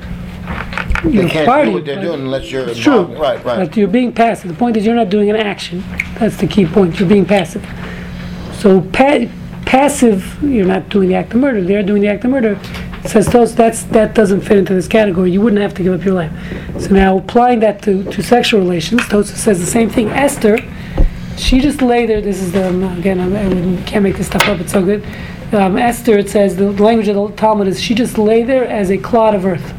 You're 1.04 1.24
They 1.24 1.28
can't 1.28 1.46
party, 1.46 1.70
do 1.70 1.74
what 1.74 1.84
they're 1.84 2.00
doing 2.00 2.20
unless 2.20 2.50
you're 2.50 2.66
It's 2.66 2.78
true. 2.78 3.02
Right, 3.02 3.44
right. 3.44 3.58
But 3.58 3.76
you're 3.76 3.88
being 3.88 4.12
passive. 4.12 4.48
The 4.48 4.56
point 4.56 4.78
is 4.78 4.86
you're 4.86 4.94
not 4.94 5.10
doing 5.10 5.28
an 5.28 5.36
action. 5.36 5.84
That's 6.18 6.36
the 6.38 6.46
key 6.46 6.64
point. 6.64 6.98
You're 6.98 7.08
being 7.08 7.26
passive. 7.26 7.62
So 8.54 8.80
pa- 8.80 9.26
passive, 9.66 10.42
you're 10.42 10.64
not 10.64 10.88
doing 10.88 11.08
the 11.10 11.16
act 11.16 11.34
of 11.34 11.40
murder. 11.40 11.60
They're 11.60 11.82
doing 11.82 12.00
the 12.00 12.08
act 12.08 12.24
of 12.24 12.30
murder. 12.30 12.58
Says 13.04 13.26
those 13.26 13.54
that's 13.54 13.82
that 13.84 14.14
doesn't 14.14 14.42
fit 14.42 14.58
into 14.58 14.74
this 14.74 14.86
category. 14.86 15.32
You 15.32 15.40
wouldn't 15.40 15.60
have 15.60 15.74
to 15.74 15.82
give 15.82 15.92
up 15.92 16.04
your 16.04 16.14
life. 16.14 16.30
So 16.80 16.88
now 16.90 17.18
applying 17.18 17.60
that 17.60 17.82
to, 17.82 18.04
to 18.04 18.22
sexual 18.22 18.60
relations, 18.60 19.06
Tosa 19.08 19.36
says 19.36 19.58
the 19.60 19.66
same 19.66 19.90
thing. 19.90 20.08
Esther, 20.10 20.58
she 21.36 21.60
just 21.60 21.82
lay 21.82 22.06
there. 22.06 22.20
This 22.20 22.40
is 22.40 22.52
the 22.52 22.68
again. 22.98 23.18
I'm- 23.20 23.34
I 23.78 23.82
can't 23.82 24.04
make 24.04 24.16
this 24.16 24.28
stuff 24.28 24.48
up. 24.48 24.60
It's 24.60 24.72
so 24.72 24.84
good. 24.84 25.04
Um, 25.52 25.76
Esther, 25.76 26.16
it 26.18 26.30
says 26.30 26.56
the 26.56 26.70
language 26.70 27.08
of 27.08 27.16
the 27.16 27.28
Talmud 27.36 27.66
is 27.66 27.82
she 27.82 27.94
just 27.94 28.16
lay 28.18 28.42
there 28.44 28.64
as 28.66 28.90
a 28.90 28.96
clod 28.96 29.34
of 29.34 29.44
earth. 29.44 29.74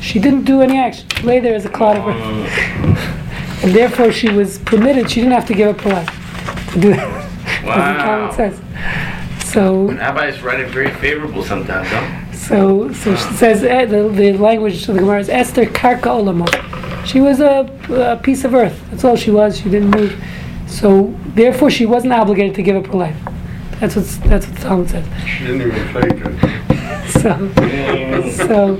She 0.00 0.18
didn't 0.20 0.44
do 0.44 0.62
any 0.62 0.78
action. 0.78 1.06
She 1.16 1.22
lay 1.24 1.40
there 1.40 1.54
as 1.54 1.64
a 1.66 1.68
clod 1.68 1.96
of 1.98 2.06
earth. 2.06 3.64
And 3.64 3.74
therefore 3.74 4.12
she 4.12 4.30
was 4.30 4.58
permitted, 4.60 5.10
she 5.10 5.20
didn't 5.20 5.32
have 5.34 5.46
to 5.48 5.54
give 5.54 5.68
up 5.68 5.80
her 5.82 5.90
life 5.90 6.70
to 6.72 6.80
do 6.80 6.90
that. 6.94 7.08
As 7.58 7.62
the 7.62 7.66
Wow. 7.66 8.30
Talmud 8.30 8.34
says. 8.36 8.60
So, 9.58 9.88
Rabbis 9.88 10.40
write 10.40 10.60
it 10.60 10.68
very 10.68 10.92
favorable 11.00 11.42
sometimes, 11.42 11.88
huh? 11.88 12.32
so, 12.32 12.92
so 12.92 13.16
she 13.16 13.34
says, 13.34 13.64
eh, 13.64 13.86
the, 13.86 14.08
the 14.08 14.34
language 14.34 14.88
of 14.88 14.94
the 14.94 15.00
Gemara 15.00 15.18
is 15.18 15.28
Esther 15.28 15.64
Karka 15.64 16.02
Olamo. 16.02 16.46
She 17.04 17.20
was 17.20 17.40
a, 17.40 17.68
a 17.90 18.16
piece 18.22 18.44
of 18.44 18.54
earth. 18.54 18.80
That's 18.88 19.02
all 19.02 19.16
she 19.16 19.32
was. 19.32 19.58
She 19.58 19.68
didn't 19.68 19.90
move. 19.90 20.24
So, 20.68 21.12
therefore 21.34 21.70
she 21.70 21.86
wasn't 21.86 22.12
obligated 22.12 22.54
to 22.54 22.62
give 22.62 22.76
up 22.76 22.86
her 22.86 22.92
life. 22.92 23.16
That's 23.80 23.96
what, 23.96 24.04
that's 24.30 24.46
what 24.46 24.54
the 24.54 24.62
Talmud 24.62 24.90
says. 24.90 25.06
She 25.26 25.46
didn't 25.46 25.62
even 25.62 25.92
fake 25.92 26.22
it. 26.24 26.78
So, 27.08 27.50
so, 28.30 28.76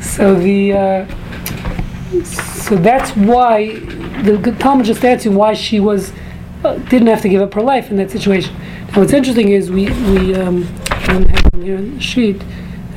so 0.00 0.34
the 0.36 0.72
uh, 0.74 2.22
so 2.22 2.76
that's 2.76 3.16
why 3.16 3.78
the 4.22 4.54
Talmud 4.60 4.86
just 4.86 5.04
answering 5.04 5.34
why 5.34 5.54
she 5.54 5.80
was 5.80 6.12
didn't 6.62 7.06
have 7.06 7.22
to 7.22 7.28
give 7.28 7.40
up 7.40 7.54
her 7.54 7.62
life 7.62 7.90
in 7.90 7.96
that 7.96 8.10
situation. 8.10 8.54
Now, 8.88 9.00
what's 9.00 9.12
interesting 9.12 9.50
is 9.50 9.70
we 9.70 9.86
we 10.10 10.34
um, 10.34 10.64
have 10.88 11.22
it 11.22 11.54
here 11.62 11.76
on 11.76 11.94
the 11.94 12.00
sheet 12.00 12.42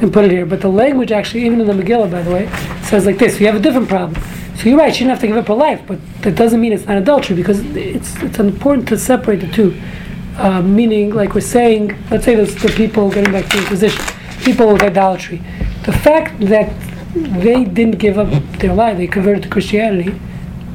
and 0.02 0.12
put 0.12 0.26
it 0.26 0.32
here, 0.32 0.46
but 0.46 0.62
the 0.62 0.70
language 0.70 1.12
actually, 1.12 1.46
even 1.46 1.62
in 1.62 1.68
the 1.68 1.74
Megillah, 1.74 2.10
by 2.10 2.24
the 2.24 2.32
way, 2.32 2.48
says 2.84 3.06
like 3.06 3.18
this. 3.18 3.40
You 3.40 3.46
have 3.48 3.56
a 3.56 3.60
different 3.60 3.88
problem. 3.88 4.22
So 4.56 4.70
you're 4.70 4.78
right; 4.78 4.94
she 4.94 5.00
didn't 5.00 5.12
have 5.12 5.20
to 5.22 5.28
give 5.28 5.38
up 5.38 5.48
her 5.48 5.54
life, 5.54 5.82
but 5.88 6.00
that 6.22 6.36
doesn't 6.36 6.60
mean 6.60 6.74
it's 6.74 6.86
not 6.86 6.98
adultery 6.98 7.36
because 7.36 7.60
it's 7.76 8.16
it's 8.22 8.40
important 8.40 8.88
to 8.90 8.98
separate 8.98 9.42
the 9.42 9.52
two. 9.52 9.80
Uh, 10.38 10.62
meaning, 10.62 11.14
like 11.14 11.36
we're 11.36 11.42
saying, 11.42 11.96
let's 12.10 12.26
say 12.26 12.36
there's 12.36 12.56
the 12.56 12.70
people 12.70 13.12
getting 13.12 13.32
back 13.32 13.46
to 13.46 13.58
the 13.58 13.64
Inquisition, 13.64 14.04
people 14.44 14.72
with 14.72 14.82
idolatry. 14.82 15.42
The 15.84 15.92
fact 15.92 16.40
that 16.42 16.74
they 17.14 17.66
didn't 17.66 17.98
give 17.98 18.18
up 18.18 18.30
their 18.60 18.74
life, 18.74 18.98
they 18.98 19.08
converted 19.08 19.44
to 19.44 19.50
Christianity, 19.50 20.20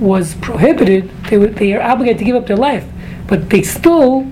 was 0.00 0.34
prohibited. 0.36 1.10
They 1.30 1.38
were, 1.38 1.48
they 1.48 1.72
are 1.74 1.82
obligated 1.82 2.18
to 2.18 2.24
give 2.24 2.36
up 2.36 2.46
their 2.46 2.56
life, 2.56 2.86
but 3.26 3.50
they 3.50 3.62
still, 3.62 4.26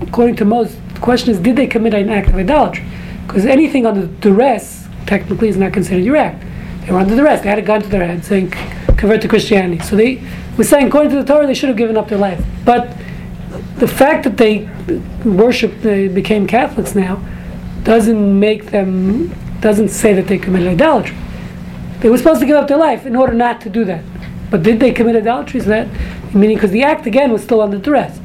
according 0.00 0.36
to 0.36 0.44
most, 0.44 0.76
the 0.94 1.00
question 1.00 1.30
is, 1.30 1.38
did 1.38 1.56
they 1.56 1.66
commit 1.66 1.94
an 1.94 2.08
act 2.08 2.28
of 2.28 2.36
idolatry? 2.36 2.84
Because 3.26 3.44
anything 3.44 3.86
under 3.86 4.06
duress 4.06 4.86
technically 5.06 5.48
is 5.48 5.56
not 5.56 5.72
considered 5.72 6.04
your 6.04 6.16
act. 6.16 6.44
They 6.84 6.92
were 6.92 6.98
under 6.98 7.16
duress. 7.16 7.42
They 7.42 7.48
had 7.48 7.58
a 7.58 7.62
gun 7.62 7.82
to 7.82 7.88
their 7.88 8.06
head 8.06 8.24
saying, 8.24 8.50
convert 8.96 9.22
to 9.22 9.28
Christianity. 9.28 9.82
So 9.82 9.96
they 9.96 10.22
were 10.56 10.64
saying, 10.64 10.88
according 10.88 11.10
to 11.10 11.16
the 11.16 11.24
Torah, 11.24 11.46
they 11.46 11.54
should 11.54 11.68
have 11.68 11.78
given 11.78 11.96
up 11.96 12.08
their 12.08 12.18
life. 12.18 12.42
But 12.64 12.96
the 13.76 13.88
fact 13.88 14.24
that 14.24 14.36
they 14.36 14.68
worship, 15.24 15.80
they 15.80 16.08
became 16.08 16.46
Catholics 16.46 16.94
now, 16.94 17.22
doesn't 17.82 18.40
make 18.40 18.66
them, 18.70 19.34
doesn't 19.60 19.88
say 19.88 20.12
that 20.14 20.26
they 20.26 20.38
committed 20.38 20.68
idolatry. 20.68 21.16
They 22.00 22.10
were 22.10 22.18
supposed 22.18 22.40
to 22.40 22.46
give 22.46 22.56
up 22.56 22.68
their 22.68 22.78
life 22.78 23.06
in 23.06 23.16
order 23.16 23.32
not 23.32 23.60
to 23.62 23.70
do 23.70 23.84
that. 23.84 24.02
But 24.50 24.62
did 24.62 24.80
they 24.80 24.92
commit 24.92 25.16
adultery? 25.16 25.60
Is 25.60 25.66
that 25.66 25.88
meaning 26.34 26.56
because 26.56 26.70
the 26.70 26.82
act 26.82 27.06
again 27.06 27.32
was 27.32 27.42
still 27.42 27.60
under 27.60 27.78
duress? 27.78 28.20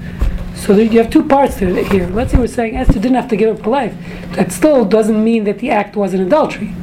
So 0.55 0.75
you 0.75 0.99
have 0.99 1.09
two 1.09 1.23
parts 1.27 1.57
to 1.57 1.83
here. 1.85 2.07
Let's 2.07 2.31
say 2.31 2.37
we're 2.37 2.47
saying 2.47 2.77
Esther 2.77 2.93
didn't 2.93 3.15
have 3.15 3.29
to 3.29 3.35
give 3.35 3.57
up 3.57 3.65
her 3.65 3.71
life. 3.71 3.95
That 4.33 4.51
still 4.51 4.85
doesn't 4.85 5.23
mean 5.23 5.43
that 5.45 5.57
the 5.57 5.71
act 5.71 5.95
wasn't 5.95 6.21
adultery. 6.21 6.75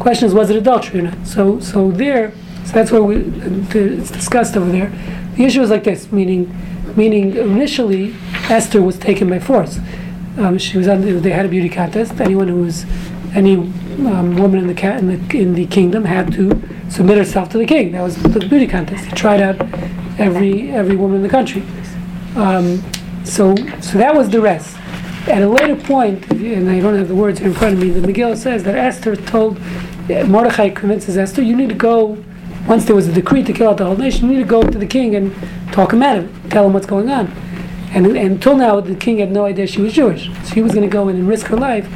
Question 0.00 0.26
is, 0.26 0.34
was 0.34 0.50
it 0.50 0.56
adultery 0.56 0.98
or 1.00 1.02
not? 1.04 1.26
So, 1.26 1.60
so 1.60 1.92
there, 1.92 2.32
so 2.64 2.72
that's 2.72 2.90
where 2.90 3.02
we 3.02 3.16
it's 3.16 4.10
discussed 4.10 4.56
over 4.56 4.70
there. 4.70 4.90
The 5.36 5.44
issue 5.44 5.62
is 5.62 5.70
like 5.70 5.84
this, 5.84 6.10
meaning, 6.10 6.52
meaning 6.96 7.36
initially 7.36 8.16
Esther 8.50 8.82
was 8.82 8.98
taken 8.98 9.30
by 9.30 9.38
force. 9.38 9.78
Um, 10.36 10.58
she 10.58 10.76
was 10.76 10.88
on. 10.88 11.02
They 11.22 11.30
had 11.30 11.46
a 11.46 11.48
beauty 11.48 11.68
contest. 11.68 12.20
Anyone 12.20 12.48
who 12.48 12.62
was, 12.62 12.84
any 13.34 13.56
um, 13.56 14.36
woman 14.36 14.60
in 14.60 14.66
the, 14.66 14.74
ca- 14.74 14.96
in 14.96 15.08
the 15.08 15.38
in 15.38 15.54
the 15.54 15.66
kingdom 15.66 16.04
had 16.04 16.32
to 16.34 16.60
submit 16.88 17.18
herself 17.18 17.50
to 17.50 17.58
the 17.58 17.66
king. 17.66 17.92
That 17.92 18.02
was 18.02 18.16
the 18.22 18.40
beauty 18.40 18.66
contest. 18.66 19.04
He 19.04 19.12
tried 19.12 19.40
out 19.40 19.60
every 20.18 20.70
every 20.70 20.96
woman 20.96 21.16
in 21.16 21.22
the 21.22 21.28
country. 21.28 21.62
Um, 22.36 22.82
so 23.24 23.54
so 23.80 23.98
that 23.98 24.14
was 24.14 24.30
the 24.30 24.40
rest. 24.40 24.76
At 25.26 25.42
a 25.42 25.48
later 25.48 25.76
point, 25.76 26.30
and 26.30 26.68
I 26.68 26.80
don't 26.80 26.96
have 26.98 27.08
the 27.08 27.14
words 27.14 27.40
in 27.40 27.54
front 27.54 27.74
of 27.74 27.80
me, 27.80 27.88
the 27.88 28.06
Megillah 28.06 28.36
says 28.36 28.62
that 28.64 28.76
Esther 28.76 29.16
told 29.16 29.58
Mordechai 30.08 30.68
convinces 30.68 31.16
Esther, 31.16 31.42
you 31.42 31.56
need 31.56 31.70
to 31.70 31.74
go. 31.74 32.22
Once 32.68 32.84
there 32.86 32.94
was 32.94 33.08
a 33.08 33.12
decree 33.12 33.42
to 33.42 33.52
kill 33.52 33.68
out 33.68 33.76
the 33.76 33.84
whole 33.84 33.96
nation, 33.96 34.28
you 34.28 34.36
need 34.36 34.42
to 34.42 34.48
go 34.48 34.62
to 34.62 34.78
the 34.78 34.86
king 34.86 35.14
and 35.16 35.34
talk 35.72 35.92
him 35.92 36.02
out 36.02 36.18
of 36.18 36.24
it, 36.24 36.50
tell 36.50 36.66
him 36.66 36.72
what's 36.72 36.86
going 36.86 37.10
on. 37.10 37.26
And, 37.92 38.06
and 38.06 38.16
until 38.16 38.56
now, 38.56 38.80
the 38.80 38.94
king 38.94 39.18
had 39.18 39.30
no 39.30 39.44
idea 39.44 39.66
she 39.66 39.80
was 39.80 39.92
Jewish. 39.92 40.30
She 40.52 40.62
was 40.62 40.72
going 40.72 40.88
to 40.88 40.92
go 40.92 41.08
in 41.08 41.16
and 41.16 41.28
risk 41.28 41.46
her 41.46 41.56
life. 41.56 41.86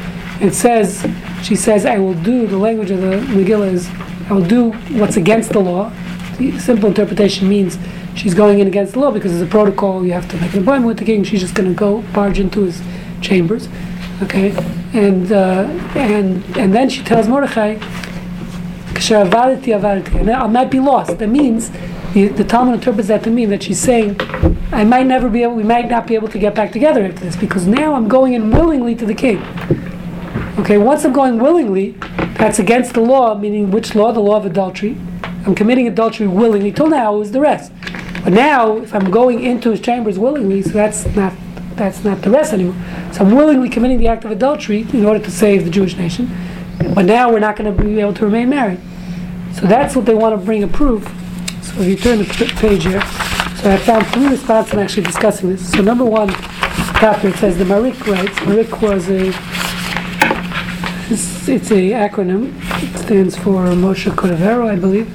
It 0.40 0.54
says, 0.54 1.04
she 1.42 1.56
says, 1.56 1.86
I 1.86 1.98
will 1.98 2.14
do, 2.14 2.46
the 2.46 2.58
language 2.58 2.90
of 2.90 3.00
the 3.00 3.16
Megillah 3.32 3.72
is, 3.72 3.88
I 4.28 4.34
will 4.34 4.46
do 4.46 4.72
what's 4.98 5.16
against 5.16 5.52
the 5.52 5.60
law, 5.60 5.92
the 6.38 6.56
simple 6.58 6.88
interpretation 6.88 7.48
means 7.48 7.78
she's 8.14 8.34
going 8.34 8.60
in 8.60 8.66
against 8.68 8.92
the 8.92 9.00
law 9.00 9.10
because 9.10 9.32
there's 9.32 9.42
a 9.42 9.50
protocol. 9.50 10.04
You 10.04 10.12
have 10.12 10.28
to 10.30 10.36
make 10.36 10.54
an 10.54 10.62
appointment 10.62 10.86
with 10.86 10.98
the 10.98 11.04
king. 11.04 11.24
She's 11.24 11.40
just 11.40 11.54
going 11.54 11.68
to 11.68 11.74
go 11.74 12.02
barge 12.12 12.38
into 12.38 12.62
his 12.62 12.80
chambers, 13.20 13.68
okay? 14.22 14.52
And 14.92 15.32
uh, 15.32 15.64
and 15.96 16.44
and 16.56 16.72
then 16.72 16.88
she 16.88 17.02
tells 17.02 17.26
Mordechai, 17.28 17.78
I 18.94 20.46
might 20.46 20.70
be 20.70 20.80
lost. 20.80 21.18
That 21.18 21.28
means 21.28 21.70
the, 22.14 22.28
the 22.28 22.44
Talmud 22.44 22.74
interprets 22.74 23.08
that 23.08 23.24
to 23.24 23.30
mean 23.30 23.50
that 23.50 23.64
she's 23.64 23.80
saying, 23.80 24.16
"I 24.72 24.84
might 24.84 25.06
never 25.06 25.28
be 25.28 25.42
able. 25.42 25.54
We 25.54 25.64
might 25.64 25.90
not 25.90 26.06
be 26.06 26.14
able 26.14 26.28
to 26.28 26.38
get 26.38 26.54
back 26.54 26.70
together 26.72 27.04
after 27.04 27.20
this 27.20 27.36
because 27.36 27.66
now 27.66 27.94
I'm 27.94 28.08
going 28.08 28.34
in 28.34 28.50
willingly 28.50 28.94
to 28.94 29.06
the 29.06 29.14
king." 29.14 29.42
Okay, 30.58 30.76
once 30.76 31.04
I'm 31.04 31.12
going 31.12 31.38
willingly, 31.38 31.92
that's 32.36 32.58
against 32.58 32.94
the 32.94 33.00
law, 33.00 33.38
meaning 33.38 33.70
which 33.70 33.94
law? 33.94 34.10
The 34.10 34.18
law 34.18 34.38
of 34.38 34.44
adultery. 34.44 34.96
I'm 35.46 35.54
committing 35.54 35.86
adultery 35.86 36.26
willingly. 36.26 36.72
Till 36.72 36.88
now, 36.88 37.14
it 37.14 37.18
was 37.18 37.30
the 37.30 37.40
rest. 37.40 37.72
But 38.24 38.32
now, 38.32 38.78
if 38.78 38.92
I'm 38.92 39.08
going 39.08 39.40
into 39.44 39.70
his 39.70 39.80
chambers 39.80 40.18
willingly, 40.18 40.62
so 40.62 40.70
that's 40.70 41.06
not 41.14 41.32
that's 41.76 42.02
not 42.02 42.22
the 42.22 42.30
rest 42.30 42.52
anymore. 42.52 42.74
So 43.12 43.24
I'm 43.24 43.36
willingly 43.36 43.68
committing 43.68 43.98
the 43.98 44.08
act 44.08 44.24
of 44.24 44.32
adultery 44.32 44.80
in 44.92 45.06
order 45.06 45.24
to 45.24 45.30
save 45.30 45.64
the 45.64 45.70
Jewish 45.70 45.96
nation. 45.96 46.28
But 46.92 47.04
now 47.04 47.30
we're 47.30 47.38
not 47.38 47.54
going 47.54 47.74
to 47.74 47.82
be 47.82 48.00
able 48.00 48.14
to 48.14 48.24
remain 48.24 48.48
married. 48.48 48.80
So 49.54 49.60
that's 49.62 49.94
what 49.94 50.06
they 50.06 50.14
want 50.14 50.38
to 50.38 50.44
bring 50.44 50.64
a 50.64 50.68
proof. 50.68 51.04
So 51.62 51.82
if 51.82 51.86
you 51.86 51.96
turn 51.96 52.18
the 52.18 52.24
page 52.56 52.82
here, 52.82 53.00
so 53.62 53.70
I 53.70 53.76
found 53.76 54.08
three 54.08 54.26
responses 54.26 54.72
in 54.72 54.80
actually 54.80 55.04
discussing 55.04 55.50
this. 55.50 55.70
So 55.70 55.82
number 55.82 56.04
one 56.04 56.30
chapter, 56.98 57.28
it 57.28 57.36
says 57.36 57.56
the 57.56 57.64
Marik 57.64 58.04
writes, 58.08 58.44
Marik 58.44 58.82
was 58.82 59.08
a 59.08 59.32
it's, 61.10 61.48
it's 61.48 61.70
a 61.70 61.90
acronym. 61.92 62.52
It 62.82 62.98
stands 62.98 63.36
for 63.36 63.64
Moshe 63.68 64.10
Cordovero, 64.12 64.68
I 64.68 64.76
believe, 64.76 65.08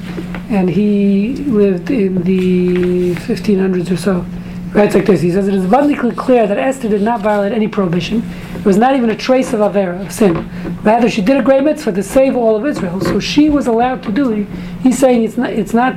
and 0.51 0.69
he 0.69 1.35
lived 1.35 1.91
in 1.91 2.23
the 2.23 3.13
1500s 3.15 3.91
or 3.91 3.97
so. 3.97 4.25
Writes 4.73 4.95
like 4.95 5.05
this. 5.05 5.21
He 5.21 5.31
says 5.31 5.47
it 5.47 5.53
is 5.53 5.65
abundantly 5.65 6.15
clear 6.15 6.47
that 6.47 6.57
Esther 6.57 6.89
did 6.89 7.03
not 7.03 7.21
violate 7.21 7.51
any 7.51 7.67
prohibition. 7.67 8.21
There 8.53 8.63
was 8.63 8.77
not 8.77 8.95
even 8.95 9.11
a 9.11 9.15
trace 9.15 9.53
of 9.53 9.59
avera 9.59 10.03
of 10.03 10.11
sin. 10.11 10.49
Rather, 10.81 11.09
she 11.11 11.21
did 11.21 11.37
a 11.37 11.43
great 11.43 11.63
mitzvah 11.63 11.91
to 11.91 12.01
save 12.01 12.35
all 12.35 12.55
of 12.55 12.65
Israel. 12.65 12.99
So 12.99 13.19
she 13.19 13.51
was 13.51 13.67
allowed 13.67 14.01
to 14.03 14.11
do 14.11 14.31
it. 14.31 14.47
He's 14.81 14.97
saying 14.97 15.23
it's 15.23 15.37
not. 15.37 15.51
It's 15.51 15.75
not 15.75 15.93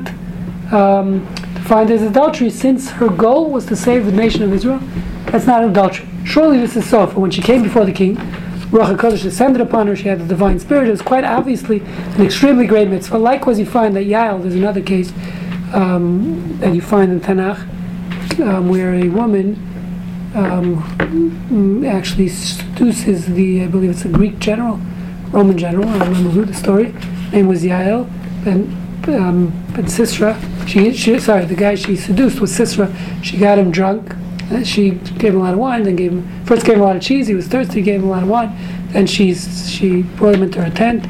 um, 0.72 1.24
defined 1.54 1.90
as 1.90 2.02
adultery 2.02 2.50
since 2.50 2.90
her 2.90 3.08
goal 3.08 3.50
was 3.50 3.64
to 3.66 3.76
save 3.76 4.04
the 4.04 4.12
nation 4.12 4.42
of 4.42 4.52
Israel. 4.52 4.80
That's 5.26 5.46
not 5.46 5.64
adultery. 5.64 6.06
Surely 6.26 6.58
this 6.58 6.76
is 6.76 6.86
so. 6.86 7.06
For 7.06 7.20
when 7.20 7.30
she 7.30 7.40
came 7.40 7.62
before 7.62 7.86
the 7.86 7.92
king, 7.92 8.18
Ruach 8.76 8.94
HaKodesh 8.94 9.22
descended 9.22 9.62
upon 9.62 9.86
her, 9.86 9.96
she 9.96 10.08
had 10.08 10.20
the 10.20 10.26
divine 10.26 10.58
spirit. 10.58 10.88
It 10.88 10.90
was 10.90 11.00
quite 11.00 11.24
obviously 11.24 11.80
an 11.80 12.20
extremely 12.20 12.66
great 12.66 12.88
mitzvah. 12.88 13.16
Likewise, 13.16 13.58
you 13.58 13.64
find 13.64 13.96
that 13.96 14.04
Yael, 14.04 14.42
there's 14.42 14.54
another 14.54 14.82
case 14.82 15.14
um, 15.72 16.58
that 16.58 16.74
you 16.74 16.82
find 16.82 17.10
in 17.10 17.20
Tanakh, 17.20 17.58
um, 18.38 18.68
where 18.68 18.92
a 18.94 19.08
woman 19.08 19.54
um, 20.34 20.82
mm, 21.48 21.90
actually 21.90 22.28
seduces 22.28 23.24
the, 23.24 23.64
I 23.64 23.66
believe 23.68 23.88
it's 23.88 24.04
a 24.04 24.10
Greek 24.10 24.40
general, 24.40 24.78
Roman 25.30 25.56
general, 25.56 25.88
I 25.88 25.98
don't 26.00 26.08
remember 26.08 26.28
who 26.28 26.44
the 26.44 26.52
story, 26.52 26.94
name 27.32 27.46
was 27.46 27.64
Yael, 27.64 28.06
and 28.46 28.70
um, 29.08 29.64
but 29.74 29.86
Sisra, 29.86 30.36
she, 30.68 30.92
she, 30.92 31.18
sorry, 31.18 31.46
the 31.46 31.54
guy 31.54 31.76
she 31.76 31.96
seduced 31.96 32.40
was 32.40 32.52
Sisra, 32.52 32.94
she 33.24 33.38
got 33.38 33.58
him 33.58 33.70
drunk, 33.70 34.14
uh, 34.50 34.62
she 34.62 34.90
gave 34.90 35.34
him 35.34 35.40
a 35.40 35.44
lot 35.44 35.52
of 35.54 35.58
wine, 35.58 35.82
then 35.82 35.96
gave 35.96 36.12
him 36.12 36.44
first 36.44 36.64
gave 36.64 36.76
him 36.76 36.82
a 36.82 36.84
lot 36.84 36.96
of 36.96 37.02
cheese. 37.02 37.26
He 37.26 37.34
was 37.34 37.48
thirsty, 37.48 37.82
gave 37.82 38.00
him 38.00 38.08
a 38.08 38.10
lot 38.10 38.22
of 38.22 38.28
wine. 38.28 38.56
Then 38.90 39.06
she 39.06 39.34
she 39.34 40.02
brought 40.02 40.34
him 40.34 40.42
into 40.42 40.62
her 40.62 40.70
tent, 40.70 41.06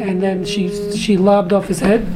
and 0.00 0.22
then 0.22 0.44
she 0.44 0.68
she 0.92 1.16
lobbed 1.16 1.52
off 1.52 1.68
his 1.68 1.80
head. 1.80 2.06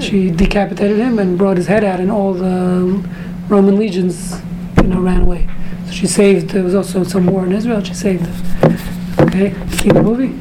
She 0.00 0.30
decapitated 0.30 0.98
him 0.98 1.18
and 1.18 1.36
brought 1.38 1.56
his 1.56 1.66
head 1.66 1.84
out, 1.84 2.00
and 2.00 2.10
all 2.10 2.34
the 2.34 3.06
Roman 3.48 3.76
legions, 3.78 4.40
you 4.82 4.88
know, 4.88 5.00
ran 5.00 5.22
away. 5.22 5.48
So 5.86 5.92
she 5.92 6.06
saved. 6.06 6.50
There 6.50 6.62
was 6.62 6.74
also 6.74 7.04
some 7.04 7.26
war 7.26 7.44
in 7.44 7.52
Israel. 7.52 7.82
She 7.82 7.94
saved 7.94 8.24
them. 8.24 8.78
Okay, 9.20 9.54
see 9.76 9.90
the 9.90 10.02
movie. 10.02 10.34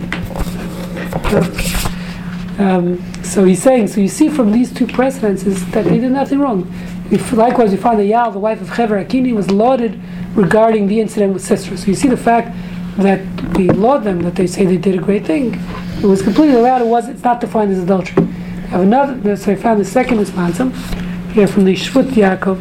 Um, 2.57 3.03
so 3.23 3.43
he's 3.43 3.61
saying, 3.61 3.87
so 3.87 3.99
you 3.99 4.07
see 4.07 4.29
from 4.29 4.51
these 4.51 4.71
two 4.71 4.87
precedences 4.87 5.65
that 5.71 5.85
they 5.85 5.99
did 5.99 6.11
nothing 6.11 6.39
wrong. 6.39 6.71
Likewise, 7.31 7.71
we 7.71 7.77
find 7.77 7.99
that 7.99 8.05
Yael, 8.05 8.33
the 8.33 8.39
wife 8.39 8.61
of 8.61 8.69
Hever 8.69 9.03
HaKeini, 9.03 9.33
was 9.33 9.51
lauded 9.51 10.01
regarding 10.33 10.87
the 10.87 10.99
incident 10.99 11.33
with 11.33 11.43
Sisera. 11.43 11.77
So 11.77 11.87
you 11.87 11.95
see 11.95 12.07
the 12.07 12.17
fact 12.17 12.55
that 12.97 13.21
we 13.55 13.69
laud 13.69 14.03
them, 14.03 14.21
that 14.21 14.35
they 14.35 14.47
say 14.47 14.65
they 14.65 14.77
did 14.77 14.95
a 14.95 15.01
great 15.01 15.25
thing. 15.25 15.53
It 16.01 16.05
was 16.05 16.21
completely 16.21 16.55
allowed. 16.55 16.81
It 16.81 16.87
was. 16.87 17.07
It's 17.07 17.23
not 17.23 17.41
defined 17.41 17.71
as 17.71 17.79
adultery. 17.79 18.23
I 18.23 18.67
have 18.67 18.81
another. 18.81 19.35
So 19.35 19.51
I 19.51 19.55
found 19.55 19.79
the 19.79 19.85
second 19.85 20.17
response 20.17 20.57
here 21.33 21.47
from 21.47 21.65
the 21.65 21.73
Shvut 21.73 22.09
Yaakov, 22.11 22.57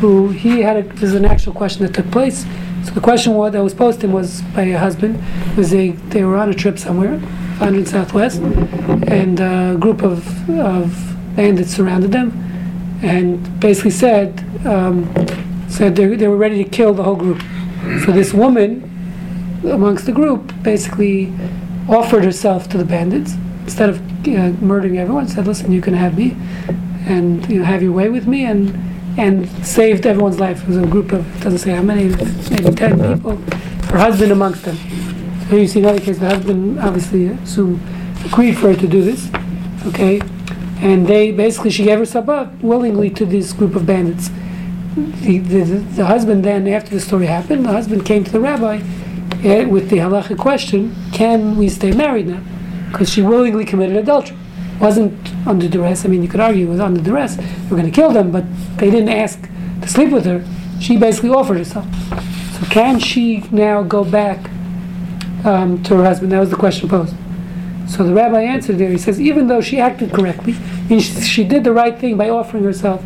who 0.00 0.28
he 0.28 0.60
had. 0.60 0.76
A, 0.76 0.82
this 0.82 1.04
is 1.04 1.14
an 1.14 1.24
actual 1.24 1.52
question 1.52 1.84
that 1.84 1.94
took 1.94 2.10
place. 2.10 2.44
So 2.84 2.92
the 2.92 3.00
question 3.00 3.34
was, 3.34 3.52
that 3.52 3.62
was 3.62 3.74
posed 3.74 4.00
to 4.00 4.06
him 4.06 4.12
was 4.12 4.42
by 4.54 4.62
a 4.62 4.78
husband. 4.78 5.22
Was 5.56 5.72
a, 5.74 5.90
they 5.90 6.24
were 6.24 6.36
on 6.36 6.50
a 6.50 6.54
trip 6.54 6.78
somewhere, 6.78 7.18
found 7.58 7.76
in 7.76 7.86
Southwest, 7.86 8.40
and 8.40 9.40
a 9.40 9.76
group 9.78 10.02
of, 10.02 10.50
of 10.50 10.94
bandits 11.36 11.74
surrounded 11.74 12.12
them, 12.12 12.30
and 13.02 13.60
basically 13.60 13.90
said 13.90 14.38
um, 14.66 15.12
said 15.68 15.96
they, 15.96 16.06
they 16.16 16.28
were 16.28 16.36
ready 16.36 16.62
to 16.62 16.68
kill 16.68 16.94
the 16.94 17.02
whole 17.02 17.16
group. 17.16 17.42
So 18.04 18.12
this 18.12 18.32
woman 18.32 18.88
amongst 19.64 20.06
the 20.06 20.12
group 20.12 20.52
basically 20.62 21.32
offered 21.88 22.24
herself 22.24 22.68
to 22.68 22.78
the 22.78 22.84
bandits 22.84 23.34
instead 23.64 23.88
of 23.88 24.00
uh, 24.28 24.50
murdering 24.64 24.98
everyone. 24.98 25.28
Said, 25.28 25.46
"Listen, 25.46 25.72
you 25.72 25.80
can 25.80 25.94
have 25.94 26.16
me, 26.16 26.36
and 27.06 27.48
you 27.50 27.58
know, 27.58 27.64
have 27.64 27.82
your 27.82 27.92
way 27.92 28.08
with 28.08 28.26
me," 28.26 28.44
and 28.44 28.72
and 29.18 29.48
saved 29.66 30.06
everyone's 30.06 30.38
life. 30.38 30.62
It 30.62 30.68
was 30.68 30.78
a 30.78 30.86
group 30.86 31.12
of 31.12 31.24
doesn't 31.42 31.58
say 31.58 31.72
how 31.72 31.82
many, 31.82 32.04
maybe 32.50 32.74
ten 32.74 33.14
people. 33.14 33.36
Her 33.92 33.98
husband 33.98 34.32
amongst 34.32 34.64
them. 34.64 34.76
So 35.48 35.56
you 35.56 35.66
see 35.66 35.80
another 35.80 36.00
case. 36.00 36.18
The 36.18 36.28
husband 36.28 36.78
obviously 36.78 37.26
assume 37.26 37.80
agreed 38.24 38.56
for 38.56 38.72
her 38.72 38.76
to 38.76 38.86
do 38.86 39.02
this. 39.02 39.28
Okay, 39.86 40.20
and 40.82 41.06
they 41.06 41.30
basically 41.30 41.70
she 41.70 41.84
gave 41.84 41.98
herself 41.98 42.28
up 42.28 42.52
willingly 42.60 43.08
to 43.08 43.24
this 43.24 43.52
group 43.52 43.76
of 43.76 43.86
bandits. 43.86 44.30
The, 44.96 45.38
the, 45.38 45.64
the 45.64 46.06
husband 46.06 46.44
then, 46.44 46.66
after 46.66 46.90
the 46.90 47.00
story 47.00 47.26
happened, 47.26 47.64
the 47.64 47.72
husband 47.72 48.04
came 48.04 48.24
to 48.24 48.30
the 48.30 48.40
rabbi 48.40 48.82
eh, 49.44 49.64
with 49.64 49.90
the 49.90 49.98
halachic 49.98 50.38
question: 50.38 50.94
Can 51.12 51.56
we 51.56 51.68
stay 51.68 51.92
married 51.92 52.26
now? 52.26 52.42
Because 52.90 53.08
she 53.10 53.22
willingly 53.22 53.64
committed 53.64 53.96
adultery. 53.96 54.36
Wasn't 54.80 55.32
under 55.46 55.68
duress. 55.68 56.04
I 56.04 56.08
mean, 56.08 56.22
you 56.22 56.28
could 56.28 56.40
argue 56.40 56.66
it 56.66 56.70
was 56.70 56.80
under 56.80 57.00
duress. 57.00 57.36
They 57.36 57.44
were 57.70 57.76
going 57.76 57.90
to 57.90 57.94
kill 57.94 58.10
them, 58.10 58.32
but 58.32 58.44
they 58.78 58.90
didn't 58.90 59.10
ask 59.10 59.40
to 59.80 59.88
sleep 59.88 60.10
with 60.10 60.24
her. 60.24 60.44
She 60.80 60.96
basically 60.96 61.30
offered 61.30 61.58
herself. 61.58 61.86
So 62.58 62.66
can 62.66 62.98
she 62.98 63.44
now 63.52 63.84
go 63.84 64.04
back 64.04 64.50
um, 65.44 65.80
to 65.84 65.96
her 65.98 66.04
husband? 66.04 66.32
That 66.32 66.40
was 66.40 66.50
the 66.50 66.56
question 66.56 66.88
posed. 66.88 67.14
So 67.92 68.04
the 68.04 68.14
rabbi 68.14 68.40
answered 68.40 68.78
there. 68.78 68.88
He 68.88 68.96
says, 68.96 69.20
even 69.20 69.48
though 69.48 69.60
she 69.60 69.78
acted 69.78 70.12
correctly, 70.12 70.56
and 70.88 71.02
she, 71.02 71.20
she 71.20 71.44
did 71.44 71.62
the 71.62 71.72
right 71.72 71.98
thing 71.98 72.16
by 72.16 72.30
offering 72.30 72.64
herself 72.64 73.04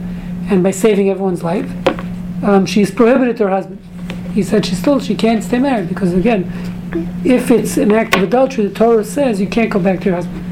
and 0.48 0.62
by 0.62 0.70
saving 0.70 1.10
everyone's 1.10 1.42
life, 1.42 1.68
um, 2.44 2.66
she 2.66 2.82
is 2.82 2.92
prohibited 2.92 3.36
to 3.38 3.44
her 3.44 3.50
husband. 3.50 3.80
He 4.32 4.44
said 4.44 4.64
she 4.64 4.76
still 4.76 5.00
she 5.00 5.16
can't 5.16 5.42
stay 5.42 5.58
married 5.58 5.88
because 5.88 6.12
again, 6.12 6.52
if 7.24 7.50
it's 7.50 7.76
an 7.76 7.90
act 7.90 8.14
of 8.14 8.22
adultery, 8.22 8.66
the 8.66 8.74
Torah 8.74 9.04
says 9.04 9.40
you 9.40 9.48
can't 9.48 9.70
go 9.70 9.80
back 9.80 9.98
to 10.00 10.04
your 10.06 10.14
husband. 10.16 10.44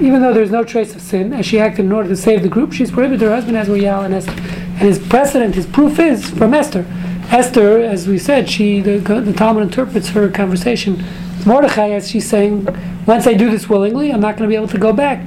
Even 0.00 0.22
though 0.22 0.32
there's 0.32 0.50
no 0.52 0.62
trace 0.62 0.94
of 0.94 1.00
sin, 1.00 1.32
as 1.32 1.44
she 1.44 1.58
acted 1.58 1.86
in 1.86 1.92
order 1.92 2.08
to 2.08 2.16
save 2.16 2.42
the 2.42 2.48
group, 2.48 2.72
she's 2.72 2.92
prohibited 2.92 3.22
her 3.22 3.34
husband 3.34 3.56
as 3.56 3.66
Yael 3.66 4.04
and 4.04 4.14
Esther. 4.14 4.32
And 4.32 4.82
his 4.82 5.00
precedent, 5.00 5.56
his 5.56 5.66
proof 5.66 5.98
is 5.98 6.30
from 6.30 6.54
Esther. 6.54 6.86
Esther, 7.30 7.80
as 7.80 8.06
we 8.06 8.18
said, 8.18 8.48
she 8.48 8.80
the, 8.80 8.98
the 8.98 9.32
Talmud 9.32 9.64
interprets 9.64 10.10
her 10.10 10.28
conversation 10.30 11.02
Mordechai 11.46 11.90
as 11.90 12.10
she's 12.10 12.28
saying, 12.28 12.66
once 13.06 13.26
I 13.26 13.34
do 13.34 13.50
this 13.50 13.68
willingly, 13.68 14.12
I'm 14.12 14.20
not 14.20 14.36
going 14.36 14.48
to 14.48 14.52
be 14.52 14.56
able 14.56 14.68
to 14.68 14.78
go 14.78 14.92
back 14.92 15.24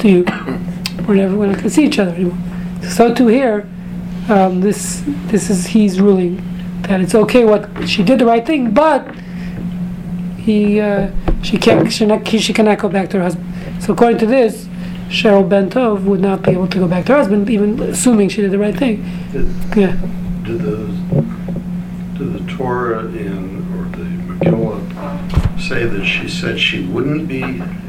to 0.00 0.08
you. 0.08 0.24
We're 1.06 1.14
never 1.14 1.36
going 1.36 1.54
to 1.54 1.70
see 1.70 1.84
each 1.84 1.98
other 1.98 2.12
anymore. 2.12 2.38
So 2.90 3.14
too 3.14 3.26
here, 3.26 3.68
um, 4.28 4.60
this 4.60 5.02
this 5.26 5.50
is 5.50 5.66
he's 5.66 6.00
ruling 6.00 6.42
that 6.82 7.00
it's 7.00 7.14
okay 7.14 7.44
what 7.44 7.88
she 7.88 8.02
did 8.02 8.18
the 8.18 8.26
right 8.26 8.44
thing, 8.46 8.72
but 8.72 9.14
he 10.36 10.80
uh, 10.80 11.10
she 11.42 11.58
can't 11.58 11.92
she, 11.92 12.06
not, 12.06 12.26
she 12.26 12.52
cannot 12.52 12.78
go 12.78 12.88
back 12.88 13.10
to 13.10 13.18
her 13.18 13.24
husband. 13.24 13.46
So 13.82 13.92
according 13.92 14.18
to 14.18 14.26
this, 14.26 14.66
Cheryl 15.08 15.48
Bentov 15.48 16.04
would 16.04 16.20
not 16.20 16.42
be 16.42 16.52
able 16.52 16.68
to 16.68 16.78
go 16.78 16.88
back 16.88 17.06
to 17.06 17.12
her 17.12 17.18
husband, 17.18 17.48
even 17.50 17.80
assuming 17.80 18.28
she 18.28 18.42
did 18.42 18.50
the 18.50 18.58
right 18.58 18.76
thing. 18.76 19.04
Yeah. 19.76 19.96
Do 20.44 20.56
the, 20.56 20.86
do 22.18 22.30
the 22.30 22.52
Torah 22.52 23.06
in, 23.06 23.66
or 23.67 23.67
the 23.67 23.67
Megillah 23.67 23.67
say 25.68 25.84
that 25.84 26.04
she 26.04 26.26
said 26.28 26.58
she 26.58 26.86
wouldn't 26.86 27.28
be 27.28 27.42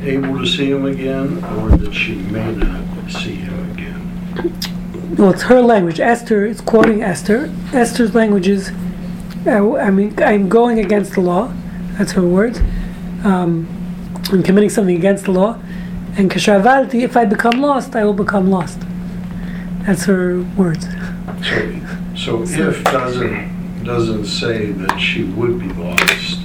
able 0.04 0.38
to 0.38 0.46
see 0.46 0.70
him 0.70 0.86
again, 0.86 1.42
or 1.56 1.70
that 1.78 1.94
she 1.94 2.16
may 2.16 2.52
not 2.54 3.10
see 3.10 3.36
him 3.36 3.72
again? 3.72 5.16
Well, 5.18 5.30
it's 5.30 5.44
her 5.44 5.62
language. 5.62 6.02
Esther 6.02 6.46
is 6.46 6.60
quoting 6.60 7.02
Esther. 7.02 7.50
Esther's 7.72 8.14
language 8.14 8.50
is, 8.50 8.72
uh, 9.48 9.78
I 9.78 9.92
mean, 9.92 10.14
I'm 10.22 10.50
going 10.50 10.80
against 10.80 11.14
the 11.14 11.22
law. 11.22 11.54
That's 11.98 12.12
her 12.12 12.22
words. 12.22 12.60
Um, 13.24 13.68
I'm 14.30 14.44
committing 14.44 14.70
something 14.70 14.96
against 14.96 15.24
the 15.24 15.32
law. 15.32 15.58
And 16.18 16.30
kashavalti, 16.30 17.02
if 17.02 17.16
I 17.16 17.24
become 17.24 17.62
lost, 17.62 17.96
I 17.96 18.04
will 18.04 18.14
become 18.14 18.50
lost. 18.50 18.80
That's 19.86 20.04
her 20.04 20.42
words. 20.58 20.86
So, 22.18 22.44
so 22.44 22.70
if 22.70 22.84
doesn't, 22.84 23.84
doesn't 23.86 24.26
say 24.26 24.72
that 24.74 24.98
she 24.98 25.24
would 25.24 25.60
be 25.60 25.70
lost, 25.70 26.39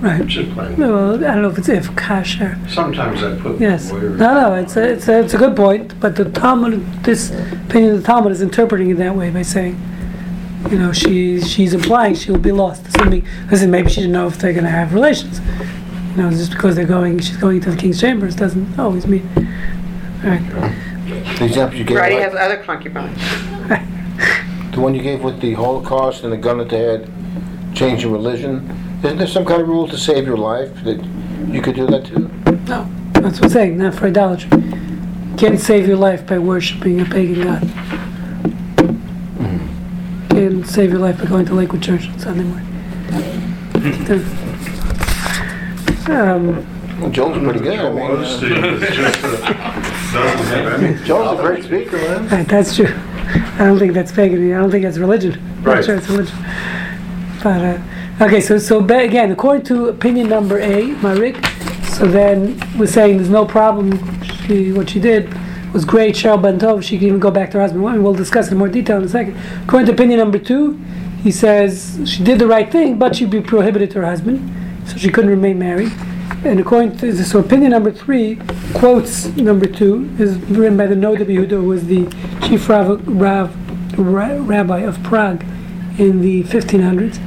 Right. 0.00 0.24
just 0.26 0.52
plain. 0.52 0.76
Well, 0.76 1.16
I 1.16 1.34
don't 1.34 1.42
know 1.42 1.50
if 1.50 1.58
it's 1.58 1.68
if 1.68 1.88
kasher. 1.90 2.56
Sometimes 2.70 3.22
I 3.22 3.36
put 3.36 3.60
Yes. 3.60 3.90
where. 3.90 4.10
No, 4.10 4.34
no, 4.34 4.54
it's 4.54 4.76
a, 4.76 4.92
it's 4.92 5.08
a, 5.08 5.20
it's 5.24 5.34
a 5.34 5.38
good 5.38 5.56
point, 5.56 5.98
but 5.98 6.14
the 6.14 6.26
Talmud, 6.26 7.02
this 7.02 7.30
opinion 7.30 7.94
of 7.96 8.02
the 8.02 8.06
Talmud 8.06 8.30
is 8.30 8.40
interpreting 8.40 8.90
it 8.90 8.98
that 8.98 9.16
way 9.16 9.30
by 9.30 9.42
saying, 9.42 9.80
you 10.70 10.78
know, 10.78 10.92
she, 10.92 11.40
she's 11.40 11.74
implying 11.74 12.14
she 12.14 12.30
will 12.30 12.38
be 12.38 12.52
lost. 12.52 12.86
Assuming, 12.86 13.26
listen, 13.50 13.70
maybe 13.70 13.88
she 13.88 13.96
didn't 14.02 14.12
know 14.12 14.28
if 14.28 14.38
they're 14.38 14.52
going 14.52 14.64
to 14.64 14.70
have 14.70 14.94
relations. 14.94 15.40
You 16.10 16.22
know, 16.22 16.30
just 16.30 16.52
because 16.52 16.76
they're 16.76 16.84
going, 16.84 17.18
she's 17.18 17.36
going 17.36 17.60
to 17.62 17.70
the 17.70 17.76
king's 17.76 18.00
chambers 18.00 18.36
doesn't 18.36 18.78
always 18.78 19.06
mean. 19.06 19.28
All 20.24 20.30
right. 20.30 20.78
The 21.38 21.44
example 21.44 21.78
you 21.78 21.84
gave, 21.84 21.96
Brady 21.96 22.16
like, 22.16 22.24
has 22.24 22.34
other 22.34 22.62
concubines. 22.62 23.18
the 24.72 24.80
one 24.80 24.94
you 24.94 25.02
gave 25.02 25.22
with 25.24 25.40
the 25.40 25.54
Holocaust 25.54 26.22
and 26.22 26.32
the 26.32 26.36
gun 26.36 26.60
at 26.60 26.68
the 26.68 26.76
head, 26.76 27.10
changing 27.74 28.12
religion, 28.12 28.87
isn't 29.04 29.18
there 29.18 29.26
some 29.26 29.44
kind 29.44 29.62
of 29.62 29.68
rule 29.68 29.86
to 29.88 29.96
save 29.96 30.26
your 30.26 30.36
life 30.36 30.72
that 30.84 31.02
you 31.48 31.60
could 31.62 31.74
do 31.76 31.86
that 31.86 32.04
too? 32.06 32.28
No, 32.66 32.86
that's 33.12 33.36
what 33.40 33.44
I'm 33.44 33.50
saying, 33.50 33.78
not 33.78 33.94
for 33.94 34.06
idolatry. 34.06 34.50
You 34.60 35.34
can't 35.36 35.60
save 35.60 35.86
your 35.86 35.96
life 35.96 36.26
by 36.26 36.38
worshiping 36.38 37.00
a 37.00 37.04
pagan 37.04 37.42
god. 37.44 37.62
You 40.22 40.28
can't 40.30 40.66
save 40.66 40.90
your 40.90 40.98
life 40.98 41.18
by 41.18 41.26
going 41.26 41.46
to 41.46 41.54
Lakewood 41.54 41.82
Church 41.82 42.08
on 42.08 42.18
Sunday 42.18 42.44
morning. 42.44 42.66
um, 46.08 47.00
Well, 47.00 47.10
Joel's 47.10 47.38
pretty 47.38 47.60
good. 47.60 47.78
I 47.78 47.90
mean, 47.90 48.02
Osteen 48.02 48.62
uh, 48.62 48.66
a- 48.66 50.36
doesn't 50.36 50.46
have 50.46 50.82
any. 50.82 51.04
Joel's 51.04 51.38
a 51.38 51.42
great 51.42 51.64
speaker, 51.64 51.96
man. 51.96 52.28
right, 52.28 52.48
that's 52.48 52.74
true. 52.74 52.92
I 53.28 53.58
don't 53.66 53.78
think 53.78 53.92
that's 53.92 54.10
pagan. 54.10 54.52
I 54.52 54.58
don't 54.58 54.70
think 54.70 54.84
that's 54.84 54.98
religion. 54.98 55.34
I'm 55.58 55.62
not 55.64 55.84
sure 55.84 55.96
it's 55.96 56.08
religion. 56.08 56.36
But 57.42 57.60
uh, 57.64 57.78
okay, 58.20 58.40
so 58.40 58.58
so 58.58 58.84
again, 58.84 59.30
according 59.30 59.64
to 59.66 59.88
opinion 59.88 60.28
number 60.28 60.58
A, 60.58 60.86
Marik, 61.02 61.36
so 61.84 62.06
then 62.06 62.60
we're 62.78 62.86
saying 62.86 63.16
there's 63.16 63.30
no 63.30 63.44
problem. 63.44 63.92
She 64.22 64.72
what 64.72 64.90
she 64.90 65.00
did 65.00 65.32
was 65.72 65.84
great. 65.84 66.14
Cheryl 66.14 66.40
Bentov, 66.40 66.82
she 66.82 66.98
can 66.98 67.08
even 67.08 67.20
go 67.20 67.30
back 67.30 67.50
to 67.52 67.58
her 67.58 67.62
husband. 67.62 67.82
Well, 67.82 68.14
discuss 68.14 68.50
in 68.50 68.58
more 68.58 68.68
detail 68.68 68.98
in 68.98 69.04
a 69.04 69.08
second. 69.08 69.36
According 69.64 69.86
to 69.86 69.92
opinion 69.92 70.18
number 70.18 70.38
two, 70.38 70.80
he 71.22 71.30
says 71.30 72.00
she 72.06 72.22
did 72.22 72.38
the 72.38 72.46
right 72.46 72.70
thing, 72.70 72.98
but 72.98 73.16
she'd 73.16 73.30
be 73.30 73.40
prohibited 73.40 73.90
to 73.92 74.00
her 74.00 74.06
husband, 74.06 74.88
so 74.88 74.96
she 74.96 75.10
couldn't 75.10 75.30
remain 75.30 75.58
married. 75.58 75.92
And 76.44 76.60
according 76.60 76.96
to 76.98 77.12
this, 77.12 77.30
so 77.30 77.40
opinion 77.40 77.72
number 77.72 77.90
three, 77.90 78.38
quotes 78.74 79.26
number 79.36 79.66
two 79.66 80.08
is 80.18 80.36
written 80.36 80.76
by 80.76 80.86
the 80.86 80.94
Noda 80.94 81.26
Yehuda, 81.26 81.50
who 81.50 81.64
was 81.64 81.86
the 81.86 82.06
chief 82.46 82.68
rav, 82.68 83.06
rav, 83.08 83.56
rabbi 83.98 84.78
of 84.80 85.02
Prague 85.02 85.42
in 85.98 86.20
the 86.20 86.44
1500s. 86.44 87.18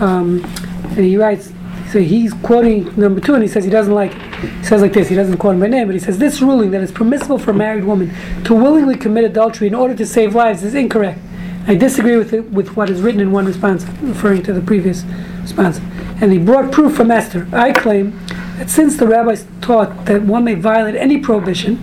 Um, 0.00 0.44
and 0.44 1.04
he 1.04 1.16
writes, 1.16 1.52
so 1.90 2.00
he's 2.00 2.34
quoting 2.34 2.94
number 3.00 3.18
two, 3.18 3.32
and 3.32 3.42
he 3.42 3.48
says 3.48 3.64
he 3.64 3.70
doesn't 3.70 3.94
like. 3.94 4.12
He 4.12 4.64
says 4.64 4.82
like 4.82 4.92
this, 4.92 5.08
he 5.08 5.14
doesn't 5.14 5.38
quote 5.38 5.54
him 5.54 5.60
by 5.60 5.68
name, 5.68 5.86
but 5.88 5.94
he 5.94 6.00
says, 6.00 6.18
This 6.18 6.42
ruling 6.42 6.70
that 6.72 6.82
it's 6.82 6.92
permissible 6.92 7.38
for 7.38 7.52
a 7.52 7.54
married 7.54 7.84
woman 7.84 8.12
to 8.44 8.54
willingly 8.54 8.94
commit 8.94 9.24
adultery 9.24 9.66
in 9.66 9.74
order 9.74 9.94
to 9.94 10.04
save 10.04 10.34
lives 10.34 10.62
is 10.62 10.74
incorrect. 10.74 11.18
I 11.66 11.74
disagree 11.74 12.16
with 12.16 12.34
it, 12.34 12.50
with 12.50 12.76
what 12.76 12.90
is 12.90 13.00
written 13.00 13.20
in 13.20 13.32
one 13.32 13.46
response, 13.46 13.84
referring 14.02 14.42
to 14.44 14.52
the 14.52 14.60
previous 14.60 15.04
response. 15.40 15.80
And 16.20 16.30
he 16.30 16.38
brought 16.38 16.72
proof 16.72 16.94
from 16.94 17.10
Esther. 17.10 17.48
I 17.52 17.72
claim 17.72 18.18
that 18.58 18.68
since 18.68 18.96
the 18.96 19.06
rabbis 19.06 19.46
taught 19.62 20.04
that 20.06 20.22
one 20.22 20.44
may 20.44 20.54
violate 20.54 20.94
any 20.94 21.18
prohibition 21.18 21.82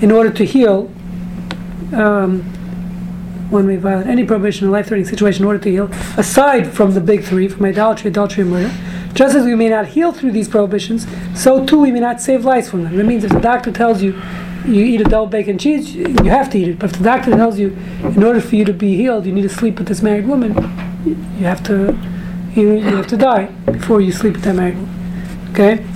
in 0.00 0.10
order 0.10 0.30
to 0.30 0.44
heal, 0.44 0.90
um, 1.92 2.42
one 3.54 3.66
may 3.66 3.76
violate 3.76 4.06
any 4.06 4.24
prohibition 4.24 4.64
in 4.64 4.68
a 4.68 4.72
life-threatening 4.72 5.08
situation 5.08 5.44
in 5.44 5.46
order 5.46 5.60
to 5.60 5.70
heal, 5.70 5.88
aside 6.18 6.70
from 6.70 6.92
the 6.92 7.00
big 7.00 7.24
three, 7.24 7.48
from 7.48 7.64
idolatry, 7.64 8.10
adultery, 8.10 8.42
and 8.42 8.50
murder. 8.50 8.74
Just 9.14 9.36
as 9.36 9.44
we 9.44 9.54
may 9.54 9.68
not 9.68 9.86
heal 9.86 10.12
through 10.12 10.32
these 10.32 10.48
prohibitions, 10.48 11.06
so 11.34 11.64
too 11.64 11.80
we 11.80 11.92
may 11.92 12.00
not 12.00 12.20
save 12.20 12.44
lives 12.44 12.68
from 12.68 12.82
them. 12.84 12.96
That 12.96 13.04
means 13.04 13.22
if 13.22 13.30
the 13.30 13.40
doctor 13.40 13.70
tells 13.70 14.02
you 14.02 14.20
you 14.66 14.82
eat 14.84 15.00
a 15.00 15.04
double 15.04 15.26
bacon 15.26 15.56
cheese, 15.56 15.94
you 15.94 16.24
have 16.24 16.50
to 16.50 16.58
eat 16.58 16.68
it. 16.68 16.78
But 16.78 16.90
if 16.90 16.98
the 16.98 17.04
doctor 17.04 17.30
tells 17.30 17.58
you 17.58 17.76
in 18.02 18.22
order 18.24 18.40
for 18.40 18.56
you 18.56 18.64
to 18.64 18.72
be 18.72 18.96
healed, 18.96 19.24
you 19.24 19.32
need 19.32 19.42
to 19.42 19.48
sleep 19.48 19.78
with 19.78 19.86
this 19.86 20.02
married 20.02 20.26
woman, 20.26 20.54
you 21.04 21.44
have 21.44 21.62
to 21.64 21.96
you, 22.54 22.72
you 22.72 22.96
have 22.96 23.06
to 23.08 23.16
die 23.16 23.46
before 23.66 24.00
you 24.00 24.10
sleep 24.10 24.34
with 24.34 24.44
that 24.44 24.54
married 24.54 24.76
woman. 24.76 25.50
Okay. 25.50 25.93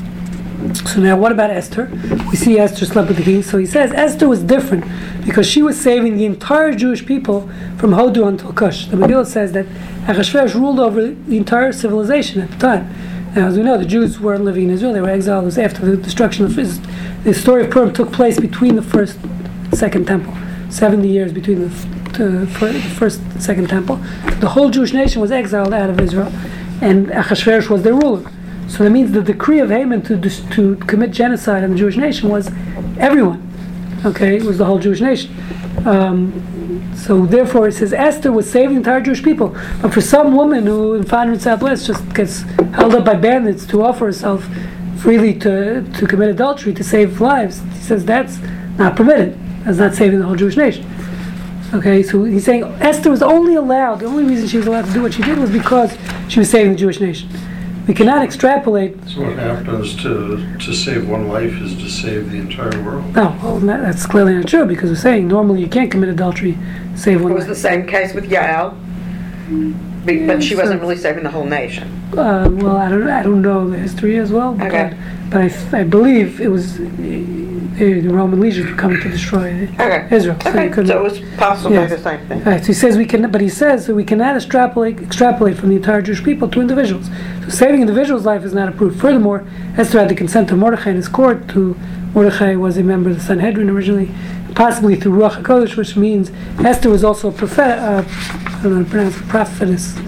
So 0.75 1.01
now, 1.01 1.17
what 1.17 1.31
about 1.31 1.51
Esther? 1.51 1.89
We 2.31 2.37
see 2.37 2.59
Esther 2.59 2.85
slept 2.85 3.09
with 3.09 3.17
the 3.17 3.23
king. 3.23 3.43
So 3.45 3.59
he 3.59 3.67
says 3.67 3.93
Esther 3.93 4.29
was 4.29 4.43
different 4.43 4.85
because 5.25 5.47
she 5.47 5.63
was 5.63 5.81
saving 5.81 6.17
the 6.17 6.25
entire 6.25 6.73
Jewish 6.73 7.07
people 7.07 7.49
from 7.77 7.93
Hodu 7.93 8.27
until 8.27 8.53
Cush. 8.53 8.87
The 8.87 8.97
Megillah 8.97 9.27
says 9.27 9.53
that 9.53 9.67
Achashverosh 10.07 10.55
ruled 10.55 10.81
over 10.81 11.07
the 11.07 11.37
entire 11.37 11.71
civilization 11.73 12.41
at 12.41 12.51
the 12.51 12.57
time. 12.57 12.93
Now, 13.37 13.47
as 13.47 13.57
we 13.57 13.63
know, 13.63 13.79
the 13.79 13.85
Jews 13.85 14.19
weren't 14.19 14.43
living 14.45 14.65
in 14.65 14.71
Israel; 14.71 14.93
they 14.93 15.01
were 15.01 15.09
exiled. 15.09 15.45
It 15.45 15.47
was 15.47 15.59
after 15.59 15.87
the 15.87 15.97
destruction 15.97 16.45
of 16.45 16.59
Israel. 16.59 16.91
The 17.23 17.35
story 17.35 17.65
of 17.65 17.71
Purim 17.71 17.93
took 17.93 18.13
place 18.13 18.41
between 18.41 18.75
the 18.75 18.83
first 18.83 19.17
second 19.73 20.07
temple. 20.07 20.35
Seventy 20.71 21.09
years 21.09 21.33
between 21.33 21.61
the 21.61 21.71
first 22.99 23.21
second 23.41 23.69
temple. 23.69 23.97
The 24.41 24.49
whole 24.49 24.71
Jewish 24.71 24.93
nation 24.93 25.21
was 25.23 25.31
exiled 25.31 25.73
out 25.73 25.89
of 25.89 26.01
Israel, 26.01 26.33
and 26.83 27.07
Achashverosh 27.09 27.69
was 27.71 27.85
their 27.85 27.95
ruler. 27.95 28.29
So 28.69 28.85
that 28.85 28.91
means 28.91 29.13
the 29.13 29.23
decree 29.23 29.61
of 29.61 29.71
Haman 29.71 30.03
to 30.03 30.21
to 30.21 30.77
commit 30.87 31.11
genocide 31.11 31.65
on 31.65 31.71
the 31.71 31.77
Jewish 31.77 31.97
nation 31.97 32.29
was 32.29 32.51
everyone. 32.99 33.45
Okay, 34.05 34.37
it 34.37 34.45
was 34.45 34.59
the 34.59 34.65
whole 34.65 34.79
Jewish 34.79 35.01
nation. 35.01 35.35
Um, 35.87 36.93
so 36.97 37.27
therefore, 37.27 37.69
it 37.69 37.73
says 37.73 37.93
Esther 37.93 38.31
was 38.31 38.51
saving 38.51 38.75
the 38.75 38.77
entire 38.81 39.01
Jewish 39.01 39.23
people. 39.23 39.57
But 39.81 39.95
for 39.95 40.01
some 40.01 40.37
woman 40.37 40.67
who 40.67 40.95
in 40.95 41.05
500 41.05 41.41
Southwest 41.41 41.87
just 41.87 42.15
gets 42.15 42.43
held 42.75 42.95
up 42.95 43.05
by 43.05 43.15
bandits 43.15 43.65
to 43.67 43.83
offer 43.83 44.07
herself 44.07 44.47
freely 44.99 45.33
to, 45.41 45.83
to 45.83 46.07
commit 46.07 46.29
adultery 46.29 46.75
to 46.75 46.85
save 46.85 47.21
lives, 47.21 47.61
he 47.75 47.81
says 47.81 48.05
that's 48.05 48.39
not 48.77 48.97
permitted. 48.97 49.39
That's 49.65 49.79
not 49.79 49.95
saving 49.95 50.19
the 50.19 50.27
whole 50.27 50.37
Jewish 50.37 50.57
nation. 50.57 50.85
Okay, 51.75 52.03
so 52.03 52.25
he's 52.25 52.45
saying 52.45 52.65
Esther 52.81 53.11
was 53.11 53.23
only 53.23 53.55
allowed, 53.55 54.01
the 54.01 54.07
only 54.07 54.25
reason 54.25 54.49
she 54.49 54.57
was 54.57 54.67
allowed 54.67 54.87
to 54.87 54.93
do 54.93 55.03
what 55.03 55.15
she 55.15 55.23
did 55.23 55.39
was 55.39 55.51
because 55.51 55.97
she 56.29 56.39
was 56.39 56.51
saving 56.51 56.73
the 56.73 56.79
Jewish 56.79 57.01
nation. 57.01 57.29
We 57.89 57.95
cannot 57.95 58.23
extrapolate 58.23 58.97
So 59.09 59.23
what 59.23 59.39
happens 59.39 59.97
to, 60.03 60.59
to 60.59 60.73
save 60.75 61.09
one 61.09 61.27
life 61.29 61.55
is 61.63 61.75
to 61.77 61.89
save 61.89 62.31
the 62.31 62.37
entire 62.37 62.83
world. 62.85 63.15
No, 63.17 63.35
well, 63.43 63.59
that- 63.61 63.81
that's 63.81 64.05
clearly 64.05 64.35
not 64.35 64.47
true 64.47 64.67
because 64.67 64.91
we're 64.91 64.97
saying 64.97 65.27
normally 65.27 65.63
you 65.63 65.69
can't 65.69 65.91
commit 65.91 66.11
adultery, 66.11 66.59
save 66.95 67.23
one. 67.23 67.33
It 67.33 67.35
one 67.35 67.35
was 67.35 67.47
the 67.47 67.53
life. 67.53 67.59
same 67.59 67.87
case 67.87 68.13
with 68.15 68.29
Yael, 68.31 68.75
be- 70.05 70.27
but 70.27 70.43
she 70.43 70.55
wasn't 70.57 70.81
really 70.81 70.97
saving 70.97 71.23
the 71.25 71.31
whole 71.31 71.45
nation. 71.45 71.89
Uh, 72.13 72.49
well, 72.53 72.77
I 72.77 72.89
don't, 72.89 73.09
I 73.09 73.23
don't 73.23 73.43
know 73.43 73.69
the 73.69 73.79
history 73.79 74.17
as 74.19 74.33
well, 74.33 74.55
but, 74.55 74.69
Okay. 74.69 74.97
but 75.31 75.43
I, 75.75 75.81
I 75.81 75.85
believe 75.85 76.41
it 76.41 76.49
was 76.49 76.81
uh, 76.81 76.85
the 77.79 78.09
Roman 78.09 78.41
legions 78.41 78.69
were 78.71 78.77
coming 78.77 79.01
to 79.01 79.09
destroy 79.09 79.69
Okay. 79.79 80.09
Israel. 80.11 80.37
So, 80.41 80.49
you 80.49 80.55
Okay, 80.59 80.69
couldn't- 80.69 80.87
so 80.89 80.99
it 80.99 81.03
was 81.03 81.21
possibly 81.37 81.77
Yes. 81.77 81.91
the 81.91 81.99
same 81.99 82.21
thing. 82.27 82.43
Right, 82.43 82.61
so 82.61 82.67
he 82.69 82.73
says 82.73 82.97
we 82.97 83.05
can, 83.07 83.31
but 83.31 83.41
he 83.41 83.49
says 83.49 83.87
that 83.87 83.95
we 83.95 84.05
cannot 84.05 84.35
extrapolate 84.37 84.99
extrapolate 85.01 85.57
from 85.57 85.69
the 85.69 85.77
entire 85.77 86.03
Jewish 86.03 86.25
people 86.25 86.49
to 86.49 86.61
individuals. 86.61 87.09
So 87.45 87.51
saving 87.51 87.81
individuals' 87.83 88.25
life 88.27 88.45
is 88.45 88.53
not 88.53 88.69
approved. 88.69 89.01
Furthermore, 89.01 89.47
Esther 89.77 90.01
had 90.01 90.09
the 90.09 90.15
consent 90.17 90.51
of 90.51 90.59
Mordechai 90.59 90.91
in 90.91 90.97
his 90.97 91.09
court. 91.09 91.51
Who 91.53 91.77
Mordechai 92.15 92.57
was 92.57 92.79
a 92.79 92.83
member 92.83 93.11
of 93.11 93.17
the 93.17 93.23
Sanhedrin 93.23 93.69
originally, 93.71 94.11
possibly 94.55 94.97
through 94.97 95.13
Ruach 95.19 95.43
Hakodesh, 95.43 95.77
which 95.77 95.95
means 95.95 96.33
Esther 96.59 96.89
was 96.91 97.05
also 97.05 97.29
a 97.29 97.33
prophet. 97.33 97.79
Uh, 97.79 98.03
I 98.59 98.63
don't 98.63 98.73
know 98.73 98.79
how 98.79 98.85
to 98.85 98.91
pronounce 98.91 99.17
prophetess, 99.29 99.97
I 99.97 100.01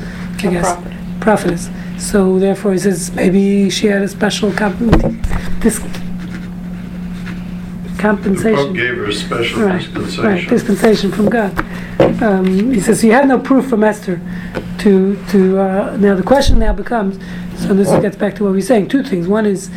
A 0.48 0.51
guess, 0.51 0.72
prophet. 0.74 0.92
prophetess. 1.20 1.70
So 1.98 2.38
therefore, 2.38 2.72
he 2.72 2.78
says 2.78 3.12
maybe 3.12 3.70
she 3.70 3.86
had 3.86 4.03
a 4.03 4.09
special 4.09 4.53
comp- 4.53 4.78
this 5.61 5.78
compensation. 7.98 8.55
Pope 8.57 8.74
gave 8.74 8.96
her 8.96 9.05
a 9.05 9.12
special 9.12 9.62
Right, 9.62 9.72
right, 9.72 9.94
dispensation. 9.94 10.48
dispensation 10.48 11.12
from 11.12 11.28
God. 11.28 11.53
Um, 12.22 12.72
he 12.72 12.80
says, 12.80 13.05
you 13.05 13.12
have 13.12 13.26
no 13.26 13.38
proof 13.38 13.68
from 13.68 13.84
Esther 13.84 14.20
to, 14.78 15.22
to, 15.30 15.59
uh, 15.61 15.96
now 15.98 16.14
the 16.14 16.22
question 16.22 16.59
now 16.59 16.72
becomes, 16.72 17.18
so 17.59 17.74
this 17.74 17.88
gets 18.03 18.16
back 18.16 18.34
to 18.36 18.44
what 18.44 18.51
we 18.51 18.57
we're 18.59 18.62
saying, 18.62 18.88
two 18.88 19.03
things. 19.03 19.28
One 19.28 19.46
is, 19.46 19.70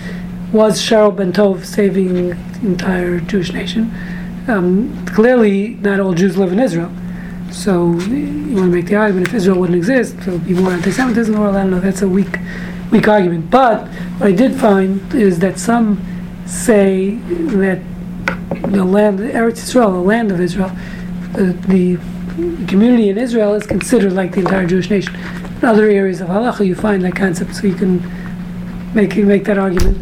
was 0.51 0.79
Cheryl 0.81 1.13
Bentov 1.15 1.65
saving 1.65 2.29
the 2.29 2.37
entire 2.61 3.19
Jewish 3.19 3.51
nation? 3.53 3.93
Um, 4.47 5.05
clearly, 5.07 5.75
not 5.75 5.99
all 5.99 6.13
Jews 6.13 6.37
live 6.37 6.51
in 6.53 6.59
Israel. 6.59 6.91
So 7.53 7.93
you 7.93 8.55
want 8.55 8.71
to 8.71 8.75
make 8.75 8.87
the 8.87 8.95
argument 8.95 9.27
if 9.27 9.33
Israel 9.35 9.59
wouldn't 9.59 9.77
exist, 9.77 10.17
there 10.21 10.33
would 10.33 10.45
be 10.45 10.55
more 10.55 10.71
anti-Semitism 10.71 11.33
in 11.33 11.39
the 11.39 11.43
world. 11.45 11.55
I 11.55 11.61
don't 11.61 11.71
know. 11.71 11.79
That's 11.79 12.01
a 12.01 12.09
weak, 12.09 12.39
weak 12.91 13.07
argument. 13.07 13.51
But 13.51 13.87
what 14.17 14.27
I 14.27 14.31
did 14.31 14.59
find 14.59 15.13
is 15.13 15.39
that 15.39 15.59
some 15.59 16.03
say 16.47 17.15
that 17.55 17.79
the 18.71 18.83
land, 18.83 19.19
Eretz 19.19 19.63
Israel, 19.63 19.91
the 19.91 19.99
land 19.99 20.31
of 20.31 20.41
Israel, 20.41 20.71
the, 21.33 21.53
the 21.67 21.97
community 22.65 23.09
in 23.09 23.19
Israel 23.19 23.53
is 23.53 23.67
considered 23.67 24.13
like 24.13 24.31
the 24.31 24.39
entire 24.39 24.65
Jewish 24.65 24.89
nation. 24.89 25.15
In 25.15 25.65
other 25.65 25.87
areas 25.89 26.21
of 26.21 26.29
halacha, 26.29 26.65
you 26.65 26.73
find 26.75 27.03
that 27.03 27.15
concept, 27.15 27.55
so 27.55 27.67
you 27.67 27.75
can 27.75 27.99
make 28.93 29.15
make 29.17 29.43
that 29.45 29.57
argument. 29.57 29.97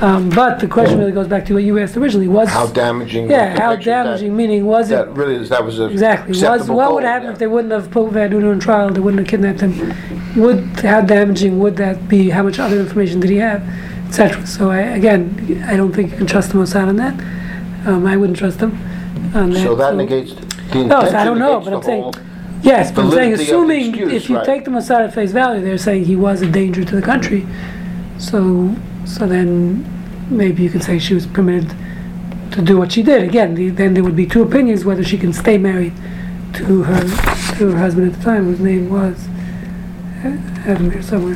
Um, 0.00 0.30
but 0.30 0.58
the 0.58 0.66
question 0.66 0.98
really 0.98 1.12
goes 1.12 1.28
back 1.28 1.46
to 1.46 1.54
what 1.54 1.62
you 1.62 1.78
asked 1.78 1.96
originally: 1.96 2.28
was 2.28 2.48
How 2.48 2.66
damaging? 2.66 3.30
yeah, 3.30 3.54
the 3.54 3.60
how 3.60 3.74
picture 3.74 3.90
that- 3.90 4.04
damaging? 4.04 4.36
Meaning, 4.36 4.66
was 4.66 4.90
it 4.90 4.96
That 4.96 5.12
really, 5.12 5.36
is- 5.36 5.48
that 5.50 5.64
was 5.64 5.78
a. 5.78 5.86
Exactly. 5.86 6.30
Was, 6.30 6.42
acceptable 6.42 6.76
what 6.76 6.86
goal, 6.86 6.94
would 6.96 7.04
happen 7.04 7.26
yeah. 7.28 7.32
if 7.32 7.38
they 7.38 7.46
wouldn't 7.46 7.72
have 7.72 7.90
put 7.90 8.10
Vanunu 8.10 8.52
in 8.52 8.58
trial? 8.60 8.90
They 8.90 9.00
wouldn't 9.00 9.20
have 9.20 9.28
kidnapped 9.28 9.60
him. 9.60 9.94
Would 10.40 10.80
how 10.80 11.02
damaging 11.02 11.60
would 11.60 11.76
that 11.76 12.08
be? 12.08 12.30
How 12.30 12.42
much 12.42 12.58
other 12.58 12.80
information 12.80 13.20
did 13.20 13.30
he 13.30 13.36
have, 13.36 13.62
etc. 14.08 14.44
So 14.46 14.70
I, 14.70 14.78
again, 14.80 15.64
I 15.68 15.76
don't 15.76 15.92
think 15.92 16.10
you 16.10 16.16
can 16.16 16.26
trust 16.26 16.50
the 16.50 16.58
Mossad 16.58 16.88
on 16.88 16.96
that. 16.96 17.14
Um, 17.86 18.06
I 18.06 18.16
wouldn't 18.16 18.38
trust 18.38 18.58
them 18.58 18.72
on 19.34 19.50
that. 19.50 19.62
So 19.62 19.76
that 19.76 19.94
negates, 19.94 20.34
the 20.34 20.84
No, 20.84 21.00
intention 21.00 21.14
I 21.16 21.24
don't 21.24 21.38
know, 21.38 21.60
but 21.60 21.74
I'm 21.74 21.82
saying- 21.82 22.02
whole. 22.02 22.14
Yes, 22.62 22.92
but 22.92 23.04
I'm 23.06 23.10
saying, 23.10 23.30
validity 23.30 23.32
of 23.32 23.38
the 23.38 23.44
assuming 23.44 23.88
excuse, 23.88 24.12
if 24.12 24.30
you 24.30 24.36
right. 24.36 24.46
take 24.46 24.64
the 24.64 24.70
Mossad 24.70 25.04
at 25.04 25.12
face 25.12 25.32
value, 25.32 25.60
they're 25.64 25.76
saying 25.76 26.04
he 26.04 26.14
was 26.14 26.42
a 26.42 26.46
danger 26.46 26.84
to 26.84 26.94
the 26.94 27.02
country. 27.02 27.44
So, 28.22 28.74
so 29.04 29.26
then 29.26 29.84
maybe 30.30 30.62
you 30.62 30.70
could 30.70 30.84
say 30.84 30.98
she 30.98 31.12
was 31.12 31.26
permitted 31.26 31.74
to 32.52 32.62
do 32.62 32.78
what 32.78 32.92
she 32.92 33.02
did. 33.02 33.24
Again, 33.24 33.54
the, 33.54 33.70
then 33.70 33.94
there 33.94 34.04
would 34.04 34.14
be 34.14 34.26
two 34.26 34.42
opinions 34.42 34.84
whether 34.84 35.02
she 35.02 35.18
can 35.18 35.32
stay 35.32 35.58
married 35.58 35.92
to 36.54 36.84
her 36.84 37.00
to 37.58 37.70
her 37.70 37.78
husband 37.78 38.12
at 38.12 38.18
the 38.18 38.24
time, 38.24 38.44
whose 38.44 38.60
name 38.60 38.90
was 38.90 39.26
I 40.24 40.28
have 40.68 40.78
him 40.78 40.92
here 40.92 41.02
somewhere. 41.02 41.34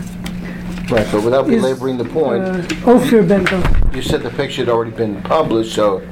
Right, 0.88 1.06
but 1.10 1.24
without 1.24 1.50
Is, 1.50 1.60
belaboring 1.60 1.98
the 1.98 2.04
point, 2.04 2.44
Uh, 2.44 2.90
Ophir 2.90 3.24
Bento. 3.24 3.60
you 3.92 4.02
said 4.02 4.22
the 4.22 4.30
picture 4.30 4.64
had 4.64 4.68
already 4.68 4.92
been 4.92 5.20
published, 5.22 5.74
so 5.74 6.02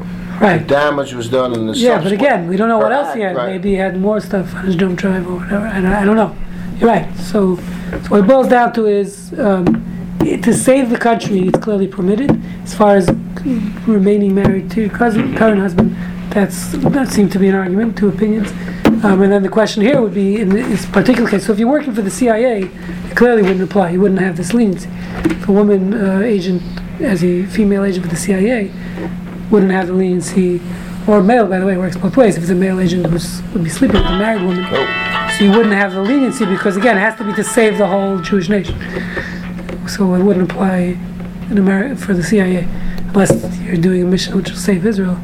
Right. 0.40 0.66
damage 0.66 1.14
was 1.14 1.28
done 1.28 1.52
in 1.52 1.68
the 1.68 1.74
Yeah, 1.74 2.02
but 2.02 2.10
again, 2.10 2.48
we 2.48 2.56
don't 2.56 2.68
know 2.68 2.78
what 2.78 2.90
else 2.90 3.14
he 3.14 3.20
had. 3.20 3.36
Right. 3.36 3.52
Maybe 3.52 3.70
he 3.70 3.74
had 3.76 4.00
more 4.00 4.20
stuff 4.20 4.52
on 4.56 4.64
his 4.64 4.74
jump 4.74 4.98
drive 4.98 5.28
or 5.28 5.36
whatever. 5.36 5.66
And 5.66 5.86
I, 5.86 6.02
I 6.02 6.04
don't 6.04 6.16
know. 6.16 6.34
You're 6.80 6.88
right. 6.88 7.06
So, 7.18 7.56
so 7.56 7.62
what 8.08 8.20
it 8.20 8.26
boils 8.26 8.48
down 8.48 8.72
to 8.72 8.86
is 8.86 9.32
um, 9.38 9.93
to 10.24 10.54
save 10.54 10.90
the 10.90 10.98
country, 10.98 11.48
it's 11.48 11.58
clearly 11.58 11.86
permitted. 11.86 12.30
As 12.62 12.74
far 12.74 12.96
as 12.96 13.10
remaining 13.86 14.34
married 14.34 14.70
to 14.72 14.82
your 14.82 14.90
cousin, 14.90 15.34
current 15.36 15.60
husband, 15.60 15.96
that's 16.30 16.72
that 16.72 17.08
seemed 17.08 17.32
to 17.32 17.38
be 17.38 17.48
an 17.48 17.54
argument, 17.54 17.96
two 17.96 18.08
opinions. 18.08 18.50
Um, 19.04 19.20
and 19.20 19.30
then 19.30 19.42
the 19.42 19.48
question 19.48 19.82
here 19.82 20.00
would 20.00 20.14
be 20.14 20.40
in 20.40 20.48
this 20.48 20.86
particular 20.86 21.28
case. 21.28 21.46
So 21.46 21.52
if 21.52 21.58
you're 21.58 21.68
working 21.68 21.94
for 21.94 22.02
the 22.02 22.10
CIA, 22.10 22.62
it 22.62 23.16
clearly 23.16 23.42
wouldn't 23.42 23.62
apply. 23.62 23.90
You 23.90 24.00
wouldn't 24.00 24.20
have 24.20 24.36
this 24.36 24.54
leniency. 24.54 24.88
If 25.24 25.48
a 25.48 25.52
woman 25.52 25.92
uh, 25.92 26.20
agent, 26.20 26.62
as 27.00 27.22
a 27.22 27.44
female 27.46 27.84
agent 27.84 28.04
for 28.04 28.10
the 28.10 28.16
CIA, 28.16 28.72
wouldn't 29.50 29.72
have 29.72 29.88
the 29.88 29.92
leniency, 29.92 30.60
or 31.06 31.22
male, 31.22 31.46
by 31.46 31.58
the 31.58 31.66
way, 31.66 31.76
works 31.76 31.96
both 31.96 32.16
ways. 32.16 32.36
If 32.36 32.44
it's 32.44 32.50
a 32.50 32.54
male 32.54 32.80
agent 32.80 33.06
who's 33.06 33.42
would 33.52 33.62
be 33.62 33.68
sleeping 33.68 33.98
with 33.98 34.06
a 34.06 34.18
married 34.18 34.42
woman, 34.42 34.64
so 35.36 35.44
you 35.44 35.50
wouldn't 35.50 35.74
have 35.74 35.92
the 35.92 36.02
leniency 36.02 36.46
because 36.46 36.76
again, 36.76 36.96
it 36.96 37.00
has 37.00 37.16
to 37.18 37.24
be 37.24 37.34
to 37.34 37.44
save 37.44 37.76
the 37.76 37.86
whole 37.86 38.18
Jewish 38.20 38.48
nation. 38.48 38.74
So 39.88 40.14
it 40.14 40.22
wouldn't 40.22 40.50
apply 40.50 40.98
in 41.50 41.58
America 41.58 41.96
for 41.96 42.14
the 42.14 42.22
CIA 42.22 42.66
unless 43.08 43.58
you're 43.60 43.76
doing 43.76 44.02
a 44.02 44.06
mission 44.06 44.36
which 44.36 44.50
will 44.50 44.56
save 44.56 44.84
Israel. 44.86 45.18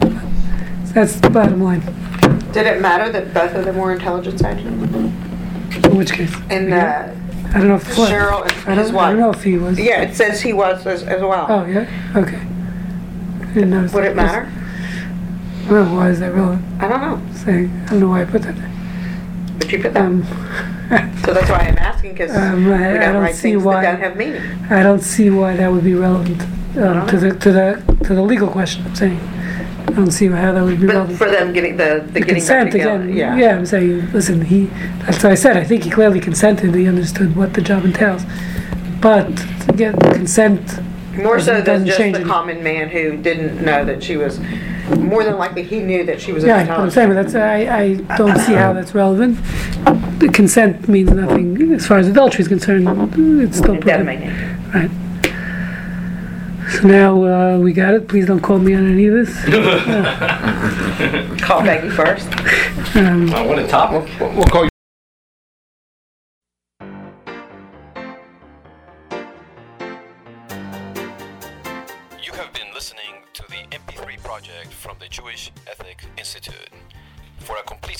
So 0.00 0.92
that's 0.94 1.20
the 1.20 1.30
bottom 1.30 1.62
line. 1.62 1.80
Did 2.52 2.66
it 2.66 2.80
matter 2.80 3.10
that 3.12 3.34
both 3.34 3.54
of 3.54 3.64
them 3.64 3.76
were 3.76 3.92
intelligence 3.92 4.42
agents? 4.42 4.94
In 5.86 5.96
which 5.96 6.12
case, 6.12 6.34
In 6.50 6.72
uh, 6.72 7.14
I 7.54 7.58
don't 7.58 7.68
know 7.68 7.76
if 7.76 7.98
what. 7.98 8.10
Cheryl 8.10 8.42
I 8.66 8.74
don't, 8.74 8.94
I 8.96 9.10
don't 9.10 9.20
know 9.20 9.30
if 9.30 9.42
he 9.42 9.56
was. 9.58 9.78
Yeah, 9.78 10.02
it 10.02 10.14
says 10.14 10.40
he 10.40 10.52
was 10.52 10.86
as, 10.86 11.02
as 11.02 11.20
well. 11.20 11.46
Oh 11.48 11.64
yeah. 11.66 12.12
Okay. 12.16 12.36
I 12.36 13.54
didn't 13.54 13.70
notice. 13.70 13.92
Would 13.92 14.04
that. 14.04 14.12
it 14.12 14.16
matter? 14.16 14.52
Well, 15.70 15.94
why 15.94 16.10
is 16.10 16.20
that 16.20 16.32
relevant? 16.34 16.64
I 16.82 16.88
don't 16.88 17.00
know, 17.00 17.34
Saying 17.34 17.70
I 17.86 17.90
don't 17.90 18.00
know 18.00 18.08
why 18.08 18.22
I 18.22 18.24
put 18.24 18.42
that. 18.42 18.56
there. 18.56 18.70
but 19.58 19.70
you 19.72 19.82
put 19.82 19.92
that. 19.94 20.02
Um, 20.06 20.22
So 21.24 21.34
that's 21.34 21.50
why 21.50 21.58
I'm 21.68 21.78
asking, 21.78 22.12
because 22.12 22.30
we 22.30 22.36
Um, 22.36 22.72
I- 22.72 22.90
I 22.90 22.92
don't 23.04 23.12
don't 23.14 23.22
write 23.22 23.34
see 23.34 23.50
things 23.52 23.62
why- 23.64 23.82
that 23.82 23.92
don't 23.92 24.00
have 24.00 24.16
meaning. 24.16 24.40
I 24.70 24.82
don't 24.82 25.02
see 25.02 25.28
why 25.30 25.56
that 25.56 25.70
would 25.72 25.84
be 25.84 25.94
relevant 25.94 26.40
um, 26.78 27.06
to 27.08 27.16
the 27.18 27.30
to 27.34 27.52
the 27.52 27.82
to 28.04 28.14
the 28.14 28.22
legal 28.22 28.48
question. 28.48 28.84
I'm 28.86 28.94
saying 28.94 29.20
I 29.88 29.90
don't 29.92 30.10
see 30.12 30.28
how 30.28 30.52
that 30.52 30.62
would 30.64 30.80
be 30.80 30.86
But 30.86 30.94
relevant. 30.94 31.18
for 31.18 31.28
them 31.30 31.52
getting 31.52 31.76
the, 31.76 32.02
the 32.06 32.12
The 32.12 32.20
getting 32.20 32.24
back 32.26 32.34
consent 32.36 32.72
together, 32.72 33.02
again. 33.02 33.16
yeah. 33.16 33.36
Yeah, 33.36 33.56
I'm 33.56 33.66
saying, 33.66 34.08
listen, 34.12 34.42
he. 34.42 34.70
That's 35.04 35.22
what 35.22 35.32
I 35.32 35.34
said. 35.34 35.56
I 35.56 35.64
think 35.64 35.82
he 35.84 35.90
clearly 35.90 36.20
consented. 36.20 36.74
He 36.74 36.86
understood 36.86 37.34
what 37.36 37.54
the 37.54 37.62
job 37.62 37.84
entails, 37.84 38.22
but 39.00 39.26
to 39.66 39.72
get 39.76 39.98
consent. 40.00 40.62
More 41.16 41.40
so 41.40 41.54
than 41.54 41.64
doesn't 41.64 41.86
just 41.86 41.98
change 41.98 42.16
the 42.16 42.24
common 42.24 42.62
man 42.62 42.88
who 42.90 43.16
didn't 43.16 43.64
know 43.64 43.84
that 43.84 44.02
she 44.04 44.16
was, 44.16 44.38
more 44.96 45.24
than 45.24 45.36
likely, 45.38 45.62
he 45.62 45.80
knew 45.80 46.04
that 46.04 46.20
she 46.20 46.32
was 46.32 46.44
Yeah, 46.44 46.66
but 46.66 46.78
I'm 46.80 46.90
saying, 46.90 47.08
but 47.08 47.14
that's 47.14 47.34
I, 47.34 47.56
I 47.82 47.94
don't 48.16 48.38
see 48.38 48.54
how 48.54 48.72
that's 48.72 48.94
relevant. 48.94 49.38
The 50.20 50.28
consent 50.32 50.88
means 50.88 51.10
nothing 51.10 51.72
as 51.72 51.86
far 51.86 51.98
as 51.98 52.08
adultery 52.08 52.42
is 52.42 52.48
concerned. 52.48 52.88
It's 53.42 53.58
still 53.58 53.74
It 53.74 53.80
prohibited. 53.82 54.06
make. 54.06 54.74
Right. 54.74 54.90
So 56.72 56.86
now 56.86 57.22
uh, 57.24 57.58
we 57.58 57.72
got 57.72 57.94
it. 57.94 58.08
Please 58.08 58.26
don't 58.26 58.40
call 58.40 58.58
me 58.58 58.74
on 58.74 58.86
any 58.92 59.06
of 59.06 59.14
this. 59.14 59.32
Call 61.40 61.62
Becky 61.62 61.88
first. 61.88 62.28
Um, 62.94 63.32
Oh, 63.34 63.46
what 63.46 63.58
a 63.58 63.66
topic. 63.66 64.10
We'll 64.20 64.32
we'll 64.34 64.44
call 64.44 64.64
you. 64.64 64.68
You 64.70 64.77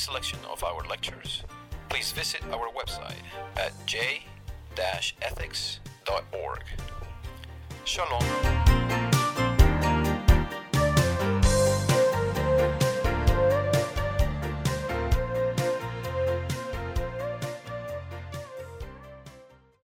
selection 0.09 0.38
of 0.50 0.64
our 0.64 0.82
lectures, 0.88 1.44
please 1.90 2.12
visit 2.12 2.40
our 2.50 2.70
website 2.72 3.20
at 3.59 3.72
j-ethics.org. 3.84 4.24
Shalom. 7.84 8.97